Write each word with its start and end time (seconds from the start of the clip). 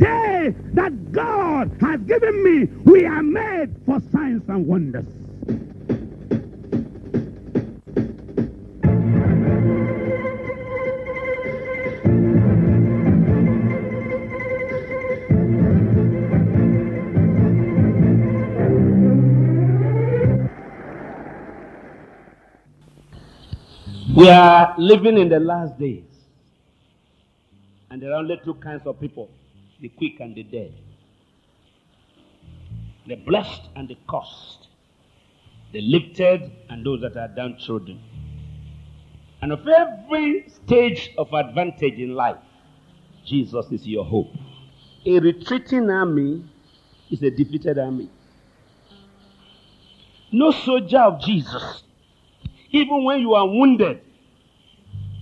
day 0.00 0.54
that 0.72 1.12
God 1.12 1.70
has 1.80 2.00
given 2.00 2.42
me, 2.42 2.64
we 2.84 3.04
are 3.04 3.22
made 3.22 3.70
for 3.84 4.00
signs 4.12 4.42
and 4.48 4.66
wonders. 4.66 5.06
We 24.16 24.28
are 24.28 24.74
living 24.76 25.16
in 25.18 25.28
the 25.28 25.40
last 25.40 25.78
days. 25.78 26.04
And 27.90 28.02
there 28.02 28.12
are 28.12 28.16
only 28.16 28.40
two 28.44 28.54
kinds 28.54 28.86
of 28.86 29.00
people 29.00 29.30
the 29.80 29.88
quick 29.88 30.20
and 30.20 30.34
the 30.34 30.42
dead, 30.42 30.72
the 33.06 33.16
blessed 33.16 33.62
and 33.76 33.88
the 33.88 33.96
cursed, 34.08 34.68
the 35.72 35.80
lifted 35.80 36.50
and 36.68 36.84
those 36.84 37.00
that 37.00 37.16
are 37.16 37.28
downtrodden. 37.28 38.00
And 39.42 39.52
of 39.52 39.66
every 39.66 40.48
stage 40.48 41.10
of 41.16 41.32
advantage 41.32 41.94
in 41.94 42.14
life, 42.14 42.36
Jesus 43.24 43.66
is 43.70 43.86
your 43.86 44.04
hope. 44.04 44.32
A 45.06 45.18
retreating 45.18 45.88
army 45.88 46.44
is 47.10 47.22
a 47.22 47.30
defeated 47.30 47.78
army. 47.78 48.10
No 50.30 50.50
soldier 50.50 50.98
of 50.98 51.20
Jesus 51.22 51.82
even 52.70 53.04
when 53.04 53.20
you 53.20 53.34
are 53.34 53.46
wounded, 53.46 54.00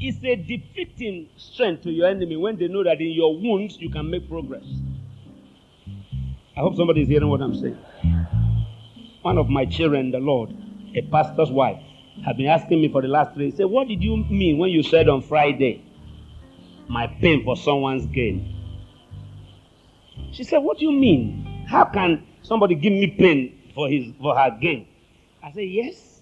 it's 0.01 0.23
a 0.25 0.37
defeating 0.37 1.29
strength 1.37 1.83
to 1.83 1.91
your 1.91 2.09
enemy 2.09 2.37
when 2.37 2.57
they 2.57 2.69
know 2.69 2.85
that 2.85 3.01
in 3.01 3.11
your 3.11 3.35
wounds 3.35 3.77
you 3.79 3.91
can 3.91 4.09
make 4.11 4.29
progress. 4.29 4.65
I 6.57 6.61
hope 6.61 6.77
somebody 6.77 7.03
is 7.03 7.09
hearing 7.09 7.29
what 7.29 7.41
I'm 7.41 7.55
saying. 7.55 7.79
One 9.23 9.39
of 9.39 9.49
my 9.49 9.65
children, 9.65 10.11
the 10.11 10.19
Lord, 10.19 10.51
a 10.95 11.03
pastor's 11.03 11.51
wife, 11.51 11.81
had 12.25 12.37
been 12.37 12.47
asking 12.47 12.81
me 12.81 12.89
for 12.91 13.03
the 13.03 13.09
last 13.09 13.35
three. 13.35 13.51
Said, 13.51 13.67
What 13.67 13.89
did 13.89 14.03
you 14.03 14.17
mean 14.17 14.59
when 14.59 14.71
you 14.71 14.83
said 14.83 15.09
on 15.09 15.23
Friday, 15.23 15.85
my 16.89 17.07
pain 17.07 17.45
for 17.45 17.57
someone's 17.57 18.07
gain? 18.07 18.55
She 20.33 20.45
said, 20.45 20.59
What 20.59 20.79
do 20.79 20.85
you 20.85 20.93
mean? 20.93 21.65
How 21.69 21.85
can 21.85 22.27
somebody 22.43 22.75
give 22.75 22.93
me 22.93 23.09
pain 23.09 23.73
for 23.75 23.89
his 23.89 24.13
for 24.21 24.37
her 24.37 24.57
gain? 24.61 24.87
I 25.43 25.53
said, 25.53 25.69
Yes. 25.69 26.21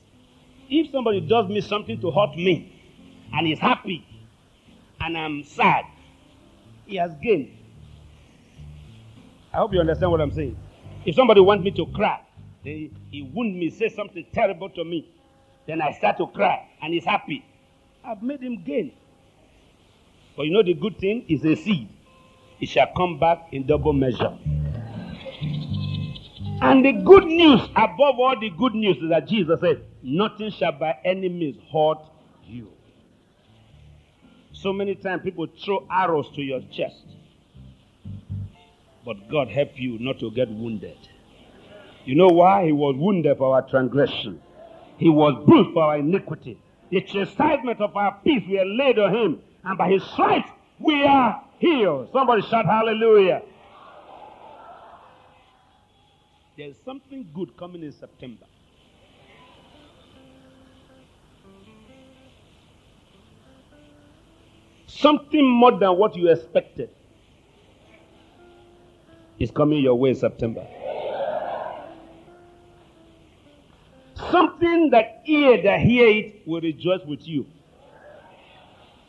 If 0.69 0.91
somebody 0.91 1.21
does 1.21 1.49
me 1.49 1.61
something 1.61 2.01
to 2.01 2.11
hurt 2.11 2.37
me 2.37 2.76
and 3.33 3.47
he's 3.47 3.59
happy 3.59 4.07
and 5.01 5.17
I'm 5.17 5.45
sad, 5.45 5.85
he 6.87 6.97
has 6.97 7.13
gained. 7.23 7.57
I 9.53 9.59
hope 9.59 9.73
you 9.73 9.81
understand 9.81 10.11
what 10.11 10.21
I'm 10.21 10.33
saying. 10.33 10.57
If 11.05 11.15
somebody 11.15 11.41
wants 11.41 11.65
me 11.65 11.71
to 11.73 11.87
cry, 11.87 12.21
he, 12.63 12.91
he 13.11 13.23
wound 13.23 13.57
me, 13.57 13.71
say 13.71 13.89
something 13.89 14.27
terrible 14.33 14.69
to 14.71 14.85
me, 14.85 15.09
then 15.67 15.81
I 15.81 15.93
start 15.93 16.19
to 16.19 16.27
cry 16.27 16.69
and 16.83 16.93
he's 16.93 17.05
happy. 17.05 17.45
I've 18.05 18.23
made 18.23 18.41
him 18.41 18.63
gain. 18.63 18.93
But 20.37 20.45
you 20.45 20.53
know 20.53 20.63
the 20.63 20.75
good 20.75 20.99
thing 20.99 21.25
is 21.29 21.45
a 21.45 21.57
seed. 21.57 21.89
It 22.61 22.69
shall 22.69 22.89
come 22.97 23.19
back 23.19 23.49
in 23.53 23.67
double 23.67 23.93
measure. 23.93 24.37
And 26.61 26.85
the 26.85 26.93
good 26.93 27.25
news, 27.25 27.61
above 27.77 28.19
all 28.19 28.35
the 28.41 28.51
good 28.51 28.75
news, 28.75 28.97
is 28.97 29.11
that 29.11 29.29
Jesus 29.29 29.61
said, 29.61 29.83
Nothing 30.03 30.51
shall 30.51 30.73
by 30.73 30.97
any 31.05 31.29
means 31.29 31.59
hurt 31.73 31.99
you. 32.47 32.69
So 34.67 34.73
many 34.73 34.97
times 34.97 35.23
people 35.23 35.47
throw 35.65 35.87
arrows 35.89 36.27
to 36.35 36.43
your 36.43 36.61
chest. 36.73 37.05
But 39.05 39.29
God 39.31 39.47
help 39.47 39.71
you 39.77 39.97
not 40.01 40.19
to 40.19 40.33
get 40.33 40.49
wounded. 40.51 40.99
You 42.05 42.17
know 42.17 42.27
why? 42.27 42.65
He 42.67 42.73
was 42.73 42.97
wounded 42.99 43.39
for 43.39 43.55
our 43.55 43.63
transgression, 43.63 44.43
He 44.99 45.09
was 45.09 45.41
bruised 45.47 45.73
for 45.73 45.85
our 45.85 45.99
iniquity. 45.99 46.59
The 46.91 47.01
chastisement 47.01 47.81
of 47.81 47.97
our 47.97 48.19
peace 48.25 48.43
we 48.49 48.59
are 48.59 48.67
laid 48.67 48.99
on 48.99 49.15
Him, 49.15 49.41
and 49.63 49.79
by 49.79 49.89
His 49.89 50.03
stripes 50.03 50.51
we 50.81 51.01
are 51.05 51.45
healed. 51.61 52.09
Somebody 52.13 52.43
shout 52.43 52.65
hallelujah. 52.65 53.43
There's 56.59 56.75
something 56.85 57.31
good 57.33 57.57
coming 57.57 57.85
in 57.85 57.93
September. 57.93 58.47
Something 64.99 65.47
more 65.47 65.79
than 65.79 65.97
what 65.99 66.17
you 66.17 66.31
expected 66.31 66.91
is 69.39 69.51
coming 69.51 69.83
your 69.83 69.95
way 69.95 70.11
in 70.11 70.17
September. 70.17 70.67
Something 74.31 74.91
that 74.91 75.23
ear 75.27 75.63
that 75.63 75.81
hear 75.81 76.09
it 76.09 76.47
will 76.47 76.63
rejoice 76.63 77.03
with 77.07 77.27
you. 77.29 77.47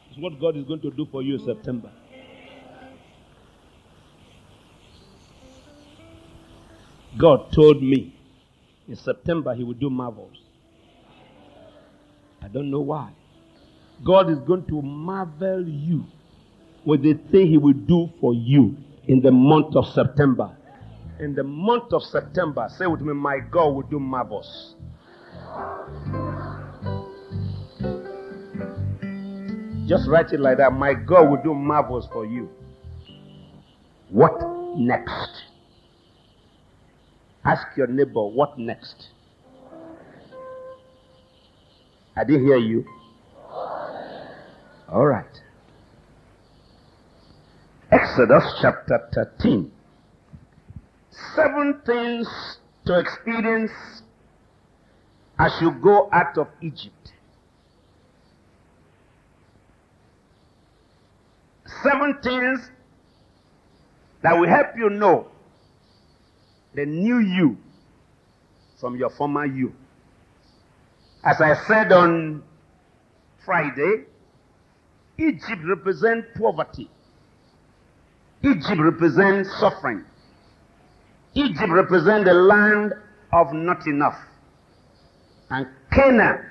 It's 0.09 0.19
what 0.19 0.39
God 0.39 0.57
is 0.57 0.65
going 0.65 0.81
to 0.81 0.91
do 0.91 1.05
for 1.05 1.23
you 1.23 1.35
in 1.35 1.45
September. 1.45 1.91
God 7.17 7.51
told 7.53 7.81
me 7.81 8.13
in 8.87 8.95
September 8.95 9.53
he 9.55 9.63
would 9.63 9.79
do 9.79 9.89
marvels. 9.89 10.37
I 12.41 12.49
don't 12.49 12.69
know 12.69 12.81
why. 12.81 13.11
God 14.05 14.29
is 14.29 14.39
going 14.39 14.65
to 14.67 14.81
marvel 14.81 15.67
you 15.67 16.05
with 16.85 17.01
the 17.03 17.13
thing 17.31 17.47
he 17.47 17.57
will 17.57 17.73
do 17.73 18.09
for 18.21 18.33
you 18.33 18.77
in 19.07 19.21
the 19.21 19.31
month 19.31 19.75
of 19.75 19.85
September. 19.93 20.55
In 21.19 21.33
the 21.33 21.43
month 21.43 21.91
of 21.93 22.03
September, 22.03 22.67
say 22.77 22.85
with 22.85 23.01
me, 23.01 23.13
my 23.13 23.39
God 23.39 23.69
will 23.69 23.81
do 23.83 23.99
marvels. 23.99 24.75
Just 29.87 30.07
write 30.09 30.31
it 30.33 30.39
like 30.39 30.57
that. 30.57 30.73
My 30.73 30.93
God 30.93 31.29
will 31.29 31.41
do 31.41 31.53
marvels 31.53 32.07
for 32.11 32.25
you. 32.25 32.49
What 34.09 34.33
next? 34.77 35.43
Ask 37.43 37.65
your 37.77 37.87
neighbor, 37.87 38.25
what 38.27 38.59
next? 38.59 39.07
I 42.15 42.23
didn't 42.23 42.45
hear 42.45 42.57
you. 42.57 42.85
All 44.89 45.05
right. 45.05 45.25
Exodus 48.17 48.51
chapter 48.59 49.07
13. 49.13 49.71
Seven 51.35 51.79
things 51.85 52.27
to 52.87 52.97
experience 52.97 53.71
as 55.37 55.51
you 55.61 55.69
go 55.69 56.09
out 56.11 56.35
of 56.39 56.47
Egypt. 56.59 57.13
Seven 61.83 62.17
things 62.23 62.71
that 64.23 64.33
will 64.33 64.49
help 64.49 64.69
you 64.75 64.89
know 64.89 65.27
the 66.73 66.87
new 66.87 67.19
you 67.19 67.55
from 68.79 68.95
your 68.95 69.11
former 69.11 69.45
you. 69.45 69.75
As 71.23 71.39
I 71.39 71.53
said 71.67 71.91
on 71.91 72.41
Friday, 73.45 74.05
Egypt 75.19 75.61
represents 75.67 76.29
poverty. 76.35 76.89
Egypt 78.43 78.79
represents 78.79 79.49
suffering. 79.59 80.03
Egypt 81.33 81.69
represents 81.69 82.27
the 82.27 82.33
land 82.33 82.93
of 83.33 83.53
not 83.53 83.85
enough. 83.87 84.17
And 85.49 85.67
Canaan 85.91 86.49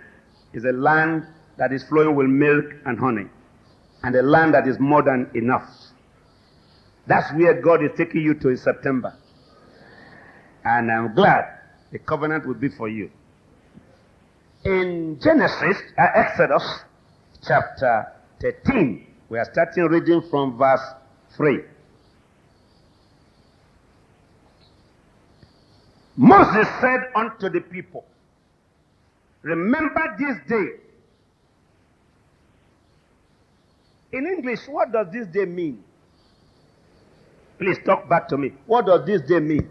is 0.53 0.65
a 0.65 0.73
land 0.73 1.27
that 1.59 1.73
is 1.73 1.85
flowing 1.89 2.15
with 2.15 2.27
milk 2.27 2.65
and 2.85 2.99
honey. 2.99 3.27
And 4.03 4.15
a 4.15 4.23
land 4.23 4.55
that 4.55 4.67
is 4.67 4.79
more 4.79 5.03
than 5.03 5.31
enough. 5.35 5.69
That's 7.07 7.33
where 7.35 7.61
God 7.61 7.85
is 7.85 7.91
taking 7.97 8.23
you 8.23 8.35
to 8.35 8.49
in 8.49 8.57
September. 8.57 9.15
And 10.65 10.91
I'm 10.91 11.15
glad 11.15 11.45
the 11.93 11.99
covenant 11.99 12.47
will 12.47 12.55
be 12.55 12.69
for 12.69 12.89
you. 12.89 13.11
In 14.65 15.19
Genesis, 15.23 15.77
uh, 15.97 16.07
Exodus 16.15 16.81
chapter 17.47 18.07
13, 18.41 19.07
we 19.29 19.39
are 19.39 19.49
starting 19.53 19.85
reading 19.85 20.23
from 20.29 20.59
verse 20.59 20.81
3. 21.37 21.61
Moses 26.17 26.67
said 26.81 27.11
unto 27.15 27.49
the 27.51 27.61
people, 27.61 28.05
Remember 29.43 30.17
this 30.19 30.37
day. 30.49 30.81
In 34.13 34.27
English, 34.27 34.61
what 34.67 34.93
does 34.93 35.09
this 35.13 35.27
day 35.29 35.45
mean? 35.45 35.85
Please 37.59 37.79
talk 37.85 38.09
back 38.09 38.29
to 38.29 38.37
me. 38.39 38.53
What 38.67 38.87
does 38.87 39.07
this 39.07 39.21
day 39.23 39.41
mean? 39.41 39.69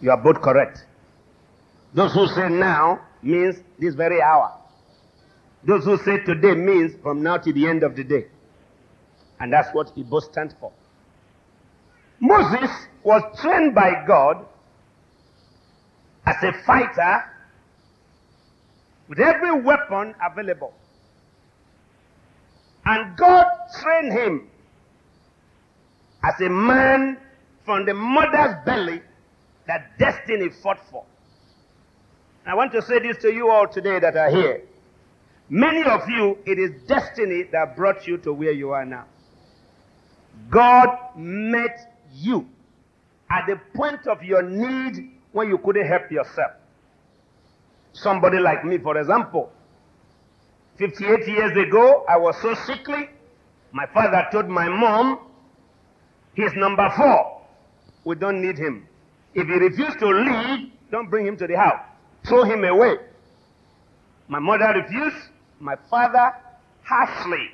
You 0.00 0.10
are 0.10 0.16
both 0.16 0.42
correct. 0.42 0.84
Those 1.94 2.12
who 2.12 2.26
say 2.28 2.48
now 2.48 3.00
means 3.22 3.56
this 3.78 3.94
very 3.94 4.20
hour. 4.20 4.52
Those 5.64 5.84
who 5.84 5.96
say 5.98 6.18
today 6.18 6.54
means 6.54 6.94
from 7.02 7.22
now 7.22 7.38
to 7.38 7.52
the 7.52 7.66
end 7.66 7.82
of 7.82 7.96
the 7.96 8.04
day. 8.04 8.26
And 9.40 9.52
that's 9.52 9.74
what 9.74 9.94
Igbo 9.96 10.22
stands 10.22 10.54
for. 10.60 10.72
Moses 12.20 12.70
was 13.02 13.22
trained 13.40 13.74
by 13.74 14.04
God 14.06 14.44
as 16.26 16.36
a 16.42 16.52
fighter 16.64 17.24
with 19.08 19.20
every 19.20 19.60
weapon 19.60 20.14
available. 20.24 20.74
And 22.84 23.16
God 23.16 23.46
trained 23.80 24.12
him 24.12 24.48
as 26.22 26.40
a 26.40 26.48
man 26.48 27.18
from 27.64 27.84
the 27.84 27.94
mother's 27.94 28.56
belly 28.64 29.02
that 29.66 29.98
destiny 29.98 30.48
fought 30.62 30.80
for. 30.90 31.04
I 32.46 32.54
want 32.54 32.72
to 32.72 32.82
say 32.82 33.00
this 33.00 33.16
to 33.22 33.32
you 33.32 33.50
all 33.50 33.66
today 33.66 33.98
that 33.98 34.16
are 34.16 34.30
here. 34.30 34.62
Many 35.48 35.82
of 35.82 36.08
you, 36.08 36.38
it 36.46 36.58
is 36.58 36.70
destiny 36.86 37.44
that 37.50 37.76
brought 37.76 38.06
you 38.06 38.18
to 38.18 38.32
where 38.32 38.52
you 38.52 38.70
are 38.70 38.84
now. 38.84 39.04
God 40.48 40.96
met 41.16 41.95
you 42.16 42.48
at 43.30 43.46
the 43.46 43.56
point 43.74 44.06
of 44.06 44.22
your 44.22 44.42
need 44.42 45.10
when 45.32 45.48
you 45.48 45.58
couldn't 45.58 45.86
help 45.86 46.10
yourself. 46.10 46.52
Somebody 47.92 48.38
like 48.38 48.64
me, 48.64 48.78
for 48.78 48.98
example, 48.98 49.50
58 50.78 51.26
years 51.26 51.56
ago, 51.56 52.04
I 52.08 52.16
was 52.18 52.36
so 52.42 52.54
sickly. 52.66 53.08
My 53.72 53.86
father 53.86 54.26
told 54.30 54.48
my 54.48 54.68
mom, 54.68 55.20
he's 56.34 56.52
number 56.54 56.88
four. 56.96 57.42
We 58.04 58.14
don't 58.14 58.40
need 58.40 58.58
him. 58.58 58.86
If 59.34 59.46
he 59.46 59.54
refuses 59.54 59.96
to 60.00 60.06
leave, 60.08 60.70
don't 60.90 61.10
bring 61.10 61.26
him 61.26 61.36
to 61.38 61.46
the 61.46 61.56
house. 61.56 61.80
Throw 62.26 62.44
him 62.44 62.64
away. 62.64 62.96
My 64.28 64.38
mother 64.38 64.72
refused. 64.74 65.16
My 65.58 65.76
father, 65.90 66.32
harshly. 66.82 67.50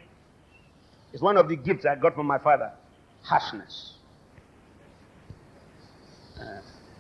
It's 1.13 1.23
one 1.23 1.37
of 1.37 1.49
the 1.49 1.57
gifts 1.57 1.87
I 1.87 1.95
got 1.95 2.15
from 2.15 2.27
my 2.27 2.39
father. 2.39 2.73
Harshness. 3.23 3.92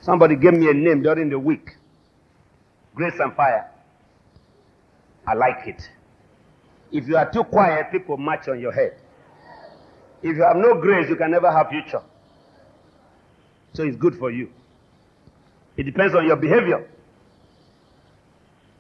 Somebody 0.01 0.37
gave 0.37 0.55
me 0.55 0.69
a 0.69 0.75
name 0.75 1.03
during 1.03 1.29
the 1.31 1.39
week. 1.39 1.77
Grace 2.95 3.19
and 3.21 3.35
fire. 3.35 3.71
I 5.27 5.35
like 5.35 5.67
it. 5.67 5.89
If 6.91 7.07
you 7.09 7.17
are 7.17 7.31
too 7.31 7.45
quiet, 7.45 7.91
people 7.93 8.17
march 8.17 8.49
on 8.49 8.61
your 8.61 8.73
head. 8.73 8.97
If 10.23 10.37
you 10.37 10.43
have 10.43 10.57
no 10.57 10.75
grace, 10.81 11.09
you 11.09 11.17
can 11.17 11.31
never 11.31 11.51
have 11.51 11.69
future. 11.69 12.03
So 13.73 13.85
it's 13.85 13.97
good 13.97 14.17
for 14.19 14.31
you. 14.31 14.51
It 15.77 15.85
depends 15.85 16.15
on 16.15 16.27
your 16.27 16.37
behavior. 16.37 16.87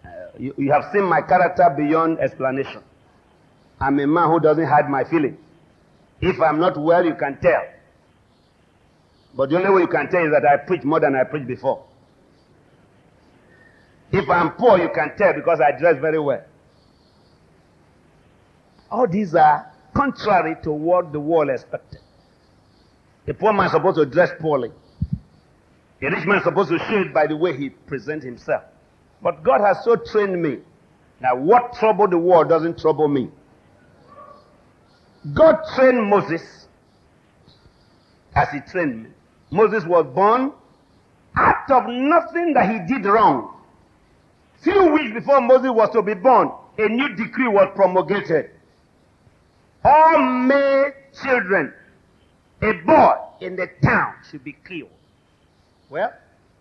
Uh, 0.05 0.09
you, 0.39 0.55
you 0.59 0.73
have 0.73 0.85
seen 0.93 1.05
my 1.05 1.23
character 1.23 1.73
beyond 1.77 2.19
explanation. 2.19 2.83
I'm 3.81 3.99
a 3.99 4.07
man 4.07 4.29
who 4.29 4.41
doesn't 4.41 4.67
hide 4.67 4.91
my 4.91 5.05
feelings. 5.05 5.39
If 6.21 6.41
I'm 6.41 6.61
not 6.61 6.77
well, 6.77 7.05
you 7.05 7.15
can 7.15 7.39
tell. 7.41 7.63
But 9.35 9.51
the 9.51 9.57
only 9.57 9.71
way 9.71 9.81
you 9.83 9.89
can 9.89 10.09
tell 10.11 10.25
is 10.25 10.33
that 10.33 10.45
I 10.45 10.59
preach 10.59 10.83
more 10.85 11.01
than 11.01 11.15
I 11.15 11.25
preached 11.25 11.47
before. 11.47 11.85
If 14.13 14.29
I'm 14.29 14.53
poor, 14.53 14.79
you 14.79 14.91
can 14.95 15.17
tell 15.17 15.33
because 15.33 15.61
I 15.61 15.73
dress 15.79 15.97
very 16.01 16.19
well. 16.19 16.43
All 18.91 19.09
these 19.09 19.35
are 19.35 19.73
contrary 19.95 20.57
to 20.65 20.71
what 20.73 21.13
the 21.13 21.21
world 21.21 21.49
expected. 21.49 22.01
A 23.27 23.33
poor 23.33 23.53
man 23.55 23.67
is 23.67 23.73
supposed 23.73 23.97
to 23.97 24.05
dress 24.05 24.31
poorly. 24.39 24.71
A 26.03 26.11
rich 26.11 26.27
man 26.27 26.39
is 26.39 26.45
supposed 26.45 26.69
to 26.71 26.79
show 26.79 27.01
it 27.01 27.15
by 27.15 27.27
the 27.27 27.37
way 27.37 27.57
he 27.57 27.71
presents 27.71 28.25
himself. 28.25 28.65
But 29.23 29.43
God 29.43 29.61
has 29.61 29.83
so 29.85 29.97
trained 29.97 30.43
me 30.43 30.59
that 31.21 31.39
what 31.39 31.73
trouble 31.75 32.09
the 32.09 32.19
world 32.19 32.49
doesn't 32.49 32.79
trouble 32.79 33.09
me. 33.09 33.31
God 35.33 35.59
trained 35.77 36.05
Moses 36.11 36.67
as 38.35 38.49
he 38.51 38.59
trained 38.71 39.05
me. 39.05 39.11
Moses 39.53 39.85
was 39.85 40.07
born 40.15 40.51
out 41.37 41.71
of 41.71 41.85
nothing 41.87 42.55
that 42.55 42.71
he 42.71 42.79
did 42.93 43.05
wrong. 43.07 43.55
Few 44.63 44.93
weeks 44.93 45.13
before 45.13 45.43
Moses 45.43 45.71
was 45.71 45.91
to 45.91 46.03
be 46.03 46.15
born, 46.15 46.51
a 46.79 46.89
new 46.89 47.15
decree 47.15 47.49
was 47.49 47.71
promulgated. 47.75 48.51
All 49.85 50.19
male 50.19 50.93
children, 51.23 51.75
a 52.63 52.73
boy 52.73 53.13
in 53.41 53.57
the 53.57 53.69
town 53.85 54.15
should 54.31 54.43
be 54.43 54.57
killed. 54.67 54.89
Well, 55.91 56.15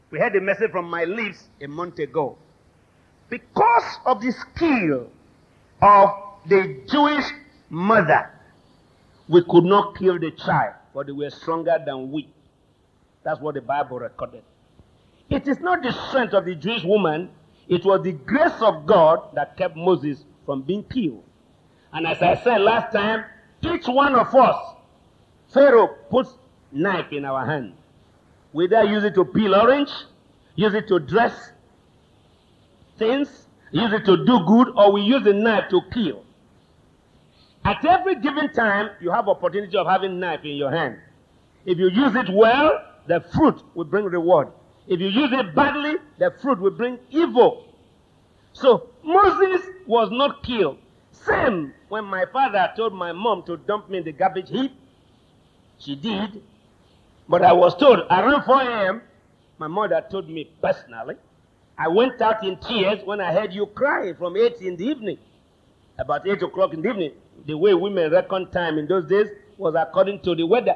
we 0.09 0.19
had 0.19 0.35
a 0.35 0.41
message 0.41 0.71
from 0.71 0.89
my 0.89 1.05
lips 1.05 1.47
a 1.61 1.67
month 1.67 1.97
ago. 1.99 2.37
Because 3.29 3.99
of 4.05 4.19
the 4.19 4.33
skill 4.33 5.07
of 5.81 6.09
the 6.45 6.81
Jewish 6.91 7.25
mother, 7.69 8.29
we 9.29 9.41
could 9.49 9.63
not 9.63 9.97
kill 9.97 10.19
the 10.19 10.31
child, 10.31 10.73
but 10.93 11.05
they 11.05 11.13
were 11.13 11.29
stronger 11.29 11.77
than 11.85 12.11
we. 12.11 12.27
That's 13.23 13.39
what 13.39 13.55
the 13.55 13.61
Bible 13.61 13.99
recorded. 13.99 14.43
It 15.29 15.47
is 15.47 15.59
not 15.59 15.83
the 15.83 15.91
strength 16.09 16.33
of 16.33 16.45
the 16.45 16.55
Jewish 16.55 16.83
woman, 16.83 17.29
it 17.69 17.85
was 17.85 18.03
the 18.03 18.11
grace 18.11 18.59
of 18.61 18.85
God 18.85 19.33
that 19.35 19.55
kept 19.55 19.77
Moses 19.77 20.25
from 20.45 20.61
being 20.61 20.83
killed. 20.83 21.23
And 21.93 22.05
as 22.07 22.21
I 22.21 22.35
said 22.43 22.61
last 22.61 22.91
time, 22.93 23.23
each 23.61 23.87
one 23.87 24.15
of 24.15 24.33
us, 24.35 24.75
Pharaoh 25.53 25.87
puts 26.09 26.33
knife 26.71 27.11
in 27.11 27.25
our 27.25 27.45
hand. 27.45 27.73
We 28.53 28.65
either 28.65 28.83
use 28.83 29.03
it 29.03 29.13
to 29.15 29.25
peel 29.25 29.55
orange, 29.55 29.89
use 30.55 30.73
it 30.73 30.87
to 30.89 30.99
dress 30.99 31.51
things, 32.97 33.47
use 33.71 33.93
it 33.93 34.05
to 34.05 34.25
do 34.25 34.45
good, 34.45 34.69
or 34.75 34.91
we 34.91 35.01
use 35.01 35.23
the 35.23 35.33
knife 35.33 35.69
to 35.69 35.81
kill. 35.93 36.23
At 37.63 37.85
every 37.85 38.15
given 38.15 38.51
time, 38.51 38.89
you 38.99 39.11
have 39.11 39.27
opportunity 39.27 39.77
of 39.77 39.87
having 39.87 40.19
knife 40.19 40.43
in 40.43 40.55
your 40.55 40.71
hand. 40.71 40.97
If 41.65 41.77
you 41.77 41.89
use 41.89 42.15
it 42.15 42.29
well, 42.29 42.90
the 43.07 43.21
fruit 43.33 43.61
will 43.75 43.85
bring 43.85 44.05
reward. 44.05 44.49
If 44.87 44.99
you 44.99 45.07
use 45.07 45.31
it 45.31 45.55
badly, 45.55 45.95
the 46.19 46.33
fruit 46.41 46.59
will 46.59 46.71
bring 46.71 46.99
evil. 47.09 47.65
So 48.53 48.89
Moses 49.03 49.61
was 49.87 50.09
not 50.11 50.43
killed. 50.43 50.77
Same 51.11 51.73
when 51.89 52.05
my 52.05 52.25
father 52.31 52.71
told 52.75 52.93
my 52.93 53.11
mom 53.11 53.43
to 53.43 53.57
dump 53.57 53.89
me 53.89 53.99
in 53.99 54.03
the 54.03 54.11
garbage 54.11 54.49
heap. 54.49 54.71
She 55.79 55.95
did. 55.95 56.41
But 57.27 57.43
I 57.43 57.53
was 57.53 57.75
told 57.75 57.99
around 58.09 58.43
4 58.43 58.61
a.m., 58.61 59.01
my 59.57 59.67
mother 59.67 60.03
told 60.09 60.29
me 60.29 60.49
personally. 60.61 61.15
I 61.77 61.87
went 61.87 62.21
out 62.21 62.43
in 62.43 62.57
tears 62.57 62.99
when 63.05 63.21
I 63.21 63.31
heard 63.31 63.53
you 63.53 63.67
crying 63.67 64.15
from 64.15 64.35
8 64.35 64.57
in 64.61 64.75
the 64.75 64.85
evening. 64.85 65.17
About 65.97 66.27
8 66.27 66.41
o'clock 66.43 66.73
in 66.73 66.81
the 66.81 66.89
evening. 66.89 67.11
The 67.45 67.57
way 67.57 67.73
women 67.73 68.11
reckon 68.11 68.49
time 68.51 68.77
in 68.77 68.87
those 68.87 69.07
days 69.07 69.27
was 69.57 69.75
according 69.77 70.21
to 70.21 70.35
the 70.35 70.43
weather. 70.45 70.75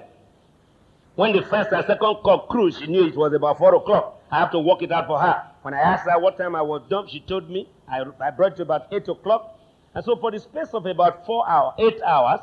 When 1.16 1.32
the 1.32 1.44
first 1.44 1.72
and 1.72 1.86
second 1.86 2.18
cock 2.24 2.50
crew, 2.50 2.72
she 2.72 2.88
knew 2.88 3.06
it 3.06 3.16
was 3.16 3.32
about 3.32 3.58
4 3.58 3.76
o'clock. 3.76 4.22
I 4.30 4.40
have 4.40 4.52
to 4.52 4.60
work 4.60 4.82
it 4.82 4.92
out 4.92 5.08
for 5.08 5.18
her. 5.18 5.44
When 5.62 5.74
I 5.74 5.80
asked 5.80 6.10
her 6.10 6.20
what 6.20 6.38
time 6.38 6.56
I 6.56 6.62
was 6.62 6.82
dumped, 6.90 7.12
she 7.12 7.22
told 7.22 7.50
me 7.50 7.70
I, 7.88 8.04
I 8.20 8.32
brought 8.32 8.58
to 8.58 8.64
about 8.64 8.88
8 8.92 9.08
o'clock. 9.08 9.58
And 9.94 10.04
so 10.04 10.18
for 10.18 10.30
the 10.30 10.40
space 10.40 10.74
of 10.74 10.86
about 10.86 11.26
4 11.26 11.48
hours, 11.50 11.74
8 11.80 12.02
hours, 12.02 12.42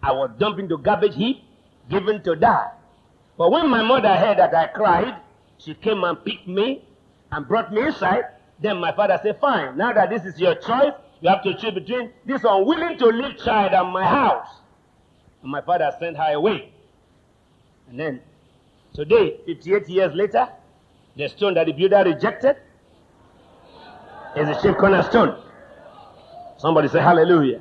I 0.00 0.12
was 0.12 0.30
dumped 0.38 0.60
into 0.60 0.78
garbage 0.78 1.16
heap, 1.16 1.42
given 1.90 2.22
to 2.22 2.36
die. 2.36 2.70
But 3.36 3.50
when 3.50 3.68
my 3.68 3.82
mother 3.82 4.14
heard 4.14 4.38
that 4.38 4.54
I 4.54 4.68
cried, 4.68 5.16
she 5.58 5.74
came 5.74 6.04
and 6.04 6.24
picked 6.24 6.46
me 6.46 6.84
and 7.32 7.48
brought 7.48 7.72
me 7.72 7.82
inside. 7.82 8.24
Then 8.60 8.78
my 8.78 8.92
father 8.92 9.18
said, 9.20 9.40
Fine, 9.40 9.76
now 9.76 9.92
that 9.92 10.08
this 10.08 10.24
is 10.24 10.38
your 10.38 10.54
choice, 10.54 10.92
you 11.20 11.28
have 11.28 11.42
to 11.42 11.54
choose 11.54 11.74
between 11.74 12.12
this 12.26 12.42
unwilling 12.44 12.98
to 12.98 13.06
leave 13.06 13.38
child 13.38 13.72
and 13.72 13.92
my 13.92 14.04
house. 14.04 14.48
And 15.42 15.50
my 15.50 15.60
father 15.62 15.90
sent 15.98 16.16
her 16.16 16.34
away. 16.34 16.72
And 17.92 18.00
then, 18.00 18.20
today, 18.94 19.36
58 19.44 19.86
years 19.90 20.14
later, 20.14 20.48
the 21.14 21.28
stone 21.28 21.52
that 21.54 21.66
the 21.66 21.72
builder 21.72 22.02
rejected 22.06 22.56
is 24.34 24.48
the 24.48 24.54
chief 24.62 24.78
cornerstone. 24.78 25.38
Somebody 26.56 26.88
say 26.88 27.00
hallelujah. 27.00 27.60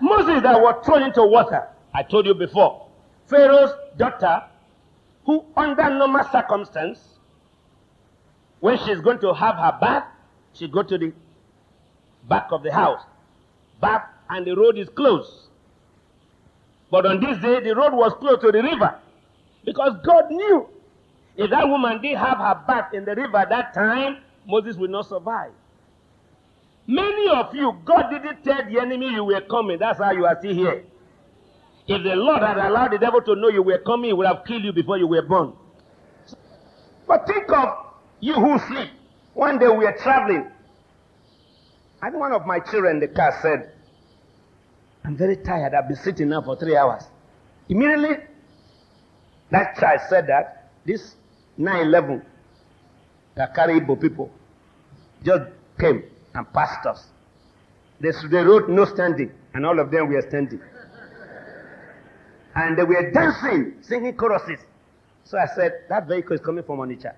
Moses 0.00 0.42
that 0.42 0.58
was 0.58 0.82
thrown 0.86 1.02
into 1.02 1.22
water. 1.22 1.68
I 1.94 2.04
told 2.04 2.24
you 2.24 2.32
before. 2.32 2.86
Pharaoh's 3.26 3.72
daughter, 3.98 4.44
who 5.26 5.44
under 5.54 5.90
normal 5.90 6.24
circumstance, 6.32 7.18
when 8.60 8.78
she's 8.78 9.02
going 9.02 9.18
to 9.18 9.34
have 9.34 9.56
her 9.56 9.76
bath, 9.78 10.04
she 10.54 10.68
go 10.68 10.82
to 10.82 10.96
the 10.96 11.12
back 12.26 12.46
of 12.50 12.62
the 12.62 12.72
house. 12.72 13.02
Bath 13.78 14.06
and 14.30 14.46
the 14.46 14.56
road 14.56 14.78
is 14.78 14.88
closed. 14.88 15.45
But 16.96 17.04
on 17.04 17.20
this 17.20 17.36
day, 17.42 17.60
the 17.60 17.76
road 17.76 17.92
was 17.92 18.14
close 18.14 18.40
to 18.40 18.50
the 18.50 18.62
river. 18.62 18.98
Because 19.66 19.98
God 20.02 20.30
knew 20.30 20.66
if 21.36 21.50
that 21.50 21.68
woman 21.68 22.00
did 22.00 22.16
have 22.16 22.38
her 22.38 22.64
bath 22.66 22.94
in 22.94 23.04
the 23.04 23.14
river 23.14 23.36
at 23.36 23.50
that 23.50 23.74
time, 23.74 24.22
Moses 24.46 24.76
would 24.76 24.88
not 24.88 25.06
survive. 25.06 25.52
Many 26.86 27.28
of 27.28 27.54
you, 27.54 27.76
God 27.84 28.08
didn't 28.10 28.42
tell 28.42 28.64
the 28.64 28.80
enemy 28.80 29.10
you 29.10 29.24
were 29.24 29.42
coming. 29.42 29.78
That's 29.78 29.98
how 29.98 30.12
you 30.12 30.24
are 30.24 30.38
still 30.38 30.54
here. 30.54 30.84
If 31.86 32.02
the 32.02 32.16
Lord 32.16 32.40
had 32.40 32.56
allowed 32.56 32.92
the 32.92 32.98
devil 32.98 33.20
to 33.20 33.36
know 33.36 33.50
you 33.50 33.62
were 33.62 33.82
coming, 33.84 34.06
he 34.06 34.12
would 34.14 34.26
have 34.26 34.46
killed 34.46 34.64
you 34.64 34.72
before 34.72 34.96
you 34.96 35.06
were 35.06 35.20
born. 35.20 35.52
But 37.06 37.26
think 37.26 37.52
of 37.52 37.76
you 38.20 38.32
who 38.32 38.58
sleep. 38.68 38.88
One 39.34 39.58
day 39.58 39.68
we 39.68 39.84
are 39.84 39.98
traveling. 39.98 40.50
and 42.00 42.14
one 42.18 42.32
of 42.32 42.46
my 42.46 42.58
children 42.60 42.96
in 42.96 43.00
the 43.00 43.08
car 43.08 43.38
said, 43.42 43.72
I'm 45.06 45.16
very 45.16 45.36
tired. 45.36 45.72
I've 45.72 45.86
been 45.86 45.96
sitting 45.96 46.30
now 46.30 46.42
for 46.42 46.56
three 46.56 46.76
hours. 46.76 47.04
Immediately, 47.68 48.16
that 49.52 49.76
child 49.76 50.00
said 50.08 50.26
that 50.26 50.72
this 50.84 51.14
9 51.56 51.86
11 51.86 52.22
that 53.36 53.54
carry 53.54 53.80
Igbo 53.80 54.00
people 54.00 54.32
just 55.24 55.44
came 55.78 56.02
and 56.34 56.52
passed 56.52 56.84
us. 56.86 57.06
They, 58.00 58.10
they 58.30 58.38
wrote 58.42 58.68
no 58.68 58.84
standing, 58.84 59.30
and 59.54 59.64
all 59.64 59.78
of 59.78 59.92
them 59.92 60.08
were 60.08 60.20
standing. 60.28 60.60
And 62.56 62.76
they 62.76 62.82
were 62.82 63.10
dancing, 63.12 63.74
singing 63.82 64.16
choruses. 64.16 64.58
So 65.22 65.38
I 65.38 65.46
said, 65.54 65.84
That 65.88 66.08
vehicle 66.08 66.34
is 66.34 66.40
coming 66.40 66.64
from 66.64 66.78
Onitsha. 66.80 67.14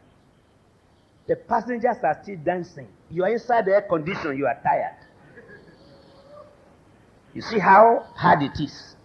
The 1.27 1.37
passengers 1.37 1.97
are 2.03 2.19
still 2.23 2.37
dancing. 2.45 2.89
You 3.11 3.25
are 3.25 3.31
inside 3.31 3.65
the 3.65 3.73
air 3.73 3.83
condition, 3.83 4.37
you 4.37 4.47
are 4.47 4.59
tired. 4.63 4.98
You 7.39 7.43
see 7.43 7.61
how 7.61 8.05
hard 8.17 8.43
it 8.43 8.59
is. 8.59 8.97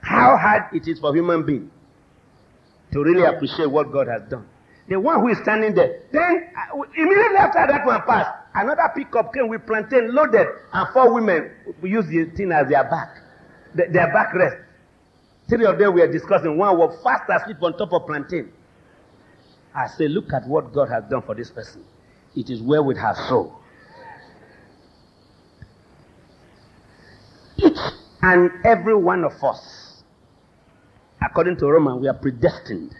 How 0.00 0.36
hard 0.36 0.72
it 0.72 0.86
is 0.86 1.00
for 1.00 1.12
human 1.12 1.44
being 1.44 1.72
to 2.92 3.02
really 3.02 3.24
appreciate 3.24 3.68
what 3.68 3.90
God 3.90 4.06
has 4.06 4.22
done. 4.30 4.46
The 4.88 5.00
one 5.00 5.18
who 5.18 5.26
is 5.30 5.38
standing 5.38 5.74
there. 5.74 6.02
Then, 6.12 6.50
uh, 6.56 6.82
immediately 6.96 7.36
after 7.36 7.66
that 7.66 7.84
one 7.84 8.02
passed, 8.02 8.30
another 8.54 8.92
pickup 8.94 9.34
came 9.34 9.48
with 9.48 9.66
plantain 9.66 10.14
loaded, 10.14 10.46
and 10.72 10.88
four 10.92 11.12
women 11.12 11.50
used 11.82 12.10
the 12.10 12.26
thing 12.36 12.52
as 12.52 12.68
their 12.68 12.84
back, 12.84 13.16
their 13.74 14.14
backrest. 14.14 14.62
Three 15.48 15.66
of 15.66 15.80
them 15.80 15.94
were 15.94 16.06
discussing. 16.12 16.56
One 16.56 16.78
was 16.78 16.96
fast 17.02 17.24
asleep 17.28 17.60
on 17.60 17.76
top 17.76 17.92
of 17.92 18.06
plantain. 18.06 18.52
I 19.74 19.88
say, 19.88 20.06
look 20.06 20.32
at 20.32 20.46
what 20.46 20.72
God 20.72 20.90
has 20.90 21.02
done 21.10 21.22
for 21.22 21.34
this 21.34 21.50
person. 21.50 21.82
It 22.36 22.50
is 22.50 22.62
well 22.62 22.84
with 22.84 22.98
her 22.98 23.16
soul. 23.28 23.63
Each 27.56 27.78
and 28.22 28.50
every 28.64 28.94
one 28.94 29.24
of 29.24 29.32
us, 29.42 30.02
according 31.22 31.56
to 31.58 31.66
Roman, 31.66 32.00
we 32.00 32.08
are 32.08 32.14
predestined. 32.14 32.94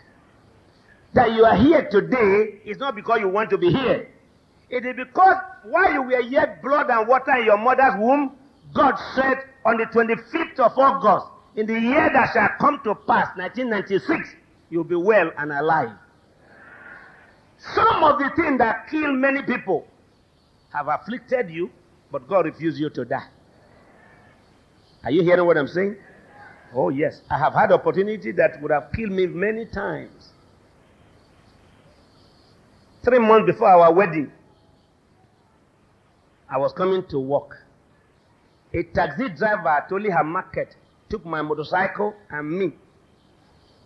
That 1.14 1.32
you 1.32 1.44
are 1.44 1.56
here 1.56 1.88
today 1.88 2.60
is 2.64 2.78
not 2.78 2.94
because 2.96 3.20
you 3.20 3.28
want 3.28 3.50
to 3.50 3.58
be 3.58 3.70
here. 3.70 4.10
It 4.68 4.84
is 4.84 4.96
because 4.96 5.36
while 5.64 5.92
you 5.92 6.02
were 6.02 6.20
yet 6.20 6.62
blood 6.62 6.90
and 6.90 7.06
water 7.06 7.32
in 7.38 7.44
your 7.44 7.58
mother's 7.58 7.94
womb, 7.98 8.36
God 8.72 8.96
said 9.14 9.38
on 9.64 9.76
the 9.76 9.84
25th 9.84 10.58
of 10.58 10.76
August, 10.76 11.26
in 11.56 11.66
the 11.66 11.78
year 11.78 12.10
that 12.12 12.32
shall 12.32 12.48
come 12.60 12.80
to 12.82 12.94
pass, 12.94 13.36
1996, 13.36 14.28
you'll 14.70 14.82
be 14.82 14.96
well 14.96 15.30
and 15.38 15.52
alive. 15.52 15.92
Some 17.58 18.02
of 18.02 18.18
the 18.18 18.30
things 18.36 18.58
that 18.58 18.88
kill 18.90 19.12
many 19.12 19.42
people 19.42 19.86
have 20.72 20.88
afflicted 20.88 21.50
you, 21.50 21.70
but 22.10 22.28
God 22.28 22.46
refused 22.46 22.78
you 22.78 22.90
to 22.90 23.04
die. 23.04 23.28
Are 25.04 25.10
you 25.10 25.22
hearing 25.22 25.44
what 25.44 25.56
I'm 25.56 25.68
saying? 25.68 25.96
Oh, 26.74 26.88
yes. 26.88 27.20
I 27.30 27.38
have 27.38 27.52
had 27.54 27.70
opportunity 27.72 28.32
that 28.32 28.60
would 28.62 28.70
have 28.70 28.90
killed 28.94 29.12
me 29.12 29.26
many 29.26 29.66
times. 29.66 30.30
Three 33.04 33.18
months 33.18 33.52
before 33.52 33.68
our 33.68 33.92
wedding, 33.92 34.32
I 36.50 36.56
was 36.56 36.72
coming 36.72 37.04
to 37.10 37.18
work. 37.18 37.58
A 38.72 38.82
taxi 38.82 39.28
driver 39.28 39.68
at 39.68 39.90
Oliha 39.90 40.24
Market 40.24 40.74
took 41.10 41.24
my 41.24 41.42
motorcycle 41.42 42.14
and 42.30 42.50
me 42.50 42.72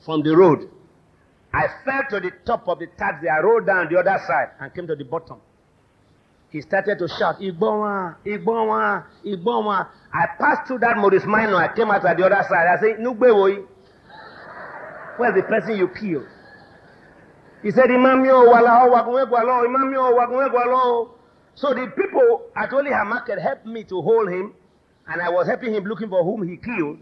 from 0.04 0.22
the 0.22 0.36
road. 0.36 0.70
I 1.52 1.66
fell 1.84 2.02
to 2.10 2.20
the 2.20 2.30
top 2.46 2.68
of 2.68 2.78
the 2.78 2.86
taxi. 2.96 3.28
I 3.28 3.40
rolled 3.40 3.66
down 3.66 3.88
the 3.90 3.98
other 3.98 4.18
side 4.26 4.50
and 4.60 4.72
came 4.72 4.86
to 4.86 4.94
the 4.94 5.04
bottom. 5.04 5.40
He 6.50 6.62
started 6.62 6.98
to 6.98 7.08
shout, 7.08 7.40
Igbowa, 7.40 8.16
Igbowa, 8.24 9.04
Igbowa. 9.24 9.88
I 10.12 10.26
passed 10.38 10.66
through 10.66 10.78
that 10.78 10.96
Maurice 10.96 11.24
Minor. 11.26 11.56
I 11.56 11.74
came 11.74 11.90
out 11.90 12.04
at 12.06 12.16
the 12.16 12.24
other 12.24 12.42
side. 12.48 12.66
I 12.68 12.80
said, 12.80 12.98
Nugbewoy. 13.00 13.66
Where's 15.18 15.34
the 15.34 15.42
person 15.42 15.76
you 15.76 15.88
killed? 15.88 16.26
He 17.62 17.70
said, 17.70 17.90
Imamio, 17.90 18.46
wala 18.46 18.88
wagunwegwalo, 18.88 19.66
Imamio, 19.66 20.16
wagunwegwalo. 20.16 21.10
So 21.54 21.74
the 21.74 21.88
people 21.96 22.42
at 22.56 22.70
Oliha 22.70 23.04
Market 23.04 23.40
helped 23.40 23.66
me 23.66 23.82
to 23.84 24.00
hold 24.00 24.28
him, 24.30 24.54
and 25.08 25.20
I 25.20 25.28
was 25.28 25.48
helping 25.48 25.74
him 25.74 25.84
looking 25.84 26.08
for 26.08 26.22
whom 26.24 26.48
he 26.48 26.56
killed. 26.56 26.98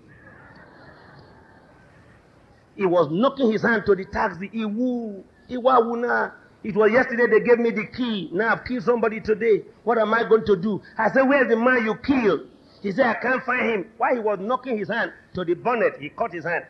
He 2.74 2.86
was 2.86 3.08
knocking 3.12 3.52
his 3.52 3.62
hand 3.62 3.82
to 3.86 3.94
the 3.94 4.06
taxi. 4.06 4.48
Iwu, 4.48 5.22
Iwawuna. 5.50 6.32
It 6.66 6.74
was 6.74 6.90
yesterday 6.90 7.28
they 7.28 7.46
gave 7.46 7.60
me 7.60 7.70
the 7.70 7.86
key. 7.86 8.28
Now 8.32 8.54
I've 8.54 8.64
killed 8.64 8.82
somebody 8.82 9.20
today. 9.20 9.62
What 9.84 9.98
am 9.98 10.12
I 10.12 10.24
going 10.28 10.44
to 10.46 10.56
do? 10.56 10.82
I 10.98 11.12
said, 11.12 11.22
Where's 11.22 11.48
the 11.48 11.54
man 11.56 11.84
you 11.84 11.94
killed? 11.94 12.40
He 12.82 12.90
said, 12.90 13.06
I 13.06 13.14
can't 13.14 13.40
find 13.44 13.70
him. 13.70 13.86
While 13.98 14.14
he 14.14 14.18
was 14.20 14.40
knocking 14.40 14.76
his 14.76 14.88
hand 14.88 15.12
to 15.34 15.44
the 15.44 15.54
bonnet, 15.54 15.92
he 16.00 16.08
cut 16.08 16.32
his 16.32 16.44
hand. 16.44 16.64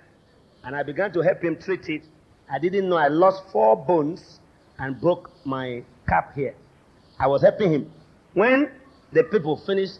And 0.65 0.77
I 0.77 0.83
began 0.83 1.15
to 1.15 1.23
help 1.23 1.43
him 1.43 1.57
treat 1.57 1.89
it. 1.89 2.03
I 2.53 2.59
didn't 2.59 2.91
know 2.91 2.97
I 2.99 3.09
lost 3.09 3.45
four 3.51 3.75
bones 3.75 4.39
and 4.79 5.01
broke 5.01 5.31
my 5.47 5.83
cap 6.07 6.35
here. 6.35 6.55
I 7.19 7.27
was 7.27 7.41
helping 7.41 7.73
him. 7.73 7.91
When 8.35 8.71
the 9.15 9.25
people 9.25 9.57
finished, 9.65 9.99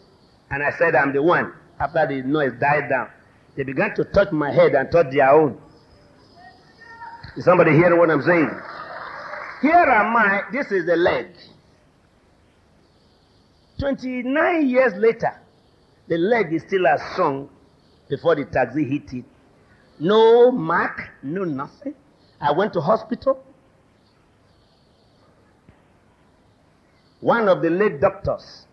and 0.51 0.61
I 0.61 0.77
said, 0.77 0.93
I'm 0.93 1.11
the 1.11 1.23
one, 1.23 1.53
after 1.79 2.05
the 2.05 2.21
noise 2.21 2.51
died 2.59 2.87
down, 2.89 3.09
they 3.55 3.63
began 3.63 3.95
to 3.95 4.03
touch 4.03 4.31
my 4.31 4.51
head 4.51 4.75
and 4.75 4.91
touch 4.91 5.07
their 5.11 5.31
own. 5.31 5.59
Is 7.35 7.45
somebody 7.45 7.71
hearing 7.71 7.97
what 7.97 8.11
I'm 8.11 8.21
saying? 8.21 8.51
Here 9.61 9.71
am 9.71 10.15
I, 10.15 10.41
this 10.51 10.71
is 10.71 10.85
the 10.85 10.95
leg. 10.95 11.27
29 13.79 14.67
years 14.69 14.93
later, 14.95 15.39
the 16.07 16.17
leg 16.17 16.53
is 16.53 16.63
still 16.63 16.87
as 16.87 17.01
strong 17.13 17.49
before 18.09 18.35
the 18.35 18.45
taxi 18.45 18.83
hit 18.83 19.13
it. 19.13 19.25
No 19.99 20.51
mark, 20.51 21.09
no 21.23 21.43
nothing. 21.43 21.95
I 22.39 22.51
went 22.51 22.73
to 22.73 22.81
hospital. 22.81 23.43
One 27.19 27.49
of 27.49 27.63
the 27.63 27.69
late 27.69 27.99
doctors, 27.99 28.67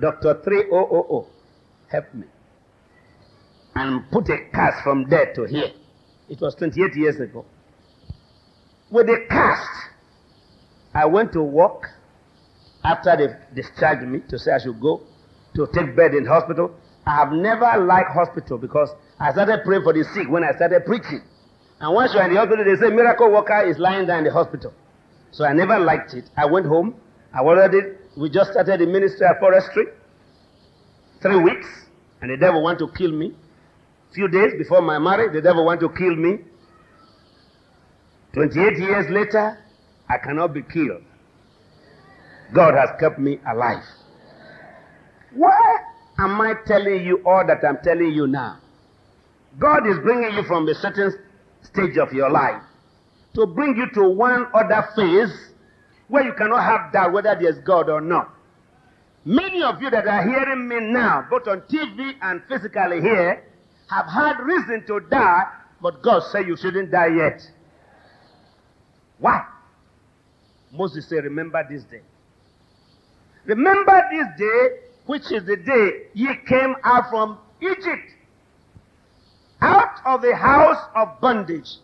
Dr. 0.00 0.40
3000, 0.42 1.26
helped 1.88 2.14
me 2.14 2.26
and 3.74 4.10
put 4.10 4.28
a 4.30 4.38
cast 4.52 4.82
from 4.82 5.04
there 5.08 5.32
to 5.34 5.44
here. 5.44 5.72
It 6.30 6.40
was 6.40 6.54
28 6.54 6.96
years 6.96 7.20
ago. 7.20 7.44
With 8.90 9.06
the 9.06 9.26
cast, 9.28 9.68
I 10.94 11.06
went 11.06 11.32
to 11.32 11.42
work 11.42 11.88
after 12.84 13.16
they 13.16 13.60
discharged 13.60 14.06
me 14.06 14.20
to 14.28 14.38
say 14.38 14.52
I 14.52 14.58
should 14.58 14.80
go 14.80 15.02
to 15.56 15.66
take 15.74 15.96
bed 15.96 16.14
in 16.14 16.24
hospital. 16.24 16.74
I 17.06 17.16
have 17.16 17.32
never 17.32 17.84
liked 17.84 18.10
hospital 18.12 18.58
because 18.58 18.90
I 19.18 19.32
started 19.32 19.62
praying 19.64 19.82
for 19.82 19.92
the 19.92 20.04
sick 20.14 20.28
when 20.28 20.44
I 20.44 20.52
started 20.54 20.84
preaching. 20.84 21.22
And 21.80 21.94
once 21.94 22.12
you're 22.14 22.22
in 22.24 22.32
the 22.32 22.38
hospital, 22.38 22.64
they 22.64 22.76
say 22.76 22.94
miracle 22.94 23.30
worker 23.30 23.62
is 23.68 23.78
lying 23.78 24.06
there 24.06 24.18
in 24.18 24.24
the 24.24 24.32
hospital. 24.32 24.72
So 25.32 25.44
I 25.44 25.52
never 25.52 25.78
liked 25.78 26.14
it. 26.14 26.30
I 26.36 26.46
went 26.46 26.66
home. 26.66 26.94
I 27.34 27.40
already, 27.40 27.78
we 28.16 28.30
just 28.30 28.52
started 28.52 28.80
the 28.80 28.86
ministry 28.86 29.26
of 29.26 29.38
forestry. 29.38 29.84
Three 31.20 31.36
weeks. 31.42 31.66
And 32.22 32.30
the 32.30 32.36
devil 32.36 32.62
wanted 32.62 32.78
to 32.78 32.88
kill 32.96 33.12
me. 33.12 33.34
Few 34.14 34.28
days 34.28 34.52
before 34.56 34.80
my 34.80 34.98
marriage, 34.98 35.32
the 35.32 35.42
devil 35.42 35.66
wanted 35.66 35.80
to 35.80 35.88
kill 35.90 36.16
me. 36.16 36.38
28 38.36 38.78
years 38.78 39.06
later, 39.08 39.58
I 40.10 40.18
cannot 40.18 40.52
be 40.52 40.60
killed. 40.60 41.02
God 42.52 42.74
has 42.74 42.90
kept 43.00 43.18
me 43.18 43.38
alive. 43.50 43.82
Why 45.32 45.78
am 46.18 46.38
I 46.42 46.52
telling 46.66 47.06
you 47.06 47.22
all 47.24 47.46
that 47.46 47.64
I'm 47.66 47.78
telling 47.82 48.12
you 48.12 48.26
now? 48.26 48.58
God 49.58 49.86
is 49.86 49.96
bringing 50.00 50.34
you 50.34 50.42
from 50.42 50.68
a 50.68 50.74
certain 50.74 51.14
stage 51.62 51.96
of 51.96 52.12
your 52.12 52.28
life 52.30 52.60
to 53.36 53.46
bring 53.46 53.74
you 53.74 53.86
to 53.94 54.06
one 54.10 54.48
other 54.52 54.86
phase 54.94 55.32
where 56.08 56.22
you 56.22 56.34
cannot 56.34 56.62
have 56.62 56.92
doubt 56.92 57.14
whether 57.14 57.34
there's 57.40 57.58
God 57.60 57.88
or 57.88 58.02
not. 58.02 58.34
Many 59.24 59.62
of 59.62 59.80
you 59.80 59.88
that 59.88 60.06
are 60.06 60.22
hearing 60.22 60.68
me 60.68 60.76
now, 60.80 61.26
both 61.30 61.48
on 61.48 61.62
TV 61.62 62.12
and 62.20 62.42
physically 62.50 63.00
here, 63.00 63.44
have 63.88 64.06
had 64.06 64.40
reason 64.40 64.84
to 64.88 65.00
die, 65.08 65.44
but 65.80 66.02
God 66.02 66.22
said 66.30 66.46
you 66.46 66.56
shouldn't 66.58 66.90
die 66.90 67.16
yet. 67.16 67.40
Why? 69.18 69.44
Moses 70.72 71.08
said, 71.08 71.24
Remember 71.24 71.64
this 71.68 71.84
day. 71.84 72.02
Remember 73.44 74.02
this 74.10 74.26
day, 74.38 74.68
which 75.06 75.30
is 75.30 75.44
the 75.46 75.56
day 75.56 76.08
ye 76.14 76.28
came 76.46 76.74
out 76.82 77.08
from 77.10 77.38
Egypt, 77.60 78.10
out 79.60 80.00
of 80.04 80.22
the 80.22 80.34
house 80.34 80.82
of 80.94 81.20
bondage. 81.20 81.76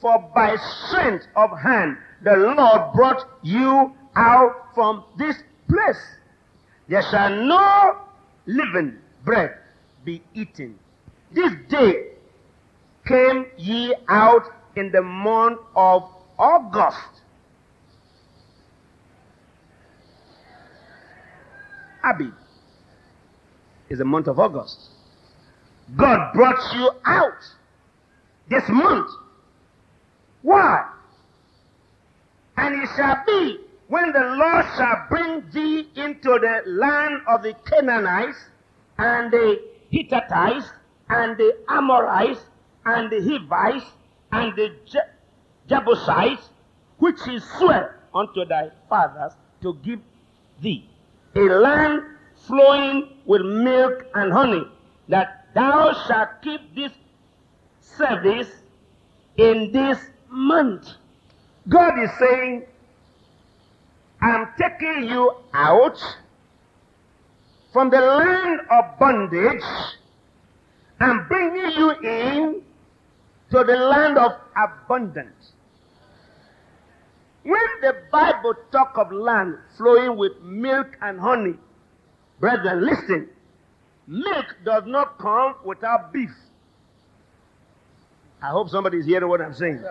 For 0.00 0.18
by 0.34 0.56
strength 0.56 1.26
of 1.36 1.56
hand 1.58 1.98
the 2.22 2.36
Lord 2.36 2.92
brought 2.94 3.22
you 3.42 3.92
out 4.16 4.74
from 4.74 5.04
this 5.18 5.36
place. 5.68 6.02
There 6.88 7.02
shall 7.02 7.30
no 7.30 7.98
living 8.46 8.98
bread 9.24 9.56
be 10.04 10.22
eaten. 10.34 10.78
This 11.32 11.52
day 11.68 12.08
came 13.06 13.46
ye 13.56 13.94
out 14.08 14.42
in 14.80 14.90
the 14.90 15.02
month 15.02 15.60
of 15.76 16.04
August. 16.38 17.20
Abib 22.02 22.32
is 23.90 23.98
the 23.98 24.04
month 24.06 24.26
of 24.26 24.38
August. 24.38 24.88
God 25.96 26.32
brought 26.32 26.74
you 26.74 26.90
out 27.04 27.42
this 28.48 28.64
month. 28.68 29.10
Why? 30.40 30.88
And 32.56 32.82
it 32.82 32.88
shall 32.96 33.22
be 33.26 33.58
when 33.88 34.12
the 34.12 34.36
Lord 34.40 34.64
shall 34.76 35.06
bring 35.10 35.42
thee 35.52 35.90
into 35.94 36.38
the 36.40 36.62
land 36.66 37.20
of 37.28 37.42
the 37.42 37.54
Canaanites 37.66 38.38
and 38.96 39.30
the 39.30 39.60
Hittites 39.90 40.66
and 41.10 41.36
the 41.36 41.58
Amorites 41.68 42.40
and 42.86 43.10
the 43.10 43.20
Hivites 43.20 43.84
and 44.32 44.54
the 44.56 44.74
Je- 44.86 44.98
Jebusites, 45.68 46.48
which 46.98 47.18
he 47.24 47.38
sware 47.58 48.00
unto 48.14 48.44
thy 48.44 48.70
fathers 48.88 49.32
to 49.62 49.74
give 49.82 50.00
thee, 50.60 50.88
a 51.34 51.40
land 51.40 52.02
flowing 52.46 53.08
with 53.26 53.42
milk 53.42 54.06
and 54.14 54.32
honey, 54.32 54.64
that 55.08 55.46
thou 55.54 55.92
shalt 56.06 56.42
keep 56.42 56.74
this 56.74 56.92
service 57.80 58.48
in 59.36 59.70
this 59.72 59.98
month. 60.28 60.88
God 61.68 61.98
is 62.02 62.10
saying, 62.18 62.64
I'm 64.20 64.48
taking 64.58 65.08
you 65.08 65.34
out 65.54 65.98
from 67.72 67.90
the 67.90 68.00
land 68.00 68.60
of 68.70 68.98
bondage 68.98 69.62
and 71.00 71.28
bringing 71.28 71.70
you 71.72 71.90
in 71.90 72.62
to 73.50 73.64
the 73.64 73.76
land 73.76 74.18
of 74.18 74.32
abundance. 74.56 75.52
When 77.42 77.60
the 77.80 77.94
Bible 78.12 78.54
talk 78.70 78.96
of 78.98 79.10
land 79.12 79.56
flowing 79.76 80.16
with 80.16 80.40
milk 80.42 80.96
and 81.00 81.18
honey, 81.18 81.54
brethren, 82.38 82.84
listen. 82.84 83.28
Milk 84.06 84.46
does 84.64 84.84
not 84.86 85.18
come 85.18 85.54
without 85.64 86.12
beef. 86.12 86.30
I 88.42 88.48
hope 88.48 88.68
somebody 88.68 88.98
is 88.98 89.06
hearing 89.06 89.28
what 89.28 89.40
I'm 89.40 89.54
saying. 89.54 89.84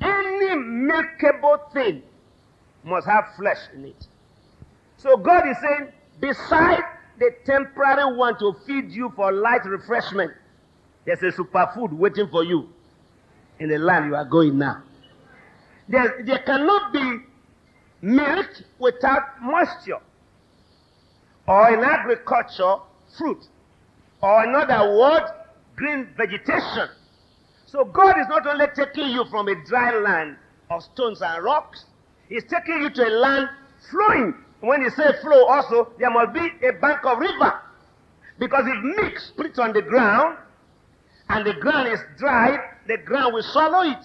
Any 0.00 0.54
milkable 0.56 1.72
thing 1.72 2.02
must 2.84 3.06
have 3.06 3.24
flesh 3.36 3.58
in 3.74 3.86
it. 3.86 4.06
So 4.98 5.16
God 5.16 5.48
is 5.48 5.56
saying, 5.60 5.92
beside 6.20 6.82
the 7.18 7.30
temporary 7.44 8.16
one 8.16 8.38
to 8.38 8.54
feed 8.66 8.90
you 8.90 9.12
for 9.16 9.32
light 9.32 9.64
refreshment, 9.64 10.32
there's 11.06 11.22
a 11.22 11.36
superfood 11.36 11.92
waiting 11.92 12.28
for 12.28 12.44
you 12.44 12.68
in 13.60 13.68
the 13.68 13.78
land 13.78 14.06
you 14.06 14.16
are 14.16 14.24
going 14.24 14.58
now. 14.58 14.82
There, 15.88 16.22
there 16.26 16.40
cannot 16.40 16.92
be 16.92 17.20
milk 18.02 18.46
without 18.78 19.40
moisture. 19.40 20.00
Or 21.46 21.72
in 21.72 21.84
agriculture, 21.84 22.76
fruit. 23.16 23.38
Or 24.20 24.44
in 24.44 24.54
other 24.54 24.98
words, 24.98 25.30
green 25.76 26.08
vegetation. 26.16 26.88
So 27.66 27.84
God 27.84 28.18
is 28.18 28.26
not 28.28 28.46
only 28.46 28.66
taking 28.74 29.10
you 29.10 29.24
from 29.30 29.46
a 29.48 29.54
dry 29.64 29.96
land 29.96 30.36
of 30.70 30.82
stones 30.82 31.22
and 31.22 31.42
rocks, 31.44 31.84
He's 32.28 32.42
taking 32.44 32.82
you 32.82 32.90
to 32.90 33.06
a 33.06 33.10
land 33.10 33.48
flowing. 33.88 34.34
When 34.60 34.82
He 34.82 34.90
says 34.90 35.20
flow 35.22 35.44
also, 35.46 35.92
there 36.00 36.10
must 36.10 36.32
be 36.32 36.66
a 36.66 36.72
bank 36.72 37.04
of 37.04 37.18
river. 37.18 37.60
Because 38.40 38.64
if 38.66 38.96
milk 38.96 39.18
splits 39.18 39.58
on 39.60 39.72
the 39.72 39.82
ground 39.82 40.38
and 41.28 41.46
the 41.46 41.54
ground 41.54 41.88
is 41.88 42.00
dry, 42.18 42.56
the 42.86 42.98
ground 42.98 43.34
will 43.34 43.42
swallow 43.42 43.90
it. 43.90 44.04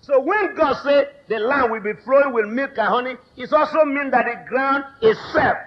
So 0.00 0.20
when 0.20 0.54
God 0.54 0.74
said 0.82 1.08
the 1.28 1.38
land 1.38 1.70
will 1.70 1.80
be 1.80 1.92
flowing 2.04 2.32
with 2.32 2.46
milk 2.46 2.72
and 2.76 2.88
honey, 2.88 3.16
it 3.36 3.52
also 3.52 3.84
means 3.84 4.10
that 4.12 4.24
the 4.24 4.48
ground 4.48 4.84
itself 5.02 5.58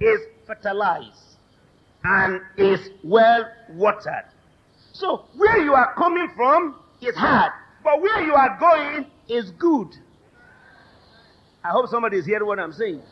is 0.00 0.20
fertilized 0.46 1.36
and 2.04 2.40
is 2.56 2.90
well 3.02 3.44
watered. 3.70 4.24
So 4.92 5.24
where 5.36 5.62
you 5.62 5.74
are 5.74 5.94
coming 5.94 6.28
from 6.36 6.76
is 7.00 7.14
hard, 7.16 7.52
but 7.84 8.00
where 8.00 8.24
you 8.24 8.34
are 8.34 8.58
going 8.58 9.06
is 9.28 9.50
good. 9.52 9.88
I 11.64 11.70
hope 11.70 11.88
somebody 11.88 12.18
is 12.18 12.26
hearing 12.26 12.46
what 12.46 12.58
I'm 12.58 12.72
saying. 12.72 13.02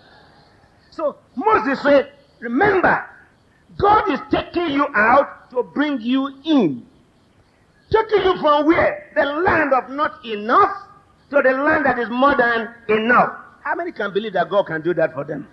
So 0.90 1.16
Moses 1.36 1.82
said, 1.82 2.12
Remember, 2.40 3.04
God 3.78 4.10
is 4.10 4.20
taking 4.30 4.68
you 4.68 4.86
out 4.94 5.50
to 5.50 5.62
bring 5.62 6.00
you 6.00 6.28
in. 6.44 6.86
Taking 7.96 8.24
you 8.24 8.40
from 8.40 8.66
where? 8.66 9.10
The 9.14 9.24
land 9.24 9.72
of 9.72 9.88
not 9.90 10.24
enough 10.24 10.70
to 11.30 11.36
the 11.42 11.52
land 11.52 11.86
that 11.86 11.98
is 11.98 12.08
more 12.10 12.36
than 12.36 12.68
enough. 12.88 13.32
How 13.64 13.74
many 13.74 13.90
can 13.92 14.12
believe 14.12 14.34
that 14.34 14.50
God 14.50 14.66
can 14.66 14.82
do 14.82 14.92
that 14.94 15.14
for 15.14 15.24
them? 15.24 15.48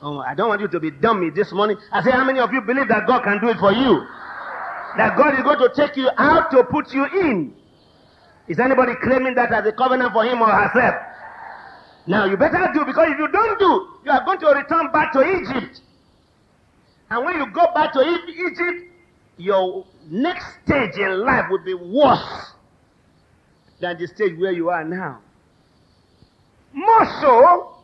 Oh, 0.00 0.18
I 0.20 0.34
don't 0.34 0.48
want 0.48 0.60
you 0.60 0.68
to 0.68 0.80
be 0.80 0.90
dummy 0.90 1.30
this 1.30 1.52
morning. 1.52 1.76
I 1.92 2.02
say, 2.02 2.10
how 2.12 2.24
many 2.24 2.38
of 2.38 2.52
you 2.52 2.60
believe 2.60 2.88
that 2.88 3.06
God 3.06 3.24
can 3.24 3.40
do 3.40 3.48
it 3.48 3.58
for 3.58 3.72
you? 3.72 4.06
That 4.96 5.16
God 5.16 5.34
is 5.34 5.42
going 5.42 5.58
to 5.58 5.70
take 5.74 5.96
you 5.96 6.08
out 6.16 6.50
to 6.52 6.64
put 6.64 6.92
you 6.94 7.04
in. 7.04 7.52
Is 8.48 8.58
anybody 8.58 8.92
claiming 9.02 9.34
that 9.34 9.52
as 9.52 9.66
a 9.66 9.72
covenant 9.72 10.12
for 10.12 10.24
him 10.24 10.40
or 10.40 10.48
herself? 10.48 10.94
Now 12.06 12.24
you 12.24 12.36
better 12.36 12.70
do 12.72 12.84
because 12.84 13.08
if 13.10 13.18
you 13.18 13.28
don't 13.28 13.58
do, 13.58 13.88
you 14.04 14.10
are 14.10 14.24
going 14.24 14.38
to 14.40 14.46
return 14.46 14.90
back 14.92 15.12
to 15.12 15.20
Egypt. 15.20 15.80
And 17.10 17.24
when 17.24 17.36
you 17.36 17.46
go 17.52 17.66
back 17.74 17.92
to 17.92 18.00
Egypt, 18.00 18.89
your 19.40 19.86
next 20.08 20.46
stage 20.64 20.96
in 20.96 21.24
life 21.24 21.46
would 21.50 21.64
be 21.64 21.74
worse 21.74 22.52
than 23.80 23.98
the 23.98 24.06
stage 24.06 24.38
where 24.38 24.52
you 24.52 24.68
are 24.70 24.84
now. 24.84 25.20
More 26.72 27.06
so, 27.20 27.76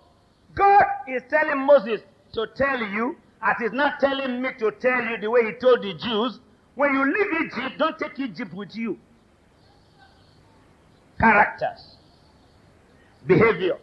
God 0.55 0.85
is 1.09 1.23
telling 1.29 1.66
Moses 1.66 2.03
to 2.35 2.47
tell 2.55 2.79
you, 2.79 3.16
as 3.42 3.57
he's 3.59 3.73
not 3.73 3.99
telling 4.01 4.40
me 4.42 4.51
to 4.59 4.71
tell 4.73 5.03
you 5.03 5.16
the 5.21 5.31
way 5.31 5.45
he 5.47 5.53
told 5.53 5.83
the 5.83 5.95
Jews, 5.95 6.40
when 6.75 6.92
you 6.92 7.05
leave 7.05 7.47
Egypt, 7.47 7.79
don't 7.79 7.99
take 7.99 8.19
Egypt 8.19 8.53
with 8.53 8.77
you. 8.77 8.99
Characters, 11.19 11.97
behavior, 13.27 13.79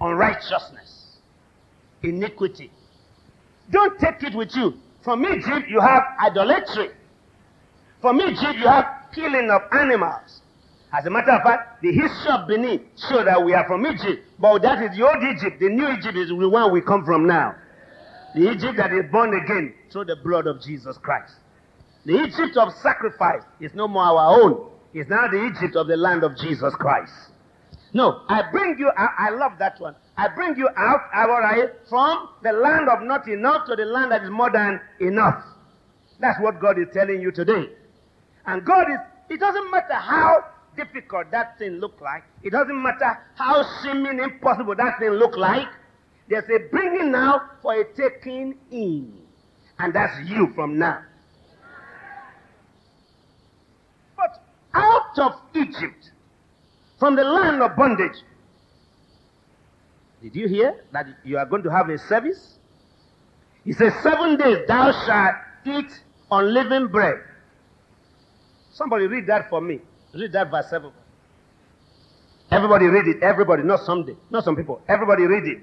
unrighteousness, 0.00 1.18
iniquity. 2.02 2.70
Don't 3.70 3.98
take 3.98 4.22
it 4.22 4.34
with 4.34 4.56
you. 4.56 4.74
From 5.04 5.24
Egypt, 5.24 5.68
you 5.68 5.80
have 5.80 6.02
idolatry. 6.20 6.90
From 8.00 8.20
Egypt, 8.20 8.54
you 8.58 8.66
have 8.66 8.86
killing 9.14 9.50
of 9.50 9.62
animals. 9.72 10.40
As 10.92 11.06
a 11.06 11.10
matter 11.10 11.30
of 11.30 11.42
fact, 11.42 11.82
the 11.82 11.92
history 11.92 12.30
of 12.30 12.46
Benin 12.46 12.80
shows 13.08 13.24
that 13.24 13.42
we 13.42 13.54
are 13.54 13.66
from 13.66 13.86
Egypt. 13.86 14.24
But 14.38 14.60
that 14.62 14.82
is 14.82 14.96
the 14.96 15.06
old 15.06 15.22
Egypt. 15.22 15.58
The 15.58 15.68
new 15.70 15.88
Egypt 15.88 16.16
is 16.16 16.28
the 16.28 16.48
one 16.48 16.70
we 16.72 16.82
come 16.82 17.04
from 17.04 17.26
now. 17.26 17.54
The 18.34 18.50
Egypt 18.50 18.76
that 18.76 18.92
is 18.92 19.10
born 19.10 19.34
again 19.34 19.74
through 19.90 20.04
the 20.04 20.16
blood 20.16 20.46
of 20.46 20.60
Jesus 20.62 20.98
Christ. 20.98 21.34
The 22.04 22.14
Egypt 22.14 22.56
of 22.56 22.72
sacrifice 22.82 23.42
is 23.60 23.72
no 23.74 23.88
more 23.88 24.02
our 24.02 24.42
own. 24.42 24.68
It's 24.92 25.08
now 25.08 25.28
the 25.28 25.44
Egypt 25.46 25.76
of 25.76 25.86
the 25.86 25.96
land 25.96 26.24
of 26.24 26.36
Jesus 26.36 26.74
Christ. 26.74 27.12
No, 27.94 28.22
I 28.28 28.42
bring 28.50 28.76
you 28.78 28.90
out. 28.96 29.10
I 29.18 29.30
love 29.30 29.52
that 29.58 29.80
one. 29.80 29.94
I 30.16 30.28
bring 30.28 30.56
you 30.56 30.68
out, 30.76 31.00
Abarai, 31.14 31.70
from 31.88 32.28
the 32.42 32.52
land 32.52 32.88
of 32.88 33.02
not 33.02 33.26
enough 33.28 33.66
to 33.66 33.76
the 33.76 33.84
land 33.84 34.12
that 34.12 34.22
is 34.22 34.30
more 34.30 34.50
than 34.50 34.80
enough. 35.00 35.42
That's 36.20 36.40
what 36.40 36.60
God 36.60 36.78
is 36.78 36.88
telling 36.92 37.20
you 37.20 37.32
today. 37.32 37.70
And 38.46 38.64
God 38.64 38.90
is, 38.90 38.98
it 39.30 39.40
doesn't 39.40 39.70
matter 39.70 39.94
how 39.94 40.44
difficult 40.76 41.30
that 41.30 41.58
thing 41.58 41.72
look 41.80 42.00
like. 42.00 42.24
It 42.42 42.50
doesn't 42.50 42.82
matter 42.82 43.18
how 43.36 43.64
seeming 43.82 44.18
impossible 44.18 44.74
that 44.76 44.98
thing 44.98 45.10
look 45.10 45.36
like. 45.36 45.68
There's 46.28 46.44
a 46.44 46.68
bringing 46.70 47.10
now 47.10 47.42
for 47.62 47.74
a 47.74 47.84
taking 47.94 48.56
in. 48.70 49.12
And 49.78 49.94
that's 49.94 50.28
you 50.28 50.52
from 50.54 50.78
now. 50.78 51.02
But 54.16 54.44
out 54.74 55.18
of 55.18 55.40
Egypt, 55.54 56.10
from 56.98 57.16
the 57.16 57.24
land 57.24 57.62
of 57.62 57.76
bondage, 57.76 58.16
did 60.22 60.36
you 60.36 60.46
hear 60.48 60.84
that 60.92 61.06
you 61.24 61.36
are 61.36 61.46
going 61.46 61.64
to 61.64 61.70
have 61.70 61.88
a 61.88 61.98
service? 61.98 62.58
He 63.64 63.72
says, 63.72 63.92
Seven 64.02 64.36
days 64.36 64.58
thou 64.68 64.92
shalt 65.04 65.34
eat 65.64 65.90
unleavened 66.30 66.92
bread. 66.92 67.16
Somebody 68.72 69.06
read 69.06 69.26
that 69.26 69.50
for 69.50 69.60
me. 69.60 69.80
Read 70.14 70.32
that 70.32 70.50
verse 70.50 70.70
7. 70.70 70.92
Everybody 72.50 72.86
read 72.86 73.06
it. 73.08 73.22
Everybody, 73.22 73.62
not 73.62 73.80
someday. 73.80 74.16
Not 74.30 74.44
some 74.44 74.56
people. 74.56 74.80
Everybody 74.88 75.24
read 75.24 75.44
it. 75.44 75.58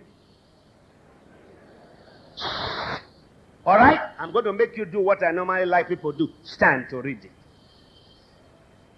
All 3.66 3.76
right? 3.76 4.00
I'm 4.18 4.32
going 4.32 4.46
to 4.46 4.54
make 4.54 4.76
you 4.76 4.86
do 4.86 5.00
what 5.00 5.24
I 5.24 5.32
normally 5.32 5.66
like 5.66 5.88
people 5.88 6.12
do. 6.12 6.30
Stand 6.44 6.90
to 6.90 7.02
read 7.02 7.24
it. 7.24 7.32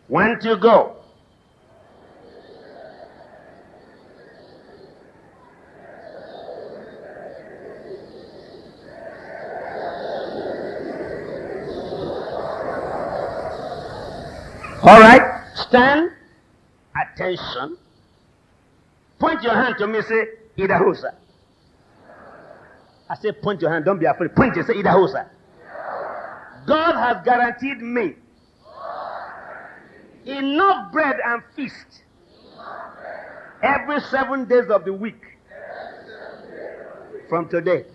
One, 0.07 0.39
two, 0.41 0.57
go. 0.57 1.00
All 14.83 14.99
right, 14.99 15.43
stand, 15.55 16.11
attention. 16.99 17.77
Point 19.19 19.43
your 19.43 19.53
hand 19.53 19.75
to 19.77 19.85
me, 19.87 20.01
say, 20.01 20.25
Idahosa. 20.57 21.13
I 23.07 23.15
say, 23.15 23.31
point 23.33 23.61
your 23.61 23.71
hand. 23.71 23.85
Don't 23.85 23.99
be 23.99 24.05
afraid. 24.05 24.33
Point 24.35 24.55
it. 24.57 24.65
Say, 24.65 24.73
Idahosa. 24.73 25.27
God 26.65 26.93
has 26.93 27.23
guaranteed 27.25 27.81
me 27.81 28.15
enough 30.25 30.91
bread 30.91 31.17
and 31.25 31.43
feast 31.55 32.03
every 33.61 33.99
seven 33.99 34.45
days 34.45 34.69
of 34.69 34.85
the 34.85 34.93
week 34.93 35.21
from 37.29 37.49
today. 37.49 37.85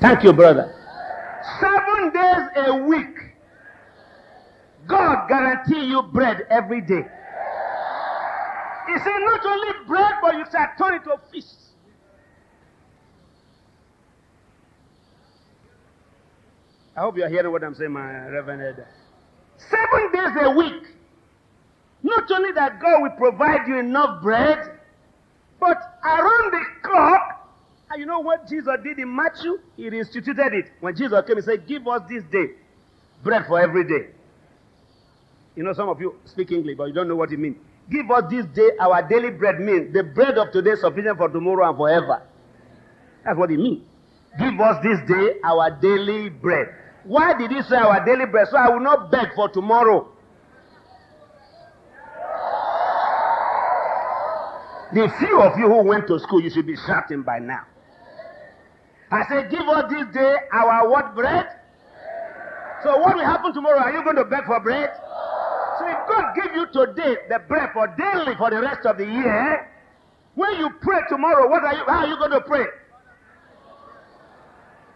Thank 0.00 0.22
you, 0.22 0.32
brother. 0.32 0.74
Seven 1.60 2.12
days 2.12 2.66
a 2.66 2.74
week. 2.76 3.16
God 4.86 5.28
guarantee 5.28 5.86
you 5.86 6.02
bread 6.02 6.46
every 6.50 6.80
day. 6.80 7.04
He 8.86 8.98
said, 8.98 9.18
not 9.18 9.44
only 9.44 9.68
bread, 9.86 10.12
but 10.22 10.34
you 10.34 10.44
shall 10.50 10.68
turn 10.78 10.94
it 10.94 11.04
to 11.04 11.20
feast. 11.30 11.56
I 16.96 17.00
hope 17.00 17.16
you're 17.16 17.28
hearing 17.28 17.52
what 17.52 17.62
I'm 17.62 17.74
saying, 17.74 17.92
my 17.92 18.28
Reverend 18.28 18.62
Elder. 18.62 18.88
Seven 19.58 20.12
days 20.12 20.42
a 20.42 20.50
week. 20.50 20.88
Not 22.02 22.30
only 22.30 22.52
that 22.52 22.80
God 22.80 23.02
will 23.02 23.10
provide 23.10 23.68
you 23.68 23.78
enough 23.78 24.22
bread, 24.22 24.78
but 25.60 25.76
around 26.04 26.52
the 26.52 26.64
clock, 26.82 27.17
and 27.90 28.00
you 28.00 28.06
know 28.06 28.20
what 28.20 28.48
Jesus 28.48 28.74
did 28.82 28.98
in 28.98 29.14
Matthew? 29.14 29.58
He 29.76 29.86
instituted 29.86 30.52
it. 30.52 30.70
When 30.80 30.94
Jesus 30.94 31.22
came, 31.26 31.36
he 31.36 31.42
said, 31.42 31.66
Give 31.66 31.86
us 31.88 32.02
this 32.08 32.22
day 32.30 32.48
bread 33.22 33.46
for 33.46 33.60
every 33.60 33.84
day. 33.84 34.10
You 35.56 35.64
know, 35.64 35.72
some 35.72 35.88
of 35.88 36.00
you 36.00 36.14
speak 36.24 36.52
English, 36.52 36.76
but 36.76 36.84
you 36.84 36.92
don't 36.92 37.08
know 37.08 37.16
what 37.16 37.32
it 37.32 37.38
means. 37.38 37.56
Give 37.90 38.10
us 38.10 38.24
this 38.30 38.44
day 38.54 38.70
our 38.80 39.02
daily 39.08 39.30
bread 39.30 39.60
means 39.60 39.92
the 39.94 40.02
bread 40.02 40.36
of 40.36 40.52
today 40.52 40.74
sufficient 40.76 41.16
for 41.16 41.28
tomorrow 41.28 41.68
and 41.68 41.76
forever. 41.76 42.22
That's 43.24 43.36
what 43.38 43.50
it 43.50 43.58
means. 43.58 43.84
Give 44.38 44.60
us 44.60 44.82
this 44.82 45.00
day 45.08 45.40
our 45.42 45.70
daily 45.70 46.28
bread. 46.28 46.68
Why 47.04 47.36
did 47.36 47.50
he 47.50 47.62
say 47.62 47.76
our 47.76 48.04
daily 48.04 48.26
bread? 48.26 48.48
So 48.50 48.58
I 48.58 48.68
will 48.68 48.80
not 48.80 49.10
beg 49.10 49.34
for 49.34 49.48
tomorrow. 49.48 50.12
The 54.92 55.12
few 55.18 55.40
of 55.40 55.58
you 55.58 55.66
who 55.66 55.82
went 55.82 56.06
to 56.08 56.18
school, 56.18 56.40
you 56.40 56.50
should 56.50 56.66
be 56.66 56.76
shouting 56.76 57.22
by 57.22 57.38
now. 57.38 57.62
I 59.10 59.24
said, 59.28 59.50
Give 59.50 59.60
us 59.68 59.90
this 59.90 60.06
day 60.14 60.36
our 60.52 60.88
what 60.88 61.14
bread? 61.14 61.46
So 62.82 62.98
what 62.98 63.16
will 63.16 63.24
happen 63.24 63.52
tomorrow? 63.52 63.78
Are 63.78 63.92
you 63.92 64.04
going 64.04 64.16
to 64.16 64.24
beg 64.24 64.44
for 64.44 64.60
bread? 64.60 64.90
So 65.78 65.86
if 65.88 65.98
God 66.08 66.34
give 66.34 66.54
you 66.54 66.66
today 66.72 67.16
the 67.28 67.38
bread 67.48 67.70
for 67.72 67.86
daily 67.98 68.36
for 68.36 68.50
the 68.50 68.60
rest 68.60 68.86
of 68.86 68.98
the 68.98 69.04
year, 69.06 69.70
when 70.34 70.54
you 70.58 70.70
pray 70.80 71.00
tomorrow, 71.08 71.48
what 71.48 71.64
are 71.64 71.74
you 71.74 71.84
how 71.86 72.04
are 72.04 72.06
you 72.06 72.16
going 72.18 72.30
to 72.30 72.40
pray? 72.40 72.64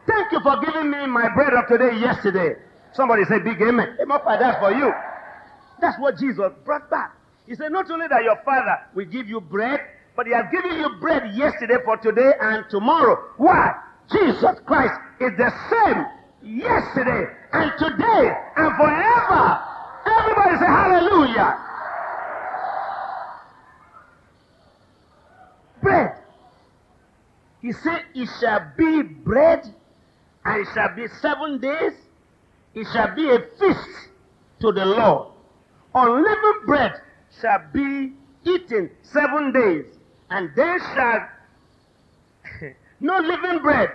Thank 0.07 0.33
you 0.33 0.41
for 0.41 0.61
giving 0.65 0.91
me 0.91 1.07
my 1.07 1.29
bread 1.35 1.55
of 1.55 1.67
today 1.69 1.97
yesterday. 1.99 2.55
Somebody 2.93 3.25
say 3.25 3.39
big 3.39 3.61
amen. 3.63 3.97
Amen 4.01 4.19
for 4.23 4.37
that 4.39 4.61
for 4.61 4.73
you. 4.73 4.93
That's 5.81 5.99
what 5.99 6.19
Jesus 6.19 6.53
brought 6.65 6.91
back. 6.91 7.17
He 7.47 7.55
said, 7.55 7.73
not 7.73 7.91
only 7.91 8.07
that 8.09 8.23
your 8.23 8.37
father 8.45 8.79
will 8.95 9.07
give 9.07 9.29
you 9.29 9.41
bread, 9.41 9.81
but 10.17 10.27
he 10.27 10.33
has 10.33 10.45
given 10.53 10.79
you 10.79 10.89
bread 11.01 11.35
yesterday 11.35 11.77
for 11.85 11.97
today 11.97 12.33
and 12.41 12.65
tomorrow. 12.71 13.31
Why? 13.37 13.73
Jesus 14.13 14.61
Christ 14.67 14.95
is 15.21 15.33
the 15.37 15.53
same 15.71 16.07
yesterday 16.43 17.33
and 17.53 17.73
today 17.79 18.33
and 18.57 18.77
forever. 18.77 19.63
Everybody 20.07 20.59
say 20.59 20.67
hallelujah. 20.67 21.59
Bread. 25.83 26.17
He 27.61 27.73
said, 27.73 28.03
It 28.15 28.29
shall 28.41 28.73
be 28.77 29.03
bread, 29.03 29.73
and 30.45 30.61
it 30.61 30.69
shall 30.75 30.95
be 30.95 31.07
seven 31.21 31.59
days. 31.61 31.93
It 32.75 32.87
shall 32.93 33.15
be 33.15 33.29
a 33.29 33.39
feast 33.59 33.89
to 34.61 34.73
the 34.73 34.85
Lord. 34.85 35.29
Unleavened 35.95 36.67
bread 36.67 36.93
shall 37.41 37.63
be 37.73 38.13
eaten 38.45 38.91
seven 39.03 39.53
days, 39.53 39.85
and 40.31 40.51
they 40.57 40.77
shall 40.95 41.29
no 43.01 43.19
living 43.19 43.63
bread 43.63 43.91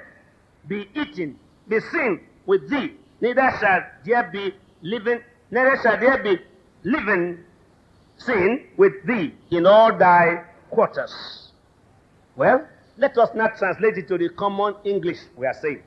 be 0.68 0.88
eaten, 0.96 1.38
be 1.68 1.80
seen 1.80 2.22
with 2.46 2.70
thee, 2.70 2.94
neither 3.22 3.52
shall 3.60 3.82
there 4.06 4.30
be 4.32 4.54
living, 4.82 5.22
neither 5.52 5.78
shall 5.82 6.00
there 6.00 6.22
be 6.24 6.38
living 6.84 7.40
seen 8.18 8.68
with 8.78 8.94
thee 9.06 9.34
in 9.52 9.66
all 9.66 9.98
thy 9.98 10.44
quarters. 10.70 11.52
Well, 12.36 12.68
let 12.98 13.18
us 13.18 13.30
not 13.36 13.58
translate 13.58 13.98
it 13.98 14.08
to 14.08 14.18
the 14.18 14.30
common 14.30 14.76
English 14.84 15.18
we 15.36 15.46
are 15.46 15.54
saying. 15.54 15.84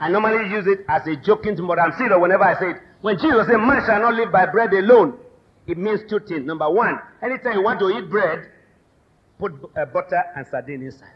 I 0.00 0.08
normally 0.08 0.48
use 0.50 0.66
it 0.66 0.84
as 0.88 1.06
a 1.06 1.16
joking 1.16 1.56
I'm 1.78 2.20
whenever 2.20 2.44
I 2.44 2.58
say 2.58 2.70
it. 2.70 2.76
When 3.00 3.18
Jesus 3.18 3.46
said, 3.46 3.56
Man 3.56 3.82
shall 3.84 4.00
not 4.00 4.14
live 4.14 4.30
by 4.30 4.46
bread 4.46 4.72
alone, 4.72 5.18
it 5.66 5.76
means 5.76 6.00
two 6.08 6.20
things. 6.20 6.46
Number 6.46 6.70
one, 6.70 6.98
anytime 7.22 7.54
you 7.54 7.62
want 7.62 7.80
to 7.80 7.90
eat 7.90 8.08
bread, 8.08 8.50
put 9.38 9.52
uh, 9.76 9.84
butter 9.86 10.22
and 10.36 10.46
sardine 10.46 10.82
inside. 10.82 11.12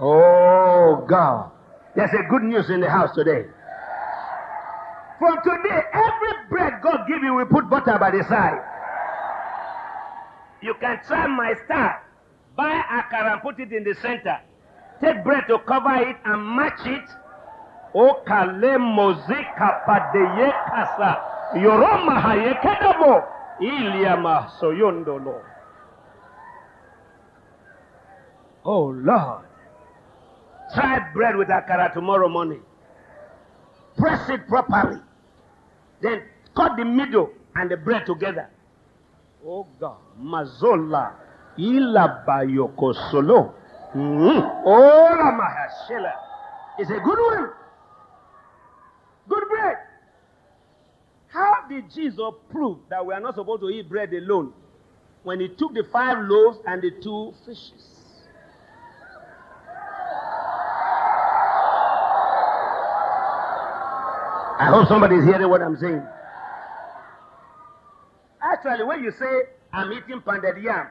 Oh 0.00 0.97
God. 1.08 1.50
There's 1.96 2.12
a 2.12 2.22
good 2.30 2.42
news 2.42 2.70
in 2.70 2.80
the 2.80 2.90
house 2.90 3.14
today. 3.14 3.46
From 5.18 5.36
today, 5.42 5.80
every 5.92 6.32
bread 6.48 6.74
God 6.82 7.06
give 7.08 7.22
you, 7.24 7.34
we 7.34 7.44
put 7.46 7.68
butter 7.68 7.98
by 7.98 8.12
the 8.12 8.22
side. 8.28 8.62
You 10.62 10.74
can 10.80 11.00
try 11.06 11.26
my 11.26 11.54
star. 11.64 12.02
Buy 12.56 12.70
akara 12.70 13.32
and 13.34 13.42
put 13.42 13.58
it 13.58 13.72
in 13.72 13.84
the 13.84 13.94
center. 13.94 14.38
Take 15.00 15.24
bread 15.24 15.44
to 15.48 15.58
cover 15.60 15.94
it 15.96 16.16
and 16.24 16.56
match 16.56 16.86
it. 16.86 17.08
O 17.94 18.22
kale 18.26 18.78
mozika 18.78 19.82
padeye 19.86 20.52
kasa. 20.70 21.18
Yoroma 21.54 22.20
hayekedabo. 22.20 23.24
Iliama 23.60 24.48
soyondolo. 24.60 25.42
Oh 28.64 28.90
Lord. 28.90 29.47
Try 30.74 31.00
bread 31.14 31.36
with 31.36 31.48
akara 31.48 31.92
tomorrow 31.92 32.28
morning. 32.28 32.62
Press 33.96 34.28
it 34.28 34.46
properly. 34.48 35.00
Then 36.00 36.22
cut 36.56 36.76
the 36.76 36.84
middle 36.84 37.30
and 37.54 37.70
the 37.70 37.76
bread 37.76 38.06
together. 38.06 38.48
Oh 39.44 39.66
God. 39.80 39.98
Mazola. 40.20 41.14
Ila 41.58 42.24
bayoko 42.26 42.94
solo. 43.10 43.54
Mm. 43.94 44.62
Oh. 44.66 44.98
It's 46.78 46.90
a 46.90 47.00
good 47.00 47.18
one. 47.18 47.50
Good 49.28 49.48
bread. 49.48 49.76
How 51.28 51.66
did 51.68 51.90
Jesus 51.92 52.32
prove 52.50 52.78
that 52.88 53.04
we 53.04 53.14
are 53.14 53.20
not 53.20 53.34
supposed 53.34 53.62
to 53.62 53.68
eat 53.68 53.88
bread 53.88 54.12
alone 54.12 54.52
when 55.24 55.40
he 55.40 55.48
took 55.48 55.74
the 55.74 55.84
five 55.92 56.18
loaves 56.20 56.58
and 56.66 56.80
the 56.80 56.90
two 57.02 57.34
fishes? 57.44 57.97
I 64.58 64.66
hope 64.66 64.88
somebody 64.88 65.16
is 65.16 65.24
hearing 65.24 65.48
what 65.48 65.62
I'm 65.62 65.76
saying. 65.76 66.02
Actually, 68.42 68.84
when 68.84 69.04
you 69.04 69.12
say, 69.12 69.42
I'm 69.72 69.92
eating 69.92 70.20
pounded 70.20 70.62
yam, 70.62 70.88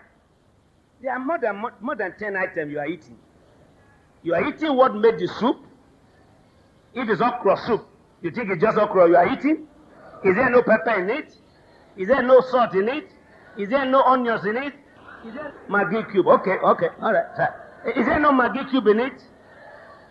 there 1.01 1.11
are 1.11 1.19
more 1.19 1.37
than, 1.37 1.61
more 1.81 1.95
than 1.95 2.13
10 2.17 2.37
items 2.37 2.71
you 2.71 2.79
are 2.79 2.87
eating. 2.87 3.17
You 4.23 4.35
are 4.35 4.47
eating 4.47 4.75
what 4.75 4.95
made 4.95 5.19
the 5.19 5.27
soup. 5.27 5.57
If 6.93 7.09
it's 7.09 7.21
okra 7.21 7.57
soup, 7.67 7.87
you 8.21 8.31
think 8.31 8.49
it's 8.49 8.61
just 8.61 8.77
okra 8.77 9.09
you 9.09 9.15
are 9.17 9.33
eating? 9.33 9.67
Is 10.23 10.35
there 10.35 10.49
no 10.49 10.61
pepper 10.63 11.01
in 11.01 11.09
it? 11.09 11.35
Is 11.97 12.07
there 12.07 12.23
no 12.23 12.41
salt 12.41 12.73
in 12.73 12.87
it? 12.87 13.11
Is 13.57 13.69
there 13.69 13.85
no 13.85 14.01
onions 14.03 14.45
in 14.45 14.55
it? 14.55 14.73
Is 15.25 15.33
there 15.33 15.53
Maggi 15.69 16.09
cube? 16.11 16.27
Okay, 16.27 16.57
okay, 16.63 16.87
all 17.01 17.11
right. 17.11 17.25
Is 17.97 18.05
there 18.05 18.19
no 18.19 18.31
Maggi 18.31 18.69
cube 18.69 18.87
in 18.87 18.99
it? 18.99 19.21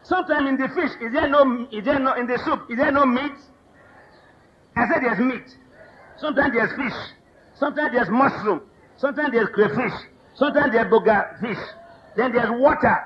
Sometimes 0.08 0.48
in 0.48 0.56
the 0.56 0.68
fish, 0.68 0.92
is 1.00 1.12
there 1.12 1.28
no, 1.28 1.66
is 1.72 1.84
there 1.84 1.98
no, 1.98 2.14
in 2.14 2.28
the 2.28 2.38
soup, 2.44 2.70
is 2.70 2.76
there 2.76 2.92
no 2.92 3.04
meat? 3.04 3.32
I 4.76 4.86
said 4.86 5.02
there's 5.02 5.18
meat. 5.18 5.56
Sometimes 6.16 6.52
there's 6.54 6.70
fish. 6.76 6.98
Sometimes 7.58 7.92
there's 7.92 8.08
mushroom. 8.08 8.60
Sometimes 8.98 9.32
there's 9.32 9.48
crayfish. 9.48 9.92
Sometimes 10.36 10.72
there's 10.72 10.86
boga 10.92 11.40
fish. 11.40 11.58
Then 12.16 12.32
there's 12.32 12.50
water. 12.50 12.96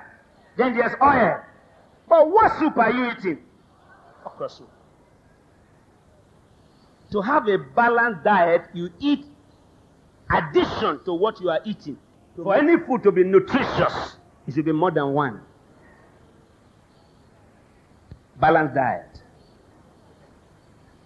Then 0.59 0.77
there's 0.77 0.93
oil. 1.03 1.41
But 2.07 2.31
what 2.31 2.59
soup 2.59 2.77
are 2.77 2.93
you 2.93 3.13
eating? 3.13 3.39
Okra 4.27 4.51
soup. 4.51 4.69
To 7.13 7.23
have 7.23 7.49
a 7.49 7.57
balanced 7.57 8.25
diet, 8.25 8.63
you 8.75 8.91
eat 8.99 9.25
addition 10.31 11.03
to 11.05 11.15
what 11.15 11.41
you 11.41 11.49
are 11.49 11.61
eating. 11.65 11.97
For 12.37 12.55
any 12.55 12.77
food 12.87 13.03
to 13.05 13.13
be 13.13 13.25
nutritious, 13.25 14.17
it 14.47 14.55
should 14.55 14.67
be 14.67 14.73
more 14.73 14.91
than 14.91 15.13
one. 15.13 15.41
Balanced 18.41 18.75
diet. 18.75 19.23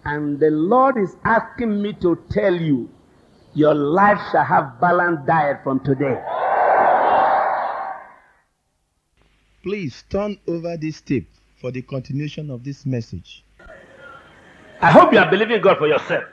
And 0.04 0.38
the 0.38 0.50
Lord 0.50 0.96
is 0.98 1.16
asking 1.24 1.80
me 1.80 1.94
to 1.94 2.22
tell 2.30 2.54
you, 2.54 2.90
your 3.54 3.74
life 3.74 4.18
shall 4.30 4.44
have 4.44 4.80
balanced 4.80 5.26
diet 5.26 5.60
from 5.64 5.80
today. 5.80 6.20
Please 9.62 10.04
turn 10.10 10.38
over 10.46 10.76
this 10.76 11.00
tape 11.00 11.30
for 11.60 11.70
the 11.70 11.80
continuation 11.80 12.50
of 12.50 12.62
this 12.64 12.84
message. 12.84 13.44
I 14.80 14.90
hope 14.90 15.12
you 15.12 15.18
are 15.18 15.30
believing 15.30 15.62
God 15.62 15.78
for 15.78 15.88
yourself. 15.88 16.24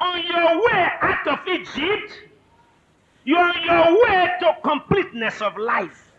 On 0.00 0.22
your 0.24 0.64
way 0.64 0.88
out 1.00 1.26
of 1.26 1.38
Egypt, 1.48 2.12
you 3.24 3.36
are 3.36 3.52
on 3.52 3.62
your 3.64 4.04
way 4.04 4.30
to 4.40 4.56
completeness 4.62 5.42
of 5.42 5.56
life. 5.56 6.12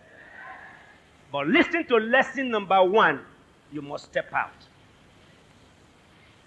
But 1.32 1.48
listen 1.48 1.86
to 1.86 1.96
lesson 1.96 2.50
number 2.50 2.84
one 2.84 3.22
you 3.72 3.82
must 3.82 4.06
step 4.06 4.32
out. 4.34 4.52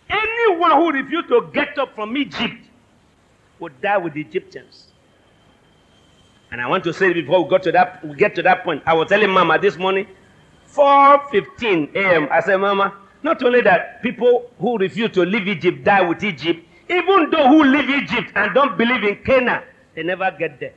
Anyone 0.08 0.72
who 0.72 0.92
refuses 0.92 1.28
to 1.28 1.48
get 1.52 1.78
up 1.78 1.94
from 1.94 2.16
Egypt 2.16 2.68
would 3.58 3.80
die 3.80 3.96
with 3.96 4.14
the 4.14 4.20
Egyptians. 4.20 4.88
And 6.50 6.60
I 6.60 6.66
want 6.66 6.84
to 6.84 6.92
say 6.92 7.12
before 7.12 7.44
we 7.44 7.48
go 7.48 7.58
to 7.58 7.72
that, 7.72 8.04
we 8.04 8.14
get 8.14 8.34
to 8.34 8.42
that 8.42 8.62
point. 8.64 8.82
I 8.84 8.92
was 8.92 9.08
telling 9.08 9.30
Mama 9.30 9.58
this 9.58 9.76
morning, 9.78 10.06
4:15 10.68 11.94
a.m. 11.94 12.28
I 12.30 12.40
said, 12.40 12.56
Mama, 12.58 12.94
not 13.22 13.42
only 13.42 13.62
that 13.62 14.02
people 14.02 14.50
who 14.58 14.76
refuse 14.76 15.10
to 15.12 15.24
leave 15.24 15.48
Egypt 15.48 15.84
die 15.84 16.02
with 16.02 16.22
Egypt, 16.22 16.60
even 16.90 17.30
though 17.30 17.48
who 17.48 17.64
leave 17.64 17.88
Egypt 17.88 18.32
and 18.34 18.52
don't 18.54 18.76
believe 18.76 19.02
in 19.04 19.16
Canaan, 19.24 19.62
they 19.94 20.02
never 20.02 20.30
get 20.38 20.60
there. 20.60 20.74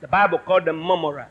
The 0.00 0.06
Bible 0.06 0.38
called 0.38 0.64
them 0.64 0.78
murmurers. 0.78 1.26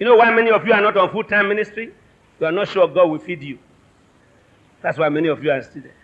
You 0.00 0.06
know 0.06 0.16
why 0.16 0.30
many 0.34 0.50
of 0.50 0.66
you 0.66 0.72
are 0.72 0.80
not 0.80 0.96
on 0.96 1.10
full-time 1.12 1.48
ministry? 1.48 1.92
You 2.40 2.46
are 2.46 2.52
not 2.52 2.68
sure 2.68 2.88
God 2.88 3.10
will 3.10 3.18
feed 3.18 3.42
you. 3.42 3.58
That's 4.80 4.96
why 4.96 5.10
many 5.10 5.28
of 5.28 5.44
you 5.44 5.50
are 5.50 5.62
still 5.62 5.82
there. 5.82 5.94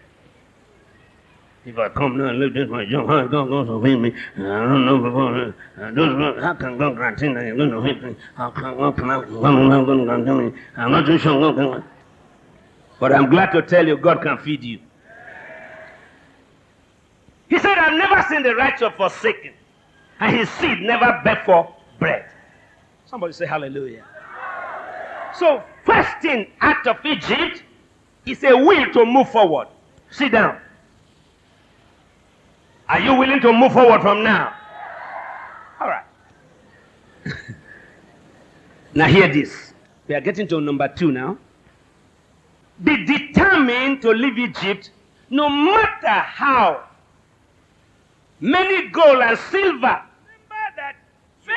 If 1.65 1.79
I 1.79 1.89
come 1.89 2.19
now 2.19 2.27
and 2.27 2.39
live 2.39 2.53
this 2.53 2.69
job, 2.91 3.09
how 3.09 3.27
God 3.27 3.49
going 3.49 3.67
to 3.67 3.83
feed 3.83 3.97
me? 3.97 4.15
I 4.37 4.43
don't 4.43 4.85
know 4.85 4.99
before. 4.99 5.55
I 5.79 5.91
don't 5.91 6.19
know. 6.19 6.41
How 6.41 6.53
can 6.55 6.77
God 6.77 6.95
guarantee 6.97 7.33
that 7.33 7.47
you're 7.47 7.57
going 7.57 7.71
to 7.71 7.83
feed 7.83 8.03
me? 8.03 8.17
How 8.37 8.51
can 8.51 8.77
God 8.77 8.97
going 8.97 9.19
to 9.19 10.05
guarantee 10.05 10.31
me? 10.31 10.53
I'm 10.77 10.93
not 10.93 11.07
too 11.07 11.19
sure 11.19 11.41
God 11.41 11.57
can. 11.57 11.85
But 13.01 13.13
I'm 13.15 13.31
glad 13.31 13.51
to 13.53 13.63
tell 13.63 13.87
you, 13.87 13.97
God 13.97 14.21
can 14.23 14.37
feed 14.39 14.63
you. 14.63 14.79
He 17.49 17.59
said, 17.59 17.79
I've 17.79 17.97
never 17.97 18.23
seen 18.29 18.43
the 18.43 18.55
righteous 18.55 18.93
forsaken, 18.97 19.55
and 20.21 20.37
his 20.37 20.51
seed 20.51 20.81
never 20.83 21.21
beg 21.25 21.45
for 21.47 21.75
bread. 21.99 22.31
Somebody 23.17 23.33
say 23.33 23.47
hallelujah. 23.47 24.05
So, 25.39 25.63
first 25.87 26.21
thing 26.21 26.49
out 26.61 26.87
of 26.87 26.99
Egypt 27.03 27.63
is 28.27 28.45
a 28.45 28.55
will 28.55 28.93
to 28.93 29.07
move 29.07 29.31
forward. 29.31 29.69
Sit 30.11 30.33
down. 30.33 30.61
Are 32.87 33.01
you 33.01 33.15
willing 33.15 33.41
to 33.41 33.55
move 33.55 33.73
forward 33.73 34.03
from 34.03 34.23
now? 34.23 34.53
All 35.81 35.89
right. 35.89 36.05
now, 38.95 39.07
hear 39.07 39.33
this. 39.33 39.73
We 40.09 40.15
are 40.15 40.21
getting 40.21 40.47
to 40.49 40.61
number 40.61 40.87
two 40.87 41.11
now. 41.11 41.39
Be 42.85 43.07
determined 43.07 44.03
to 44.03 44.11
leave 44.11 44.39
Egypt 44.39 44.91
no 45.31 45.49
matter 45.49 46.21
how 46.21 46.85
many 48.41 48.89
gold 48.89 49.23
and 49.23 49.39
silver. 49.39 50.03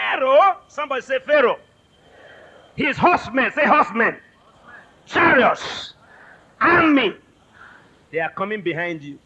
Pharaoh, 0.10 0.58
somebody 0.68 1.02
say 1.02 1.20
Pharaoh, 1.20 1.60
his 2.76 2.98
horsemen, 2.98 3.52
say 3.54 3.66
horsemen, 3.66 4.18
chariots, 5.06 5.94
army, 6.60 7.14
they 8.12 8.20
are 8.20 8.32
coming 8.32 8.62
behind 8.62 9.04
you. 9.04 9.20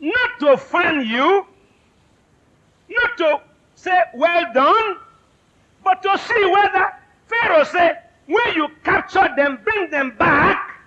Not 0.00 0.40
to 0.40 0.56
find 0.56 1.06
you, 1.06 1.46
not 2.88 3.18
to 3.18 3.40
say, 3.74 4.00
well 4.14 4.52
done, 4.54 4.96
but 5.84 6.02
to 6.02 6.16
see 6.16 6.44
whether 6.46 6.92
Pharaoh 7.26 7.64
said, 7.64 8.04
when 8.26 8.54
you 8.54 8.68
capture 8.84 9.28
them, 9.36 9.58
bring 9.62 9.90
them 9.90 10.16
back 10.18 10.80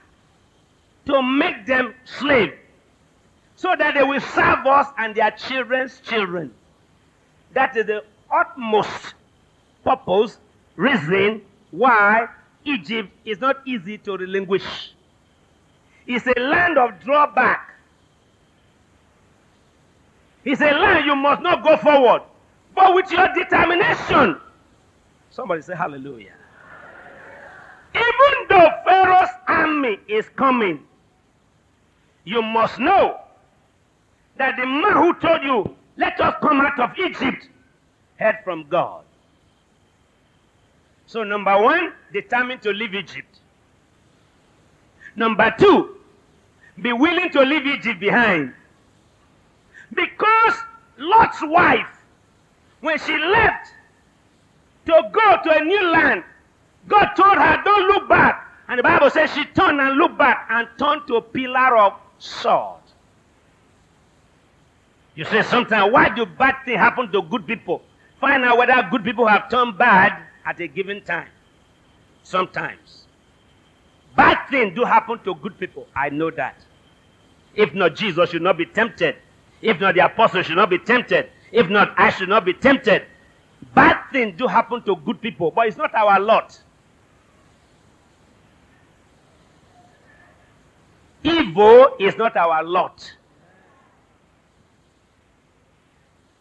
to 1.05 1.21
make 1.21 1.67
them 1.67 1.93
slave 2.03 2.53
so 3.55 3.75
that 3.77 3.93
they 3.93 4.03
will 4.03 4.21
serve 4.21 4.65
us 4.65 4.88
and 4.97 5.13
their 5.13 5.31
children's 5.31 5.99
children. 5.99 6.51
That 7.53 7.75
is 7.77 7.85
the 7.85 8.03
utmost 8.31 9.13
purpose, 9.83 10.37
reason 10.75 11.41
why 11.71 12.27
Egypt 12.65 13.09
is 13.25 13.39
not 13.39 13.57
easy 13.65 13.97
to 13.99 14.17
relinquish. 14.17 14.93
It's 16.07 16.25
a 16.25 16.39
land 16.39 16.77
of 16.77 16.99
drawback. 17.03 17.73
It's 20.43 20.61
a 20.61 20.71
land 20.71 21.05
you 21.05 21.15
must 21.15 21.41
not 21.41 21.63
go 21.63 21.77
forward, 21.77 22.23
but 22.73 22.95
with 22.95 23.11
your 23.11 23.27
determination. 23.33 24.39
Somebody 25.29 25.61
say 25.61 25.75
hallelujah. 25.75 26.33
Even 27.93 28.47
though 28.49 28.69
Pharaoh's 28.85 29.29
army 29.47 29.99
is 30.07 30.27
coming, 30.35 30.79
you 32.23 32.41
must 32.41 32.79
know 32.79 33.19
that 34.37 34.55
the 34.57 34.65
man 34.65 34.93
who 34.93 35.13
told 35.15 35.43
you, 35.43 35.75
let 35.97 36.19
us 36.21 36.35
come 36.41 36.61
out 36.61 36.79
of 36.79 36.97
Egypt, 36.97 37.47
heard 38.19 38.38
from 38.43 38.67
God. 38.69 39.03
So, 41.08 41.23
number 41.23 41.60
one, 41.60 41.93
determined 42.13 42.62
to 42.63 42.71
leave 42.71 42.93
Egypt. 42.93 43.39
Number 45.15 45.53
two, 45.58 45.95
be 46.82 46.93
willing 46.93 47.32
to 47.32 47.41
leave 47.41 47.65
Egypt 47.65 47.99
behind. 47.99 48.53
Because 49.93 50.53
Lot's 50.97 51.41
wife, 51.41 51.89
when 52.82 52.99
she 52.99 53.17
left 53.17 53.73
to 54.86 55.10
go 55.12 55.38
to 55.43 55.58
a 55.58 55.63
new 55.63 55.91
land, 55.91 56.23
God 56.88 57.13
told 57.15 57.38
her, 57.38 57.62
don't 57.63 57.88
look 57.88 58.08
back. 58.08 58.45
And 58.67 58.77
the 58.77 58.84
Bible 58.84 59.10
says 59.10 59.34
she 59.34 59.45
turned 59.45 59.82
and 59.82 59.97
looked 59.97 60.17
back 60.17 60.45
and 60.51 60.67
turned 60.77 61.08
to 61.08 61.15
a 61.15 61.21
pillar 61.21 61.75
of 61.77 61.93
salt. 62.19 62.82
You 65.15 65.25
say 65.25 65.41
sometimes, 65.41 65.91
why 65.91 66.10
do 66.13 66.25
bad 66.25 66.58
things 66.65 66.77
happen 66.77 67.12
to 67.12 67.21
good 67.23 67.47
people? 67.47 67.82
Find 68.19 68.43
out 68.43 68.58
whether 68.58 68.88
good 68.91 69.03
people 69.03 69.27
have 69.27 69.49
turned 69.49 69.77
bad 69.77 70.21
at 70.45 70.60
a 70.60 70.67
given 70.67 71.03
time. 71.03 71.29
Sometimes. 72.23 73.05
Bad 74.15 74.49
things 74.49 74.75
do 74.75 74.84
happen 74.84 75.19
to 75.23 75.36
good 75.36 75.58
people. 75.58 75.88
I 75.95 76.10
know 76.10 76.29
that. 76.32 76.55
If 77.55 77.73
not, 77.73 77.95
Jesus 77.95 78.29
should 78.29 78.41
not 78.41 78.58
be 78.58 78.65
tempted. 78.65 79.15
If 79.62 79.79
not, 79.79 79.95
the 79.95 80.05
apostle 80.05 80.43
should 80.43 80.58
not 80.58 80.69
be 80.69 80.79
tempted. 80.79 81.29
If 81.51 81.69
not, 81.69 81.93
I 81.97 82.10
should 82.12 82.29
not 82.29 82.45
be 82.45 82.53
tempted. 82.53 83.03
Bad 83.73 83.97
things 84.12 84.38
do 84.38 84.47
happen 84.47 84.82
to 84.84 84.95
good 84.95 85.21
people, 85.21 85.51
but 85.51 85.67
it's 85.67 85.77
not 85.77 85.93
our 85.93 86.19
lot. 86.19 86.60
Evil 91.23 91.95
is 91.99 92.15
not 92.15 92.38
our 92.38 92.63
lot. 92.63 93.13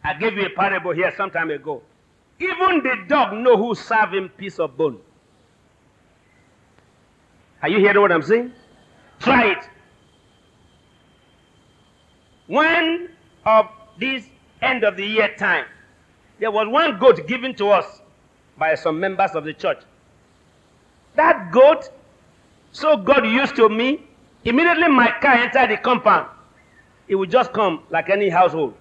I 0.09 0.15
gave 0.15 0.33
you 0.35 0.47
a 0.47 0.49
parable 0.49 0.89
here 0.89 1.13
some 1.15 1.29
time 1.29 1.51
ago. 1.51 1.83
Even 2.39 2.81
the 2.81 3.05
dog 3.07 3.31
know 3.31 3.55
who 3.55 3.75
serve 3.75 4.11
him 4.11 4.29
piece 4.29 4.57
of 4.57 4.75
bone. 4.75 4.97
Are 7.61 7.69
you 7.69 7.77
hearing 7.77 8.01
what 8.01 8.11
I'm 8.11 8.23
saying? 8.23 8.51
Try 9.19 9.51
it. 9.51 9.69
One 12.47 13.09
of 13.45 13.67
this 13.99 14.25
end 14.63 14.83
of 14.83 14.97
the 14.97 15.05
year 15.05 15.35
time, 15.37 15.65
there 16.39 16.49
was 16.49 16.67
one 16.67 16.97
goat 16.97 17.27
given 17.27 17.53
to 17.57 17.69
us 17.69 18.01
by 18.57 18.73
some 18.73 18.99
members 18.99 19.35
of 19.35 19.43
the 19.43 19.53
church. 19.53 19.83
That 21.17 21.51
goat, 21.51 21.91
so 22.71 22.97
God 22.97 23.27
used 23.27 23.55
to 23.57 23.69
me, 23.69 24.01
immediately 24.43 24.87
my 24.87 25.13
car 25.21 25.35
entered 25.35 25.69
the 25.69 25.77
compound. 25.77 26.29
It 27.07 27.13
would 27.13 27.29
just 27.29 27.53
come 27.53 27.83
like 27.91 28.09
any 28.09 28.29
household. 28.29 28.73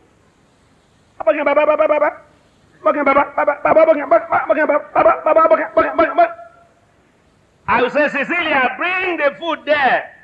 I 7.71 7.83
will 7.83 7.91
say, 7.91 8.09
Cecilia, 8.09 8.75
bring 8.79 9.17
the 9.19 9.37
food 9.39 9.61
there. 9.67 10.15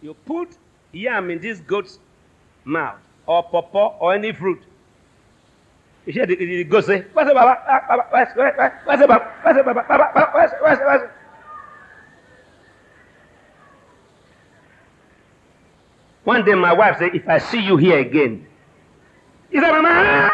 You 0.00 0.14
put 0.14 0.56
yam 0.92 1.30
in 1.30 1.40
this 1.40 1.58
goat's 1.60 1.98
mouth, 2.64 2.98
or 3.26 3.42
pawpaw, 3.42 3.98
or 3.98 4.14
any 4.14 4.32
fruit. 4.32 4.62
You 6.06 6.12
hear 6.12 6.26
the, 6.26 6.36
the 6.36 6.64
goat 6.64 6.84
say, 6.86 7.04
Where's 7.12 7.28
the 7.28 7.34
Baba? 7.34 7.58
Where's 8.10 8.28
the 9.00 9.06
Baba? 9.06 9.32
Where's 9.42 9.56
the 9.56 9.62
Baba? 9.62 9.84
Baba? 9.88 10.30
Where's 10.32 10.50
where's 10.62 10.78
where's 10.78 11.10
One 16.24 16.44
day 16.44 16.54
my 16.54 16.72
wife 16.72 16.98
said, 16.98 17.14
If 17.14 17.28
I 17.28 17.38
see 17.38 17.60
you 17.60 17.76
here 17.76 17.98
again, 17.98 18.47
said, 19.52 19.60
Mama, 19.60 20.30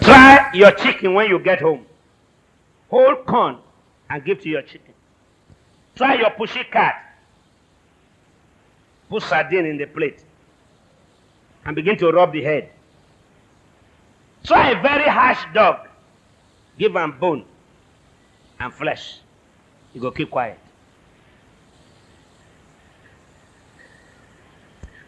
Try 0.00 0.50
your 0.54 0.72
chicken 0.72 1.14
when 1.14 1.28
you 1.28 1.38
get 1.38 1.60
home. 1.60 1.86
Hold 2.90 3.26
corn 3.26 3.58
and 4.08 4.24
give 4.24 4.40
to 4.40 4.48
your 4.48 4.62
chicken. 4.62 4.94
Try 5.94 6.14
your 6.14 6.30
pushy 6.30 6.68
cat. 6.70 7.04
Put 9.08 9.22
sardine 9.22 9.66
in 9.66 9.76
the 9.76 9.86
plate 9.86 10.24
and 11.64 11.76
begin 11.76 11.96
to 11.98 12.10
rub 12.10 12.32
the 12.32 12.42
head. 12.42 12.70
Try 14.44 14.70
a 14.70 14.82
very 14.82 15.08
harsh 15.08 15.44
dog. 15.54 15.88
Give 16.78 16.94
him 16.94 17.18
bone 17.18 17.44
and 18.60 18.72
flesh. 18.72 19.18
You 19.92 20.00
go 20.00 20.10
keep 20.10 20.30
quiet. 20.30 20.58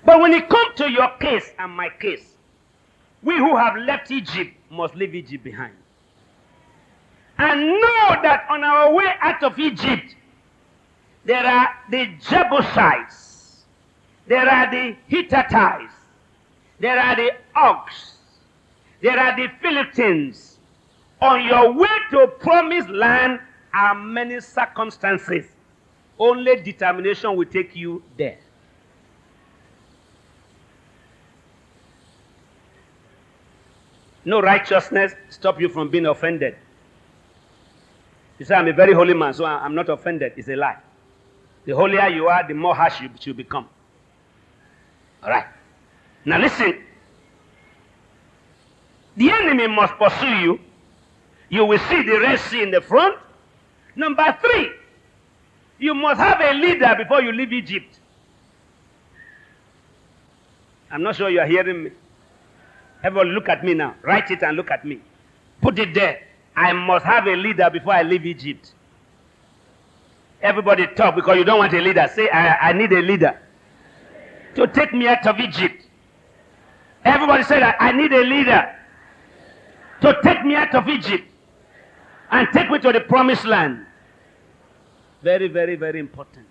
But 0.05 0.21
when 0.21 0.33
it 0.33 0.49
comes 0.49 0.77
to 0.77 0.91
your 0.91 1.11
case 1.21 1.53
and 1.59 1.73
my 1.73 1.89
case, 1.89 2.35
we 3.23 3.37
who 3.37 3.57
have 3.57 3.77
left 3.77 4.11
Egypt 4.11 4.55
must 4.71 4.95
leave 4.95 5.15
Egypt 5.15 5.45
behind. 5.45 5.75
And 7.39 7.61
know 7.61 8.17
that 8.23 8.47
on 8.51 8.65
our 8.65 8.93
way 8.93 9.13
out 9.21 9.43
of 9.43 9.59
Egypt, 9.59 10.15
there 11.25 11.45
are 11.45 11.69
the 11.91 12.07
Jebusites, 12.21 13.65
there 14.27 14.49
are 14.49 14.71
the 14.71 14.97
Hittites, 15.07 15.93
there 16.79 16.99
are 16.99 17.17
the 17.17 17.31
Ox, 17.55 18.15
there 19.01 19.19
are 19.19 19.37
the 19.37 19.49
Philistines. 19.61 20.59
On 21.21 21.45
your 21.45 21.73
way 21.73 21.89
to 22.13 22.27
promised 22.39 22.89
land 22.89 23.41
are 23.75 23.95
many 23.95 24.41
circumstances. 24.41 25.47
Only 26.19 26.61
determination 26.63 27.37
will 27.37 27.47
take 27.47 27.77
you 27.77 28.03
there. 28.17 28.39
No 34.25 34.41
righteousness 34.41 35.15
stop 35.31 35.61
you 35.61 35.69
from 35.69 35.91
being 35.91 36.07
offended. 36.07 36.57
You 38.39 38.45
say, 38.47 38.55
I'm 38.55 38.69
a 38.69 38.73
very 38.73 38.93
holy 38.95 39.15
man, 39.15 39.35
so 39.35 39.45
I'm 39.45 39.75
not 39.75 39.89
offended. 39.89 40.33
It's 40.37 40.49
a 40.49 40.57
lie. 40.57 40.79
The 41.65 41.75
holier 41.75 42.09
you 42.09 42.27
are, 42.29 42.47
the 42.47 42.55
more 42.55 42.75
harsh 42.75 43.01
you 43.01 43.35
become. 43.35 43.69
All 45.23 45.31
right. 45.31 45.47
Now 46.25 46.39
listen. 46.39 46.85
The 49.21 49.31
enemy 49.31 49.67
must 49.67 49.99
pursue 49.99 50.35
you. 50.39 50.61
You 51.51 51.67
will 51.67 51.79
see 51.91 52.03
the 52.03 52.19
Red 52.21 52.41
Sea 52.41 52.63
in 52.63 52.71
the 52.71 52.81
front. 52.81 53.19
Number 53.95 54.35
three, 54.41 54.71
you 55.79 55.93
must 55.93 56.19
have 56.19 56.41
a 56.41 56.55
leader 56.55 56.95
before 56.97 57.21
you 57.21 57.31
leave 57.31 57.53
Egypt. 57.53 57.99
I'm 60.91 61.03
not 61.03 61.17
sure 61.17 61.29
you 61.29 61.39
are 61.39 61.47
hearing 61.47 61.85
me. 61.85 61.91
Everyone, 63.05 63.29
look 63.35 63.51
at 63.51 63.63
me 63.63 63.75
now. 63.75 63.95
Write 64.01 64.31
it 64.31 64.43
and 64.43 64.57
look 64.57 64.71
at 64.71 64.87
me. 64.87 65.01
Put 65.61 65.79
it 65.79 65.93
there. 65.93 66.23
I 66.57 66.73
must 66.73 67.05
have 67.05 67.27
a 67.27 67.37
leader 67.37 67.69
before 67.69 67.93
I 67.93 68.03
leave 68.03 68.25
Egypt. 68.25 68.73
Everybody 70.41 70.87
talk 70.97 71.15
because 71.15 71.37
you 71.37 71.45
don't 71.45 71.59
want 71.59 71.75
a 71.75 71.81
leader. 71.81 72.11
Say, 72.15 72.31
I, 72.31 72.71
I 72.71 72.73
need 72.73 72.91
a 72.91 73.03
leader 73.03 73.39
to 74.55 74.67
take 74.69 74.95
me 74.95 75.09
out 75.09 75.27
of 75.27 75.39
Egypt. 75.39 75.85
Everybody 77.05 77.43
that 77.43 77.77
I 77.79 77.93
need 77.93 78.13
a 78.15 78.25
leader 78.25 78.77
to 80.01 80.19
take 80.23 80.45
me 80.45 80.55
out 80.55 80.75
of 80.75 80.89
Egypt 80.89 81.25
and 82.31 82.49
take 82.53 82.71
me 82.71 82.79
to 82.79 82.93
the 82.93 83.01
promised 83.01 83.45
land. 83.45 83.87
Very, 85.23 85.49
very, 85.49 85.77
very 85.77 86.01
important. 86.01 86.47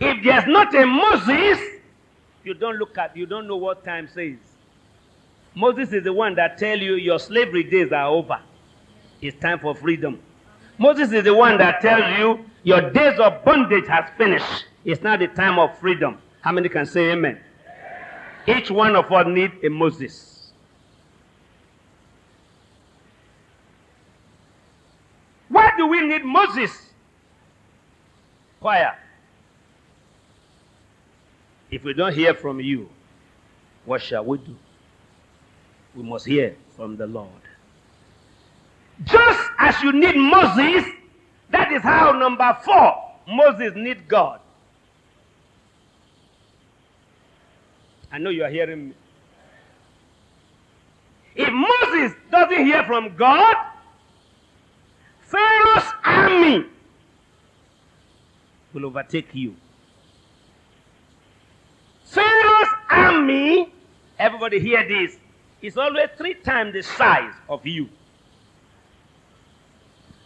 If 0.00 0.24
there's 0.24 0.46
not 0.46 0.74
a 0.74 0.86
Moses, 0.86 1.58
you 2.42 2.54
don't 2.54 2.76
look 2.76 2.96
at, 2.98 3.16
you 3.16 3.26
don't 3.26 3.46
know 3.46 3.56
what 3.56 3.84
time 3.84 4.08
says. 4.08 4.36
Moses 5.54 5.92
is 5.92 6.04
the 6.04 6.12
one 6.12 6.34
that 6.34 6.58
tell 6.58 6.78
you 6.78 6.94
your 6.94 7.18
slavery 7.18 7.62
days 7.62 7.92
are 7.92 8.08
over. 8.08 8.40
It's 9.20 9.38
time 9.40 9.60
for 9.60 9.74
freedom. 9.74 10.20
Moses 10.78 11.12
is 11.12 11.24
the 11.24 11.34
one 11.34 11.58
that 11.58 11.80
tells 11.80 12.18
you 12.18 12.44
your 12.64 12.90
days 12.90 13.18
of 13.20 13.44
bondage 13.44 13.86
has 13.86 14.10
finished. 14.18 14.66
It's 14.84 15.02
now 15.02 15.16
the 15.16 15.28
time 15.28 15.58
of 15.58 15.78
freedom. 15.78 16.18
How 16.40 16.52
many 16.52 16.68
can 16.68 16.84
say 16.84 17.12
amen? 17.12 17.40
Each 18.46 18.70
one 18.70 18.96
of 18.96 19.10
us 19.10 19.26
need 19.28 19.52
a 19.62 19.70
Moses. 19.70 20.33
Why 25.48 25.72
do 25.76 25.86
we 25.86 26.06
need 26.06 26.24
Moses? 26.24 26.70
Choir. 28.60 28.96
If 31.70 31.84
we 31.84 31.92
don't 31.92 32.14
hear 32.14 32.34
from 32.34 32.60
you, 32.60 32.88
what 33.84 34.00
shall 34.02 34.24
we 34.24 34.38
do? 34.38 34.56
We 35.94 36.02
must 36.02 36.26
hear 36.26 36.56
from 36.76 36.96
the 36.96 37.06
Lord. 37.06 37.28
Just 39.04 39.50
as 39.58 39.82
you 39.82 39.92
need 39.92 40.16
Moses, 40.16 40.84
that 41.50 41.72
is 41.72 41.82
how 41.82 42.12
number 42.12 42.56
four, 42.64 43.12
Moses 43.26 43.72
need 43.74 44.08
God. 44.08 44.40
I 48.12 48.18
know 48.18 48.30
you 48.30 48.44
are 48.44 48.50
hearing 48.50 48.90
me. 48.90 48.94
If 51.34 51.52
Moses 51.52 52.16
doesn't 52.30 52.64
hear 52.64 52.84
from 52.84 53.16
God, 53.16 53.56
Pharaoh's 55.34 55.92
army 56.04 56.66
will 58.72 58.86
overtake 58.86 59.34
you. 59.34 59.56
Pharaoh's 62.04 62.68
army, 62.88 63.72
everybody 64.16 64.60
hear 64.60 64.86
this, 64.86 65.16
is 65.60 65.76
always 65.76 66.08
three 66.16 66.34
times 66.34 66.72
the 66.72 66.82
size 66.82 67.34
of 67.48 67.66
you. 67.66 67.88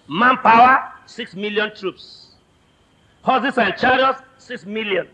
Manpower, 0.09 0.93
six 1.07 1.35
million 1.35 1.75
troops. 1.75 2.33
Horses 3.23 3.57
and 3.57 3.75
chariots, 3.79 4.21
six 4.37 4.67
million. 4.67 5.09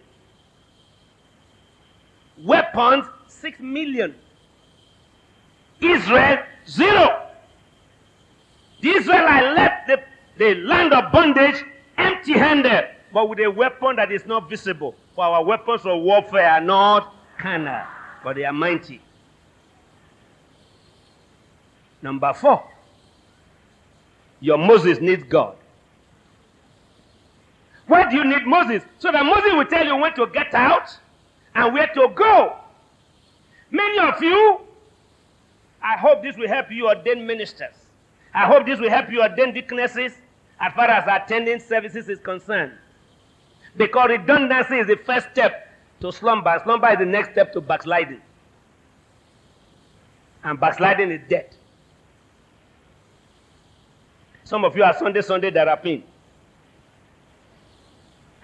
Weapons, 2.43 3.05
six 3.29 3.61
million. 3.61 4.17
Israel, 5.81 6.39
zero. 6.67 7.24
The 8.85 8.91
Israelites 8.91 9.57
left 9.57 9.87
the, 9.87 10.03
the 10.37 10.55
land 10.57 10.93
of 10.93 11.11
bondage 11.11 11.65
empty 11.97 12.35
handed, 12.35 12.91
but 13.15 13.31
with 13.31 13.39
a 13.39 13.51
weapon 13.51 13.97
that 13.97 14.13
is 14.13 14.27
not 14.27 14.51
visible. 14.51 14.95
For 15.15 15.25
our 15.25 15.43
weapons 15.43 15.87
of 15.87 16.03
warfare 16.03 16.51
are 16.51 16.61
not 16.61 17.15
carnal, 17.39 17.81
but 18.23 18.37
they 18.37 18.45
are 18.45 18.53
mighty. 18.53 19.01
Number 22.03 22.35
four, 22.35 22.63
your 24.41 24.59
Moses 24.59 25.01
needs 25.01 25.23
God. 25.23 25.57
Why 27.87 28.11
do 28.11 28.17
you 28.17 28.25
need 28.25 28.45
Moses? 28.45 28.83
So 28.99 29.11
that 29.11 29.25
Moses 29.25 29.55
will 29.55 29.65
tell 29.65 29.87
you 29.87 29.97
when 29.97 30.15
to 30.17 30.27
get 30.27 30.53
out 30.53 30.95
and 31.55 31.73
where 31.73 31.87
to 31.87 32.09
go. 32.15 32.57
Many 33.71 33.99
of 34.01 34.23
you, 34.23 34.61
I 35.83 35.97
hope 35.97 36.23
this 36.23 36.37
will 36.37 36.49
help 36.49 36.71
you 36.71 36.87
ordain 36.89 37.27
ministers. 37.27 37.84
I 38.35 38.47
hope 38.47 38.67
this 38.67 38.81
will 38.81 38.91
help 38.91 39.11
you 39.11 39.23
ordain 39.23 39.55
deaconesses 39.55 40.13
as 40.61 40.73
far 40.75 40.87
as 40.87 41.05
attending 41.07 41.61
services 41.61 42.09
is 42.09 42.19
concerned. 42.19 42.73
Because 43.77 44.09
redundancy 44.09 44.77
is 44.77 44.87
the 44.87 44.97
first 44.97 45.29
step 45.33 45.69
to 46.01 46.13
slumber. 46.13 46.61
Slumber 46.65 46.91
is 46.93 46.99
the 46.99 47.07
next 47.07 47.33
step 47.33 47.53
to 47.53 47.61
backsliding. 47.61 48.21
And 50.43 50.59
backsliding 50.59 51.11
is 51.11 51.21
death. 51.29 51.57
Some 54.45 54.65
of 54.65 54.77
you 54.77 54.83
are 54.83 54.95
Sunday, 54.95 55.23
Sunday 55.23 55.51
therapy. 55.51 56.05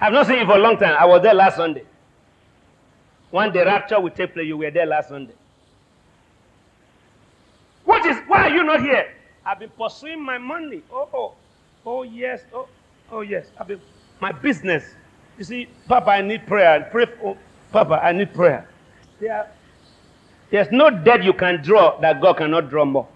I've 0.00 0.12
not 0.12 0.26
seen 0.26 0.38
you 0.38 0.46
for 0.46 0.56
a 0.56 0.58
long 0.58 0.78
time. 0.78 0.96
I 0.98 1.04
was 1.04 1.22
there 1.22 1.34
last 1.34 1.56
Sunday. 1.56 1.84
When 3.30 3.52
the 3.52 3.64
rapture 3.64 4.00
will 4.00 4.10
take 4.10 4.32
place, 4.32 4.46
you 4.46 4.56
were 4.56 4.70
there 4.70 4.86
last 4.86 5.10
Sunday. 5.10 5.34
What 7.84 8.04
is, 8.06 8.16
why 8.26 8.48
are 8.48 8.50
you 8.50 8.64
not 8.64 8.80
here? 8.80 9.12
I've 9.44 9.58
been 9.58 9.70
pursuing 9.70 10.22
my 10.22 10.38
money. 10.38 10.82
Oh, 10.92 11.08
oh, 11.14 11.34
oh 11.86 12.02
yes, 12.02 12.42
oh, 12.52 12.68
oh 13.10 13.20
yes. 13.22 13.46
I've 13.58 13.68
been, 13.68 13.80
my 14.20 14.32
business. 14.32 14.84
You 15.38 15.44
see, 15.44 15.68
Papa, 15.88 16.10
I 16.10 16.22
need 16.22 16.46
prayer. 16.46 16.88
Pray 16.90 17.06
for, 17.06 17.36
Papa, 17.72 18.00
I 18.02 18.12
need 18.12 18.34
prayer. 18.34 18.68
There, 19.20 19.50
there's 20.50 20.68
no 20.70 20.90
debt 20.90 21.24
you 21.24 21.32
can 21.32 21.62
draw 21.62 21.98
that 22.00 22.20
God 22.20 22.36
cannot 22.38 22.68
draw 22.68 22.84
more. 22.84 23.08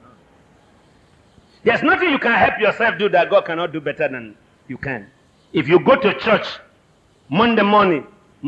There's 1.62 1.82
nothing 1.82 2.10
you 2.10 2.18
can 2.18 2.32
help 2.32 2.60
yourself 2.60 2.98
do 2.98 3.08
that 3.10 3.30
God 3.30 3.46
cannot 3.46 3.72
do 3.72 3.80
better 3.80 4.08
than 4.08 4.36
you 4.68 4.76
can. 4.76 5.10
If 5.52 5.68
you 5.68 5.80
go 5.80 5.96
to 5.96 6.18
church 6.18 6.46
Monday 7.28 7.62
morning, 7.62 8.06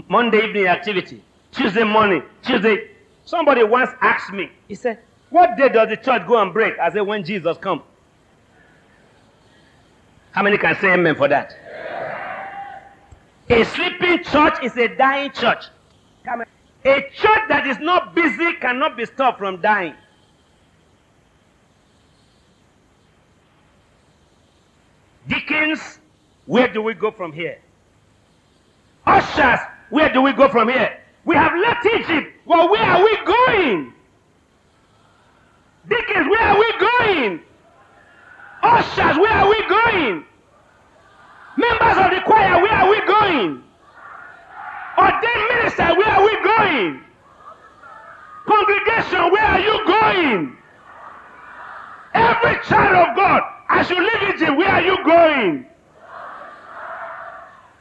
Monday 0.09 0.45
evening 0.47 0.67
activity, 0.67 1.23
Tuesday 1.53 1.85
morning, 1.85 2.23
Tuesday, 2.43 2.91
Somebody 3.27 3.65
once 3.65 3.91
asked 4.01 4.33
me, 4.33 4.51
he 4.69 4.77
said, 4.77 5.01
What 5.31 5.57
day 5.57 5.69
does 5.69 5.89
the 5.89 5.97
church 5.97 6.27
go 6.27 6.41
and 6.41 6.53
break? 6.53 6.79
I 6.79 6.91
said, 6.91 7.01
When 7.01 7.25
Jesus 7.25 7.59
comes. 7.59 7.83
How 10.33 10.43
many 10.43 10.59
can 10.59 10.77
say 10.81 10.93
amen 10.93 11.15
for 11.17 11.29
that? 11.29 11.57
A 13.49 13.65
sleeping 13.65 14.23
church 14.25 14.63
is 14.63 14.77
a 14.77 14.89
dying 14.89 15.31
church. 15.31 15.65
A 16.85 17.01
church 17.15 17.41
that 17.49 17.67
is 17.67 17.79
not 17.79 18.15
busy 18.15 18.53
cannot 18.61 18.97
be 18.97 19.07
stopped 19.07 19.39
from 19.39 19.61
dying. 19.61 19.95
Deacons, 25.27 25.99
where 26.45 26.69
do 26.69 26.83
we 26.83 26.95
go 26.95 27.11
from 27.11 27.33
here? 27.33 27.59
Ushers, 29.07 29.61
where 29.91 30.13
do 30.13 30.21
we 30.23 30.33
go 30.33 30.49
from 30.49 30.69
here? 30.69 31.01
We 31.25 31.35
have 31.35 31.53
left 31.57 31.87
Egypt. 31.87 32.33
Well, 32.45 32.71
where 32.71 32.83
are 32.83 33.03
we 33.03 33.19
going? 33.25 33.93
Deacons, 35.89 36.29
where 36.29 36.43
are 36.43 36.59
we 36.59 36.73
going? 36.79 37.41
Ushers, 38.63 39.19
where 39.19 39.33
are 39.33 39.49
we 39.49 39.69
going? 39.69 40.25
Members 41.57 41.97
of 42.05 42.11
the 42.11 42.21
choir, 42.25 42.61
where 42.63 42.73
are 42.73 42.91
we 42.91 43.01
going? 43.07 43.63
Ordained 44.99 45.49
minister, 45.55 45.95
where 45.97 46.09
are 46.09 46.25
we 46.25 46.43
going? 46.43 47.01
Congregation, 48.47 49.33
where 49.33 49.45
are 49.45 49.61
you 49.61 49.87
going? 49.87 50.57
Every 52.15 52.57
child 52.65 53.09
of 53.09 53.17
God, 53.17 53.43
as 53.69 53.91
you 53.91 54.01
leave 54.01 54.35
Egypt, 54.35 54.57
where 54.57 54.69
are 54.69 54.83
you 54.83 54.97
going? 55.05 55.67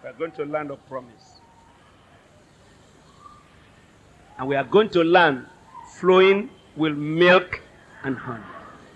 We 0.03 0.09
are 0.09 0.13
going 0.13 0.31
to 0.33 0.45
land 0.45 0.71
of 0.71 0.85
promise. 0.87 1.41
And 4.37 4.47
we 4.47 4.55
are 4.55 4.63
going 4.63 4.89
to 4.89 5.03
land 5.03 5.47
flowing 5.95 6.49
with 6.75 6.95
milk 6.97 7.61
and. 8.05 8.43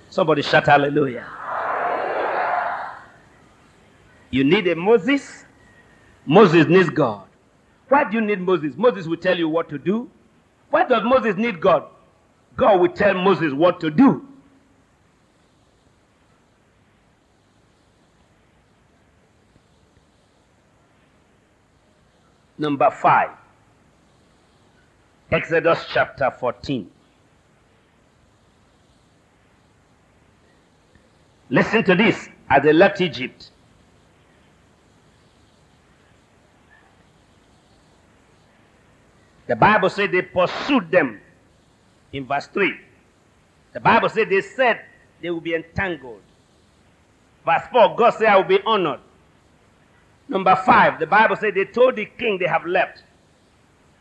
Somebody 0.09 0.41
shout 0.41 0.65
hallelujah. 0.65 1.25
You 4.31 4.43
need 4.43 4.67
a 4.67 4.75
Moses. 4.75 5.45
Moses 6.25 6.67
needs 6.67 6.89
God. 6.89 7.27
Why 7.87 8.09
do 8.09 8.17
you 8.17 8.21
need 8.21 8.39
Moses? 8.41 8.75
Moses 8.77 9.07
will 9.07 9.17
tell 9.17 9.37
you 9.37 9.49
what 9.49 9.69
to 9.69 9.77
do. 9.79 10.09
Why 10.69 10.87
does 10.87 11.03
Moses 11.03 11.35
need 11.35 11.59
God? 11.59 11.85
God 12.55 12.79
will 12.79 12.89
tell 12.89 13.15
Moses 13.15 13.53
what 13.53 13.79
to 13.79 13.89
do. 13.89 14.25
Number 22.57 22.91
five, 22.91 23.29
Exodus 25.31 25.85
chapter 25.93 26.29
14. 26.29 26.91
Listen 31.49 31.83
to 31.83 31.95
this 31.95 32.29
as 32.49 32.63
they 32.63 32.73
left 32.73 33.01
Egypt. 33.01 33.49
The 39.47 39.55
Bible 39.55 39.89
said 39.89 40.11
they 40.11 40.21
pursued 40.21 40.91
them 40.91 41.19
in 42.13 42.27
verse 42.27 42.45
3. 42.47 42.71
The 43.73 43.79
Bible 43.79 44.09
said 44.09 44.29
they 44.29 44.41
said 44.41 44.81
they 45.21 45.31
will 45.31 45.41
be 45.41 45.55
entangled. 45.55 46.21
Verse 47.45 47.63
4, 47.71 47.95
God 47.95 48.11
said, 48.11 48.27
I 48.27 48.37
will 48.37 48.43
be 48.43 48.59
honored. 48.63 48.99
Number 50.27 50.55
5, 50.55 50.99
the 50.99 51.07
Bible 51.07 51.35
said 51.35 51.55
they 51.55 51.65
told 51.65 51.95
the 51.95 52.05
king 52.05 52.37
they 52.37 52.45
have 52.45 52.65
left. 52.65 53.03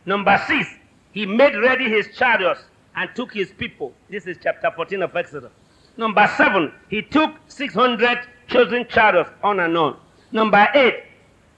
Number 0.04 0.38
6, 0.46 0.68
he 1.12 1.24
made 1.24 1.56
ready 1.56 1.88
his 1.88 2.08
chariots 2.14 2.60
and 2.94 3.08
took 3.14 3.32
his 3.32 3.50
people. 3.50 3.94
This 4.10 4.26
is 4.26 4.36
chapter 4.42 4.70
14 4.70 5.02
of 5.02 5.16
Exodus. 5.16 5.52
Number 5.98 6.28
7, 6.36 6.72
he 6.88 7.02
took 7.02 7.32
600 7.48 8.20
chosen 8.46 8.86
chariots 8.88 9.30
on 9.42 9.58
and 9.58 9.76
on. 9.76 9.96
Number 10.30 10.68
8, 10.72 10.94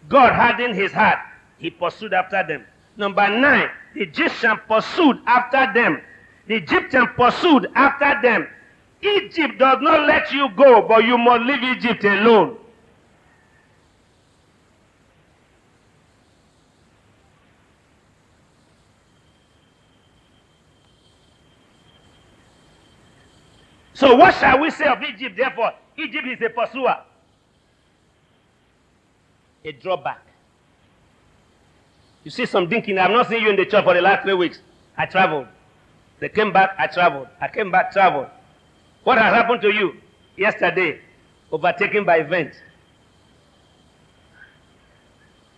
God 0.08 0.32
hardened 0.32 0.74
his 0.74 0.92
heart. 0.92 1.18
He 1.58 1.68
pursued 1.68 2.14
after 2.14 2.42
them. 2.42 2.64
Number 2.96 3.28
9, 3.28 3.68
the 3.94 4.00
Egyptian 4.00 4.58
pursued 4.66 5.18
after 5.26 5.70
them. 5.74 6.00
The 6.46 6.56
Egyptian 6.56 7.06
pursued 7.08 7.68
after 7.74 8.18
them. 8.22 8.48
Egypt 9.02 9.58
does 9.58 9.78
not 9.82 10.06
let 10.06 10.32
you 10.32 10.48
go, 10.56 10.82
but 10.88 11.04
you 11.04 11.18
must 11.18 11.44
leave 11.44 11.62
Egypt 11.62 12.02
alone. 12.04 12.56
So, 24.00 24.14
what 24.16 24.34
shall 24.36 24.58
we 24.58 24.70
say 24.70 24.86
of 24.86 25.02
Egypt? 25.02 25.36
Therefore, 25.36 25.74
Egypt 25.98 26.26
is 26.26 26.40
a 26.40 26.48
pursuer, 26.48 26.96
a 29.62 29.72
drawback. 29.72 30.22
You 32.24 32.30
see 32.30 32.46
some 32.46 32.66
thinking, 32.70 32.96
I've 32.96 33.10
not 33.10 33.28
seen 33.28 33.42
you 33.42 33.50
in 33.50 33.56
the 33.56 33.66
church 33.66 33.84
for 33.84 33.92
the 33.92 34.00
last 34.00 34.22
three 34.22 34.32
weeks. 34.32 34.60
I 34.96 35.04
traveled. 35.04 35.48
They 36.18 36.30
came 36.30 36.50
back, 36.50 36.76
I 36.78 36.86
traveled. 36.86 37.28
I 37.42 37.48
came 37.48 37.70
back, 37.70 37.92
traveled. 37.92 38.28
What 39.04 39.18
has 39.18 39.34
happened 39.34 39.60
to 39.60 39.68
you? 39.68 39.92
Yesterday, 40.34 41.02
overtaken 41.52 42.06
by 42.06 42.20
events. 42.20 42.56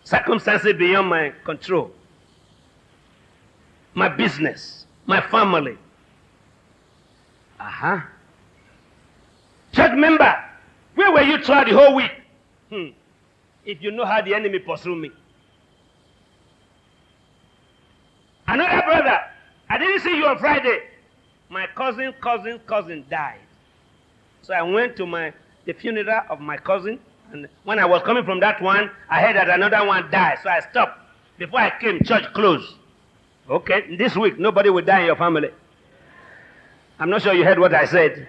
Circumstances 0.03 0.73
beyond 0.73 1.07
my 1.07 1.31
control. 1.45 1.91
My 3.93 4.09
business, 4.09 4.85
my 5.05 5.21
family. 5.21 5.77
Uh-huh. 7.57 8.01
Church 9.73 9.93
member, 9.95 10.35
where 10.95 11.11
were 11.11 11.21
you 11.23 11.43
throughout 11.43 11.67
the 11.67 11.73
whole 11.73 11.95
week? 11.95 12.11
Hmm. 12.69 12.87
If 13.65 13.81
you 13.81 13.91
know 13.91 14.05
how 14.05 14.21
the 14.21 14.33
enemy 14.33 14.59
pursued 14.59 14.99
me. 14.99 15.11
Another 18.47 18.83
brother, 18.85 19.19
I 19.69 19.77
didn't 19.77 20.01
see 20.01 20.15
you 20.15 20.25
on 20.27 20.37
Friday. 20.37 20.83
My 21.49 21.67
cousin, 21.75 22.13
cousin, 22.21 22.59
cousin 22.67 23.05
died. 23.09 23.39
So 24.41 24.53
I 24.53 24.61
went 24.61 24.95
to 24.97 25.05
my 25.05 25.33
the 25.65 25.73
funeral 25.73 26.21
of 26.29 26.41
my 26.41 26.57
cousin, 26.57 26.99
and 27.31 27.47
when 27.63 27.79
I 27.79 27.85
was 27.85 28.03
coming 28.03 28.25
from 28.25 28.41
that 28.41 28.61
one, 28.61 28.91
I 29.09 29.21
heard 29.21 29.35
that 29.37 29.49
another 29.49 29.85
one 29.87 30.11
died. 30.11 30.39
So 30.43 30.49
I 30.49 30.59
stopped. 30.59 30.99
Before 31.37 31.59
I 31.59 31.71
came, 31.79 32.03
church 32.03 32.25
closed. 32.33 32.75
Okay, 33.49 33.95
this 33.95 34.15
week 34.15 34.37
nobody 34.37 34.69
will 34.69 34.83
die 34.83 35.01
in 35.01 35.05
your 35.07 35.15
family. 35.15 35.49
I'm 36.99 37.09
not 37.09 37.21
sure 37.21 37.33
you 37.33 37.43
heard 37.43 37.59
what 37.59 37.73
I 37.73 37.85
said. 37.85 38.27